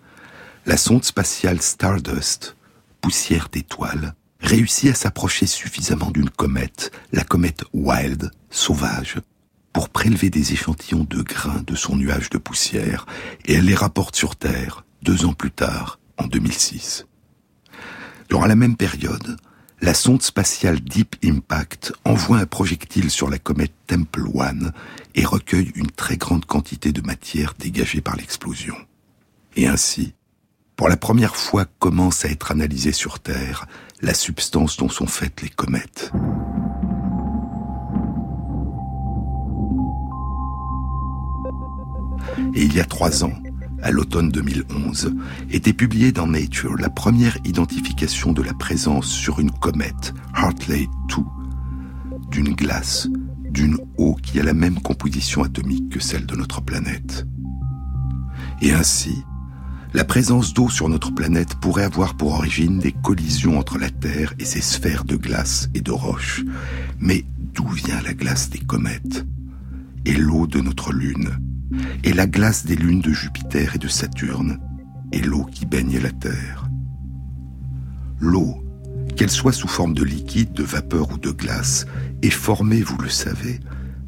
la 0.66 0.76
sonde 0.76 1.04
spatiale 1.04 1.62
Stardust, 1.62 2.56
poussière 3.00 3.48
d'étoiles, 3.50 4.14
réussit 4.40 4.90
à 4.90 4.94
s'approcher 4.94 5.46
suffisamment 5.46 6.10
d'une 6.10 6.30
comète, 6.30 6.92
la 7.12 7.24
comète 7.24 7.64
Wild, 7.72 8.30
sauvage, 8.50 9.16
pour 9.72 9.88
prélever 9.88 10.30
des 10.30 10.52
échantillons 10.52 11.06
de 11.08 11.22
grains 11.22 11.62
de 11.66 11.74
son 11.74 11.96
nuage 11.96 12.30
de 12.30 12.38
poussière, 12.38 13.06
et 13.46 13.54
elle 13.54 13.66
les 13.66 13.74
rapporte 13.74 14.16
sur 14.16 14.36
Terre 14.36 14.84
deux 15.02 15.24
ans 15.24 15.32
plus 15.32 15.50
tard, 15.50 15.98
en 16.18 16.26
2006. 16.26 17.06
Durant 18.28 18.46
la 18.46 18.56
même 18.56 18.76
période, 18.76 19.36
la 19.80 19.94
sonde 19.94 20.22
spatiale 20.22 20.80
Deep 20.80 21.16
Impact 21.24 21.94
envoie 22.04 22.38
un 22.38 22.46
projectile 22.46 23.10
sur 23.10 23.30
la 23.30 23.38
comète 23.38 23.72
Temple 23.86 24.26
One 24.34 24.72
et 25.14 25.24
recueille 25.24 25.72
une 25.74 25.90
très 25.90 26.16
grande 26.16 26.44
quantité 26.44 26.92
de 26.92 27.00
matière 27.00 27.54
dégagée 27.58 28.02
par 28.02 28.16
l'explosion. 28.16 28.76
Et 29.56 29.66
ainsi, 29.66 30.14
pour 30.76 30.88
la 30.88 30.96
première 30.96 31.36
fois 31.36 31.64
commence 31.78 32.24
à 32.24 32.28
être 32.28 32.52
analysée 32.52 32.92
sur 32.92 33.20
Terre 33.20 33.66
la 34.02 34.14
substance 34.14 34.76
dont 34.76 34.88
sont 34.88 35.06
faites 35.06 35.42
les 35.42 35.48
comètes. 35.48 36.12
Et 42.54 42.64
il 42.64 42.74
y 42.74 42.80
a 42.80 42.84
trois 42.84 43.24
ans, 43.24 43.32
à 43.82 43.90
l'automne 43.90 44.30
2011, 44.30 45.14
était 45.50 45.72
publiée 45.72 46.12
dans 46.12 46.26
Nature 46.26 46.76
la 46.76 46.90
première 46.90 47.38
identification 47.44 48.32
de 48.32 48.42
la 48.42 48.54
présence 48.54 49.06
sur 49.06 49.40
une 49.40 49.50
comète, 49.50 50.14
Hartley 50.34 50.86
2, 51.08 51.16
d'une 52.30 52.54
glace, 52.54 53.08
d'une 53.50 53.78
eau 53.98 54.16
qui 54.22 54.38
a 54.40 54.42
la 54.42 54.54
même 54.54 54.80
composition 54.80 55.42
atomique 55.42 55.90
que 55.90 56.00
celle 56.00 56.26
de 56.26 56.36
notre 56.36 56.60
planète. 56.60 57.26
Et 58.62 58.72
ainsi, 58.72 59.24
la 59.92 60.04
présence 60.04 60.54
d'eau 60.54 60.68
sur 60.68 60.88
notre 60.88 61.12
planète 61.12 61.56
pourrait 61.56 61.84
avoir 61.84 62.14
pour 62.14 62.34
origine 62.34 62.78
des 62.78 62.92
collisions 62.92 63.58
entre 63.58 63.76
la 63.76 63.90
Terre 63.90 64.34
et 64.38 64.44
ses 64.44 64.60
sphères 64.60 65.04
de 65.04 65.16
glace 65.16 65.68
et 65.74 65.80
de 65.80 65.90
roche. 65.90 66.44
Mais 67.00 67.24
d'où 67.54 67.66
vient 67.68 68.00
la 68.02 68.14
glace 68.14 68.50
des 68.50 68.60
comètes 68.60 69.26
Et 70.04 70.14
l'eau 70.14 70.46
de 70.46 70.60
notre 70.60 70.92
Lune? 70.92 71.49
Et 72.04 72.12
la 72.12 72.26
glace 72.26 72.64
des 72.64 72.76
lunes 72.76 73.00
de 73.00 73.12
Jupiter 73.12 73.76
et 73.76 73.78
de 73.78 73.88
Saturne 73.88 74.58
Et 75.12 75.20
l'eau 75.20 75.44
qui 75.44 75.66
baigne 75.66 75.98
la 76.00 76.10
Terre 76.10 76.68
L'eau, 78.18 78.62
qu'elle 79.16 79.30
soit 79.30 79.52
sous 79.52 79.68
forme 79.68 79.94
de 79.94 80.04
liquide, 80.04 80.52
de 80.52 80.62
vapeur 80.62 81.10
ou 81.12 81.18
de 81.18 81.30
glace, 81.30 81.86
est 82.22 82.30
formée, 82.30 82.82
vous 82.82 82.98
le 82.98 83.08
savez, 83.08 83.60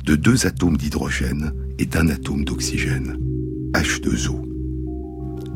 de 0.05 0.17
deux 0.17 0.47
atomes 0.47 0.77
d'hydrogène 0.77 1.53
et 1.79 1.87
d'un 1.87 2.09
atome 2.09 2.45
d'oxygène, 2.45 3.17
H2O 3.73 4.53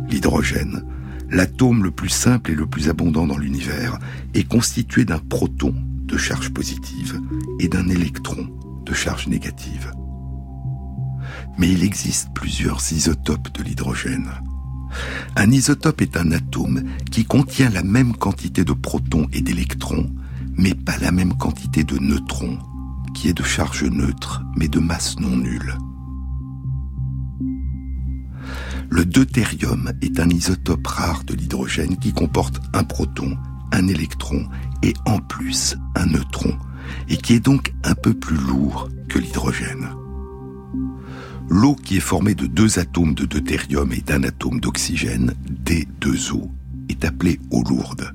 l'hydrogène, 0.09 0.84
l'atome 1.30 1.82
le 1.82 1.90
plus 1.90 2.09
simple 2.09 2.52
et 2.52 2.54
le 2.54 2.66
plus 2.66 2.88
abondant 2.88 3.26
dans 3.26 3.38
l'univers, 3.38 3.98
est 4.34 4.48
constitué 4.48 5.04
d'un 5.04 5.18
proton 5.18 5.74
de 6.04 6.16
charge 6.16 6.50
positive 6.50 7.20
et 7.59 7.68
d'un 7.68 7.88
électron 7.88 8.48
de 8.84 8.94
charge 8.94 9.26
négative. 9.26 9.92
Mais 11.59 11.70
il 11.70 11.82
existe 11.82 12.28
plusieurs 12.34 12.80
isotopes 12.92 13.52
de 13.57 13.62
l'hydrogène. 13.62 14.30
Un 15.36 15.50
isotope 15.50 16.02
est 16.02 16.16
un 16.16 16.32
atome 16.32 16.82
qui 17.11 17.24
contient 17.24 17.70
la 17.70 17.82
même 17.82 18.14
quantité 18.14 18.64
de 18.64 18.72
protons 18.72 19.26
et 19.32 19.40
d'électrons, 19.40 20.11
mais 20.57 20.74
pas 20.74 20.96
la 20.98 21.12
même 21.12 21.34
quantité 21.34 21.84
de 21.84 21.98
neutrons, 21.98 22.59
qui 23.14 23.28
est 23.28 23.34
de 23.34 23.42
charge 23.42 23.84
neutre, 23.84 24.42
mais 24.57 24.68
de 24.68 24.78
masse 24.78 25.18
non 25.18 25.36
nulle. 25.36 25.76
Le 28.88 29.04
deutérium 29.04 29.92
est 30.00 30.20
un 30.20 30.28
isotope 30.28 30.86
rare 30.86 31.24
de 31.24 31.34
l'hydrogène 31.34 31.96
qui 31.96 32.12
comporte 32.12 32.61
un 32.72 32.84
proton, 32.84 33.36
un 33.72 33.88
électron 33.88 34.46
et 34.82 34.94
en 35.07 35.18
plus 35.18 35.76
un 35.96 36.07
neutron, 36.07 36.57
et 37.09 37.16
qui 37.16 37.34
est 37.34 37.40
donc 37.40 37.74
un 37.84 37.94
peu 37.94 38.14
plus 38.14 38.36
lourd 38.36 38.88
que 39.09 39.18
l'hydrogène. 39.18 39.88
L'eau 41.49 41.74
qui 41.74 41.97
est 41.97 42.01
formée 42.01 42.34
de 42.34 42.47
deux 42.47 42.78
atomes 42.78 43.14
de 43.14 43.24
deutérium 43.24 43.92
et 43.92 44.01
d'un 44.01 44.24
atome 44.24 44.61
d'oxygène, 44.61 45.34
D2O, 45.64 46.49
est 46.88 47.05
appelée 47.05 47.40
eau 47.51 47.62
lourde. 47.62 48.12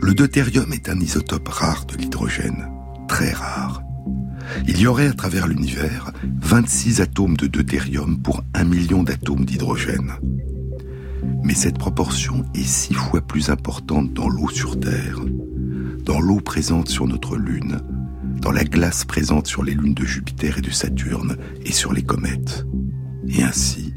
Le 0.00 0.14
deutérium 0.14 0.72
est 0.72 0.88
un 0.88 1.00
isotope 1.00 1.48
rare 1.48 1.86
de 1.86 1.96
l'hydrogène, 1.96 2.68
très 3.08 3.32
rare. 3.32 3.82
Il 4.68 4.78
y 4.78 4.86
aurait 4.86 5.08
à 5.08 5.14
travers 5.14 5.46
l'univers 5.46 6.12
26 6.42 7.00
atomes 7.00 7.36
de 7.36 7.46
deutérium 7.46 8.20
pour 8.20 8.44
un 8.52 8.64
million 8.64 9.02
d'atomes 9.02 9.44
d'hydrogène. 9.44 10.12
Mais 11.42 11.54
cette 11.54 11.78
proportion 11.78 12.44
est 12.54 12.66
six 12.66 12.94
fois 12.94 13.22
plus 13.22 13.48
importante 13.48 14.12
dans 14.12 14.28
l'eau 14.28 14.50
sur 14.50 14.78
Terre, 14.78 15.20
dans 16.04 16.20
l'eau 16.20 16.40
présente 16.40 16.88
sur 16.88 17.06
notre 17.06 17.36
Lune, 17.36 17.80
dans 18.44 18.52
la 18.52 18.64
glace 18.64 19.06
présente 19.06 19.46
sur 19.46 19.62
les 19.62 19.72
lunes 19.72 19.94
de 19.94 20.04
Jupiter 20.04 20.58
et 20.58 20.60
de 20.60 20.70
Saturne 20.70 21.38
et 21.64 21.72
sur 21.72 21.94
les 21.94 22.02
comètes. 22.02 22.66
Et 23.26 23.42
ainsi, 23.42 23.94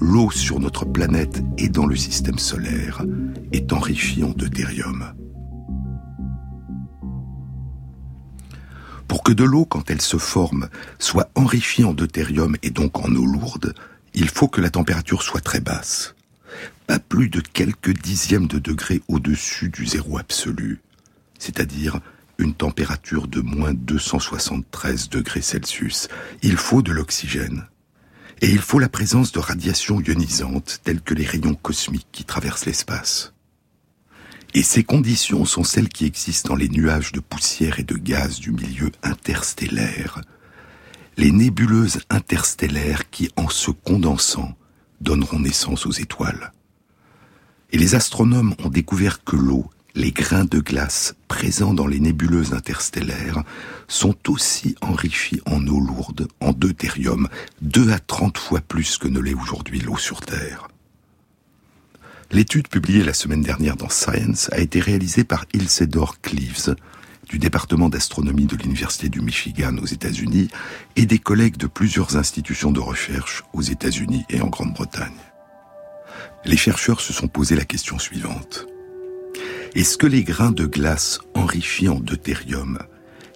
l'eau 0.00 0.30
sur 0.30 0.60
notre 0.60 0.84
planète 0.84 1.42
et 1.58 1.68
dans 1.68 1.86
le 1.86 1.96
système 1.96 2.38
solaire 2.38 3.04
est 3.50 3.72
enrichie 3.72 4.22
en 4.22 4.30
deutérium. 4.30 5.12
Pour 9.08 9.24
que 9.24 9.32
de 9.32 9.42
l'eau, 9.42 9.64
quand 9.64 9.90
elle 9.90 10.00
se 10.00 10.18
forme, 10.18 10.68
soit 11.00 11.28
enrichie 11.34 11.82
en 11.82 11.92
deutérium 11.92 12.56
et 12.62 12.70
donc 12.70 13.00
en 13.00 13.12
eau 13.12 13.26
lourde, 13.26 13.74
il 14.14 14.28
faut 14.28 14.46
que 14.46 14.60
la 14.60 14.70
température 14.70 15.24
soit 15.24 15.40
très 15.40 15.60
basse. 15.60 16.14
Pas 16.86 17.00
plus 17.00 17.28
de 17.28 17.40
quelques 17.40 18.00
dixièmes 18.00 18.46
de 18.46 18.60
degrés 18.60 19.02
au-dessus 19.08 19.68
du 19.68 19.84
zéro 19.84 20.16
absolu, 20.16 20.80
c'est-à-dire 21.40 21.98
une 22.40 22.54
température 22.54 23.28
de 23.28 23.40
moins 23.40 23.74
273 23.74 25.08
degrés 25.08 25.42
Celsius. 25.42 26.08
Il 26.42 26.56
faut 26.56 26.82
de 26.82 26.92
l'oxygène. 26.92 27.66
Et 28.40 28.48
il 28.48 28.60
faut 28.60 28.78
la 28.78 28.88
présence 28.88 29.32
de 29.32 29.38
radiations 29.38 30.00
ionisantes 30.00 30.80
telles 30.82 31.02
que 31.02 31.14
les 31.14 31.26
rayons 31.26 31.54
cosmiques 31.54 32.08
qui 32.10 32.24
traversent 32.24 32.66
l'espace. 32.66 33.34
Et 34.54 34.62
ces 34.62 34.82
conditions 34.82 35.44
sont 35.44 35.62
celles 35.62 35.90
qui 35.90 36.06
existent 36.06 36.50
dans 36.50 36.56
les 36.56 36.68
nuages 36.68 37.12
de 37.12 37.20
poussière 37.20 37.78
et 37.78 37.84
de 37.84 37.96
gaz 37.96 38.40
du 38.40 38.50
milieu 38.50 38.90
interstellaire, 39.02 40.22
les 41.16 41.30
nébuleuses 41.30 42.00
interstellaires 42.08 43.10
qui, 43.10 43.30
en 43.36 43.48
se 43.48 43.70
condensant, 43.70 44.56
donneront 45.00 45.38
naissance 45.38 45.86
aux 45.86 45.92
étoiles. 45.92 46.52
Et 47.72 47.78
les 47.78 47.94
astronomes 47.94 48.54
ont 48.64 48.70
découvert 48.70 49.22
que 49.22 49.36
l'eau, 49.36 49.70
les 49.94 50.12
grains 50.12 50.44
de 50.44 50.60
glace 50.60 51.14
présents 51.28 51.74
dans 51.74 51.86
les 51.86 52.00
nébuleuses 52.00 52.52
interstellaires 52.52 53.42
sont 53.88 54.16
aussi 54.28 54.76
enrichis 54.80 55.40
en 55.46 55.66
eau 55.66 55.80
lourde, 55.80 56.28
en 56.40 56.52
deutérium, 56.52 57.28
deux 57.60 57.90
à 57.90 57.98
trente 57.98 58.38
fois 58.38 58.60
plus 58.60 58.98
que 58.98 59.08
ne 59.08 59.20
l'est 59.20 59.34
aujourd'hui 59.34 59.80
l'eau 59.80 59.96
sur 59.96 60.20
Terre. 60.20 60.68
L'étude 62.30 62.68
publiée 62.68 63.02
la 63.02 63.14
semaine 63.14 63.42
dernière 63.42 63.76
dans 63.76 63.88
Science 63.88 64.48
a 64.52 64.60
été 64.60 64.78
réalisée 64.78 65.24
par 65.24 65.46
Ilsedor 65.52 66.20
Cleaves, 66.20 66.76
du 67.28 67.38
département 67.38 67.88
d'astronomie 67.88 68.46
de 68.46 68.56
l'Université 68.56 69.08
du 69.08 69.20
Michigan 69.20 69.76
aux 69.78 69.86
États-Unis 69.86 70.48
et 70.96 71.06
des 71.06 71.18
collègues 71.18 71.56
de 71.56 71.66
plusieurs 71.66 72.16
institutions 72.16 72.72
de 72.72 72.80
recherche 72.80 73.44
aux 73.52 73.62
États-Unis 73.62 74.24
et 74.30 74.40
en 74.40 74.48
Grande-Bretagne. 74.48 75.10
Les 76.44 76.56
chercheurs 76.56 77.00
se 77.00 77.12
sont 77.12 77.28
posé 77.28 77.54
la 77.54 77.64
question 77.64 77.98
suivante. 77.98 78.66
Est-ce 79.76 79.96
que 79.96 80.06
les 80.08 80.24
grains 80.24 80.50
de 80.50 80.66
glace 80.66 81.20
enrichis 81.34 81.88
en 81.88 82.00
deutérium, 82.00 82.80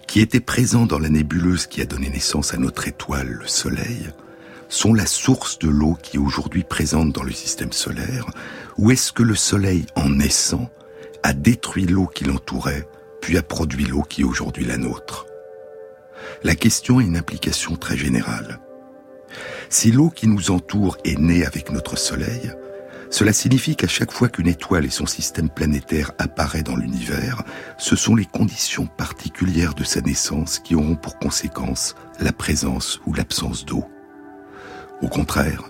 qui 0.05 0.19
étaient 0.19 0.41
présents 0.41 0.85
dans 0.85 0.99
la 0.99 1.07
nébuleuse 1.07 1.65
qui 1.65 1.81
a 1.81 1.85
donné 1.85 2.09
naissance 2.09 2.53
à 2.53 2.57
notre 2.57 2.89
étoile, 2.89 3.29
le 3.41 3.47
Soleil, 3.47 4.09
sont 4.67 4.93
la 4.93 5.05
source 5.05 5.59
de 5.59 5.69
l'eau 5.69 5.97
qui 6.03 6.17
est 6.17 6.19
aujourd'hui 6.19 6.63
présente 6.63 7.13
dans 7.13 7.23
le 7.23 7.31
système 7.31 7.71
solaire, 7.71 8.25
ou 8.77 8.91
est-ce 8.91 9.13
que 9.13 9.23
le 9.23 9.35
Soleil, 9.35 9.85
en 9.95 10.09
naissant, 10.09 10.69
a 11.23 11.31
détruit 11.31 11.85
l'eau 11.85 12.07
qui 12.07 12.25
l'entourait, 12.25 12.85
puis 13.21 13.37
a 13.37 13.43
produit 13.43 13.85
l'eau 13.85 14.01
qui 14.01 14.21
est 14.21 14.25
aujourd'hui 14.25 14.65
la 14.65 14.77
nôtre? 14.77 15.27
La 16.43 16.55
question 16.55 16.99
a 16.99 17.03
une 17.03 17.15
implication 17.15 17.77
très 17.77 17.95
générale. 17.95 18.59
Si 19.69 19.91
l'eau 19.91 20.09
qui 20.09 20.27
nous 20.27 20.51
entoure 20.51 20.97
est 21.05 21.17
née 21.17 21.45
avec 21.45 21.71
notre 21.71 21.97
Soleil, 21.97 22.51
cela 23.09 23.33
signifie 23.33 23.75
qu'à 23.75 23.87
chaque 23.87 24.11
fois 24.11 24.29
qu'une 24.29 24.47
étoile 24.47 24.85
et 24.85 24.89
son 24.89 25.05
système 25.05 25.49
planétaire 25.49 26.11
apparaît 26.17 26.63
dans 26.63 26.75
l'univers, 26.75 27.43
ce 27.77 27.95
sont 27.95 28.15
les 28.15 28.25
conditions 28.25 28.87
particulières 28.87 29.73
de 29.73 29.83
sa 29.83 30.01
naissance 30.01 30.59
qui 30.59 30.75
auront 30.75 30.95
pour 30.95 31.17
conséquence 31.19 31.95
la 32.19 32.33
présence 32.33 32.99
ou 33.05 33.13
l'absence 33.13 33.65
d'eau. 33.65 33.85
Au 35.01 35.07
contraire, 35.07 35.63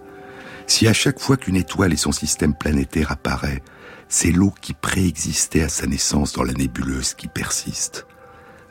si 0.67 0.87
à 0.87 0.93
chaque 0.93 1.19
fois 1.19 1.37
qu'une 1.37 1.55
étoile 1.55 1.93
et 1.93 1.97
son 1.97 2.11
système 2.11 2.55
planétaire 2.55 3.11
apparaît, 3.11 3.61
c'est 4.07 4.31
l'eau 4.31 4.53
qui 4.61 4.73
préexistait 4.73 5.63
à 5.63 5.69
sa 5.69 5.87
naissance 5.87 6.33
dans 6.33 6.43
la 6.43 6.53
nébuleuse 6.53 7.13
qui 7.13 7.27
persiste, 7.27 8.07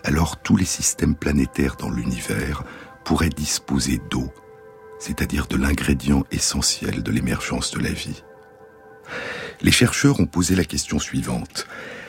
alors 0.04 0.36
tous 0.38 0.56
les 0.56 0.64
systèmes 0.64 1.14
planétaires 1.14 1.76
dans 1.76 1.90
l'univers 1.90 2.62
pourraient 3.04 3.28
disposer 3.28 4.00
d'eau, 4.10 4.32
c'est-à-dire 4.98 5.46
de 5.46 5.56
l'ingrédient 5.56 6.24
essentiel 6.30 7.02
de 7.02 7.10
l'émergence 7.10 7.70
de 7.72 7.80
la 7.80 7.90
vie. 7.90 8.22
Les 9.62 9.70
chercheurs 9.70 10.20
ont 10.20 10.26
posé 10.26 10.54
la 10.54 10.64
question 10.64 10.98
suivante. 10.98 11.66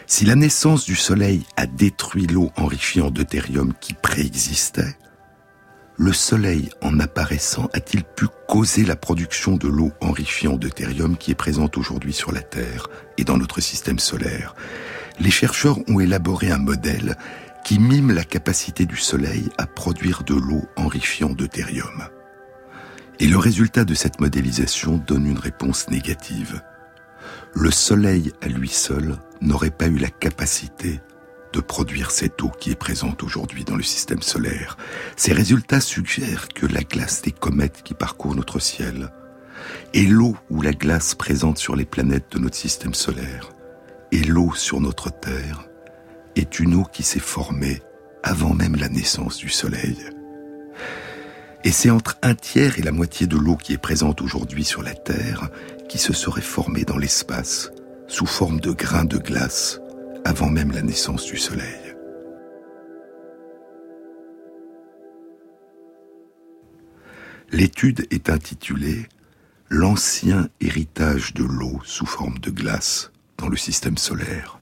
Si 0.07 0.25
la 0.25 0.35
naissance 0.35 0.85
du 0.85 0.95
Soleil 0.95 1.43
a 1.57 1.65
détruit 1.65 2.27
l'eau 2.27 2.51
enrichie 2.55 3.01
en 3.01 3.11
deutérium 3.11 3.73
qui 3.79 3.93
préexistait, 3.93 4.95
le 5.97 6.11
Soleil, 6.11 6.69
en 6.81 6.99
apparaissant, 6.99 7.69
a-t-il 7.71 8.03
pu 8.03 8.25
causer 8.49 8.83
la 8.83 8.97
production 8.97 9.55
de 9.55 9.69
l'eau 9.69 9.93
enrichie 10.01 10.49
en 10.49 10.57
deutérium 10.57 11.15
qui 11.15 11.31
est 11.31 11.35
présente 11.35 11.77
aujourd'hui 11.77 12.11
sur 12.11 12.33
la 12.33 12.41
Terre 12.41 12.89
et 13.17 13.23
dans 13.23 13.37
notre 13.37 13.61
système 13.61 13.99
solaire? 13.99 14.55
Les 15.21 15.31
chercheurs 15.31 15.77
ont 15.87 16.01
élaboré 16.01 16.51
un 16.51 16.57
modèle 16.57 17.15
qui 17.63 17.79
mime 17.79 18.11
la 18.11 18.25
capacité 18.25 18.85
du 18.85 18.97
Soleil 18.97 19.47
à 19.57 19.67
produire 19.67 20.23
de 20.23 20.35
l'eau 20.35 20.67
enrichie 20.75 21.23
en 21.23 21.29
deutérium. 21.29 22.09
Et 23.19 23.27
le 23.27 23.37
résultat 23.37 23.85
de 23.85 23.93
cette 23.93 24.19
modélisation 24.19 24.97
donne 24.97 25.25
une 25.25 25.39
réponse 25.39 25.89
négative. 25.89 26.61
Le 27.57 27.71
Soleil 27.71 28.33
à 28.41 28.47
lui 28.47 28.67
seul 28.67 29.15
n'aurait 29.39 29.71
pas 29.71 29.87
eu 29.87 29.97
la 29.97 30.09
capacité 30.09 30.99
de 31.53 31.61
produire 31.61 32.11
cette 32.11 32.41
eau 32.43 32.49
qui 32.49 32.71
est 32.71 32.75
présente 32.75 33.23
aujourd'hui 33.23 33.63
dans 33.63 33.77
le 33.77 33.83
système 33.83 34.21
solaire. 34.21 34.75
Ces 35.15 35.31
résultats 35.31 35.79
suggèrent 35.79 36.49
que 36.49 36.65
la 36.65 36.83
glace 36.83 37.21
des 37.21 37.31
comètes 37.31 37.81
qui 37.81 37.93
parcourent 37.93 38.35
notre 38.35 38.59
ciel 38.59 39.09
et 39.93 40.05
l'eau 40.05 40.35
ou 40.49 40.61
la 40.61 40.73
glace 40.73 41.15
présente 41.15 41.57
sur 41.57 41.77
les 41.77 41.85
planètes 41.85 42.33
de 42.33 42.39
notre 42.39 42.57
système 42.57 42.93
solaire 42.93 43.49
et 44.11 44.21
l'eau 44.21 44.53
sur 44.53 44.81
notre 44.81 45.09
Terre 45.09 45.63
est 46.35 46.59
une 46.59 46.75
eau 46.75 46.83
qui 46.83 47.03
s'est 47.03 47.19
formée 47.19 47.81
avant 48.21 48.53
même 48.53 48.75
la 48.75 48.89
naissance 48.89 49.37
du 49.37 49.49
Soleil. 49.49 49.97
Et 51.65 51.71
c'est 51.71 51.89
entre 51.89 52.19
un 52.21 52.35
tiers 52.35 52.77
et 52.77 52.83
la 52.83 52.91
moitié 52.91 53.25
de 53.25 53.35
l'eau 53.37 53.55
qui 53.55 53.73
est 53.73 53.79
présente 53.79 54.21
aujourd'hui 54.21 54.63
sur 54.63 54.83
la 54.83 54.93
Terre 54.93 55.49
qui 55.89 55.97
se 55.97 56.13
serait 56.13 56.41
formée 56.41 56.83
dans 56.83 56.99
l'espace 56.99 57.71
sous 58.07 58.27
forme 58.27 58.59
de 58.59 58.71
grains 58.71 59.03
de 59.03 59.17
glace 59.17 59.81
avant 60.25 60.51
même 60.51 60.71
la 60.71 60.83
naissance 60.83 61.25
du 61.25 61.37
Soleil. 61.37 61.95
L'étude 67.51 68.05
est 68.11 68.29
intitulée 68.29 69.07
L'ancien 69.67 70.49
héritage 70.61 71.33
de 71.33 71.43
l'eau 71.43 71.81
sous 71.83 72.05
forme 72.05 72.37
de 72.37 72.51
glace 72.51 73.11
dans 73.37 73.49
le 73.49 73.57
système 73.57 73.97
solaire. 73.97 74.59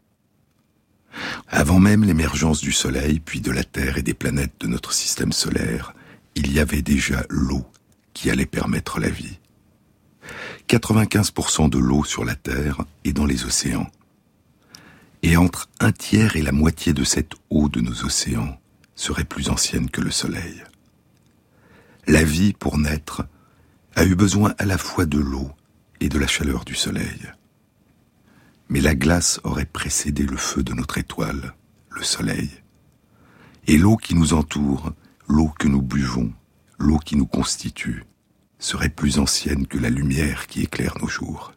Avant 1.49 1.80
même 1.80 2.06
l'émergence 2.06 2.62
du 2.62 2.72
Soleil, 2.72 3.20
puis 3.20 3.41
de 3.41 3.51
la 3.51 3.66
Terre 3.66 3.97
et 3.97 4.04
des 4.04 4.14
planètes 4.14 4.54
de 4.62 4.68
notre 4.68 4.93
système 4.93 5.34
solaire, 5.34 5.93
il 6.36 6.52
y 6.52 6.60
avait 6.60 6.82
déjà 6.82 7.26
l'eau 7.30 7.66
qui 8.14 8.30
allait 8.30 8.46
permettre 8.46 9.00
la 9.00 9.10
vie. 9.10 9.40
95% 10.70 11.70
de 11.70 11.78
l'eau 11.78 12.04
sur 12.04 12.26
la 12.26 12.36
Terre 12.36 12.82
est 13.04 13.14
dans 13.14 13.26
les 13.26 13.46
océans 13.46 13.90
et 15.24 15.38
entre 15.38 15.70
un 15.80 15.92
tiers 15.92 16.36
et 16.36 16.42
la 16.42 16.52
moitié 16.52 16.94
de 16.94 17.04
cette 17.04 17.34
eau 17.50 17.70
de 17.70 17.80
nos 17.80 18.04
océans 18.04 18.60
serait 18.96 19.24
plus 19.24 19.50
ancienne 19.50 19.90
que 19.90 20.02
le 20.02 20.12
Soleil. 20.12 20.64
La 22.06 22.24
vie, 22.24 22.54
pour 22.54 22.78
naître, 22.78 23.26
a 23.96 24.04
eu 24.04 24.16
besoin 24.16 24.54
à 24.58 24.66
la 24.66 24.78
fois 24.78 25.06
de 25.06 25.18
l'eau 25.18 25.50
et 26.02 26.10
de 26.10 26.20
la 26.20 26.28
chaleur 26.28 26.66
du 26.66 26.76
Soleil. 26.76 27.32
Mais 28.68 28.82
la 28.82 28.96
glace 28.96 29.40
aurait 29.44 29.66
précédé 29.66 30.24
le 30.24 30.36
feu 30.36 30.62
de 30.62 30.74
notre 30.74 30.98
étoile, 30.98 31.54
le 31.90 32.04
Soleil. 32.04 32.50
Et 33.68 33.78
l'eau 33.78 33.96
qui 33.96 34.16
nous 34.16 34.34
entoure, 34.34 34.92
l'eau 35.28 35.52
que 35.60 35.68
nous 35.68 35.82
buvons, 35.82 36.32
l'eau 36.78 36.98
qui 36.98 37.16
nous 37.16 37.26
constitue, 37.26 38.04
serait 38.60 38.90
plus 38.90 39.20
ancienne 39.20 39.68
que 39.68 39.78
la 39.78 39.90
lumière 39.90 40.48
qui 40.48 40.64
éclaire 40.64 40.96
nos 41.02 41.08
jours. 41.08 41.54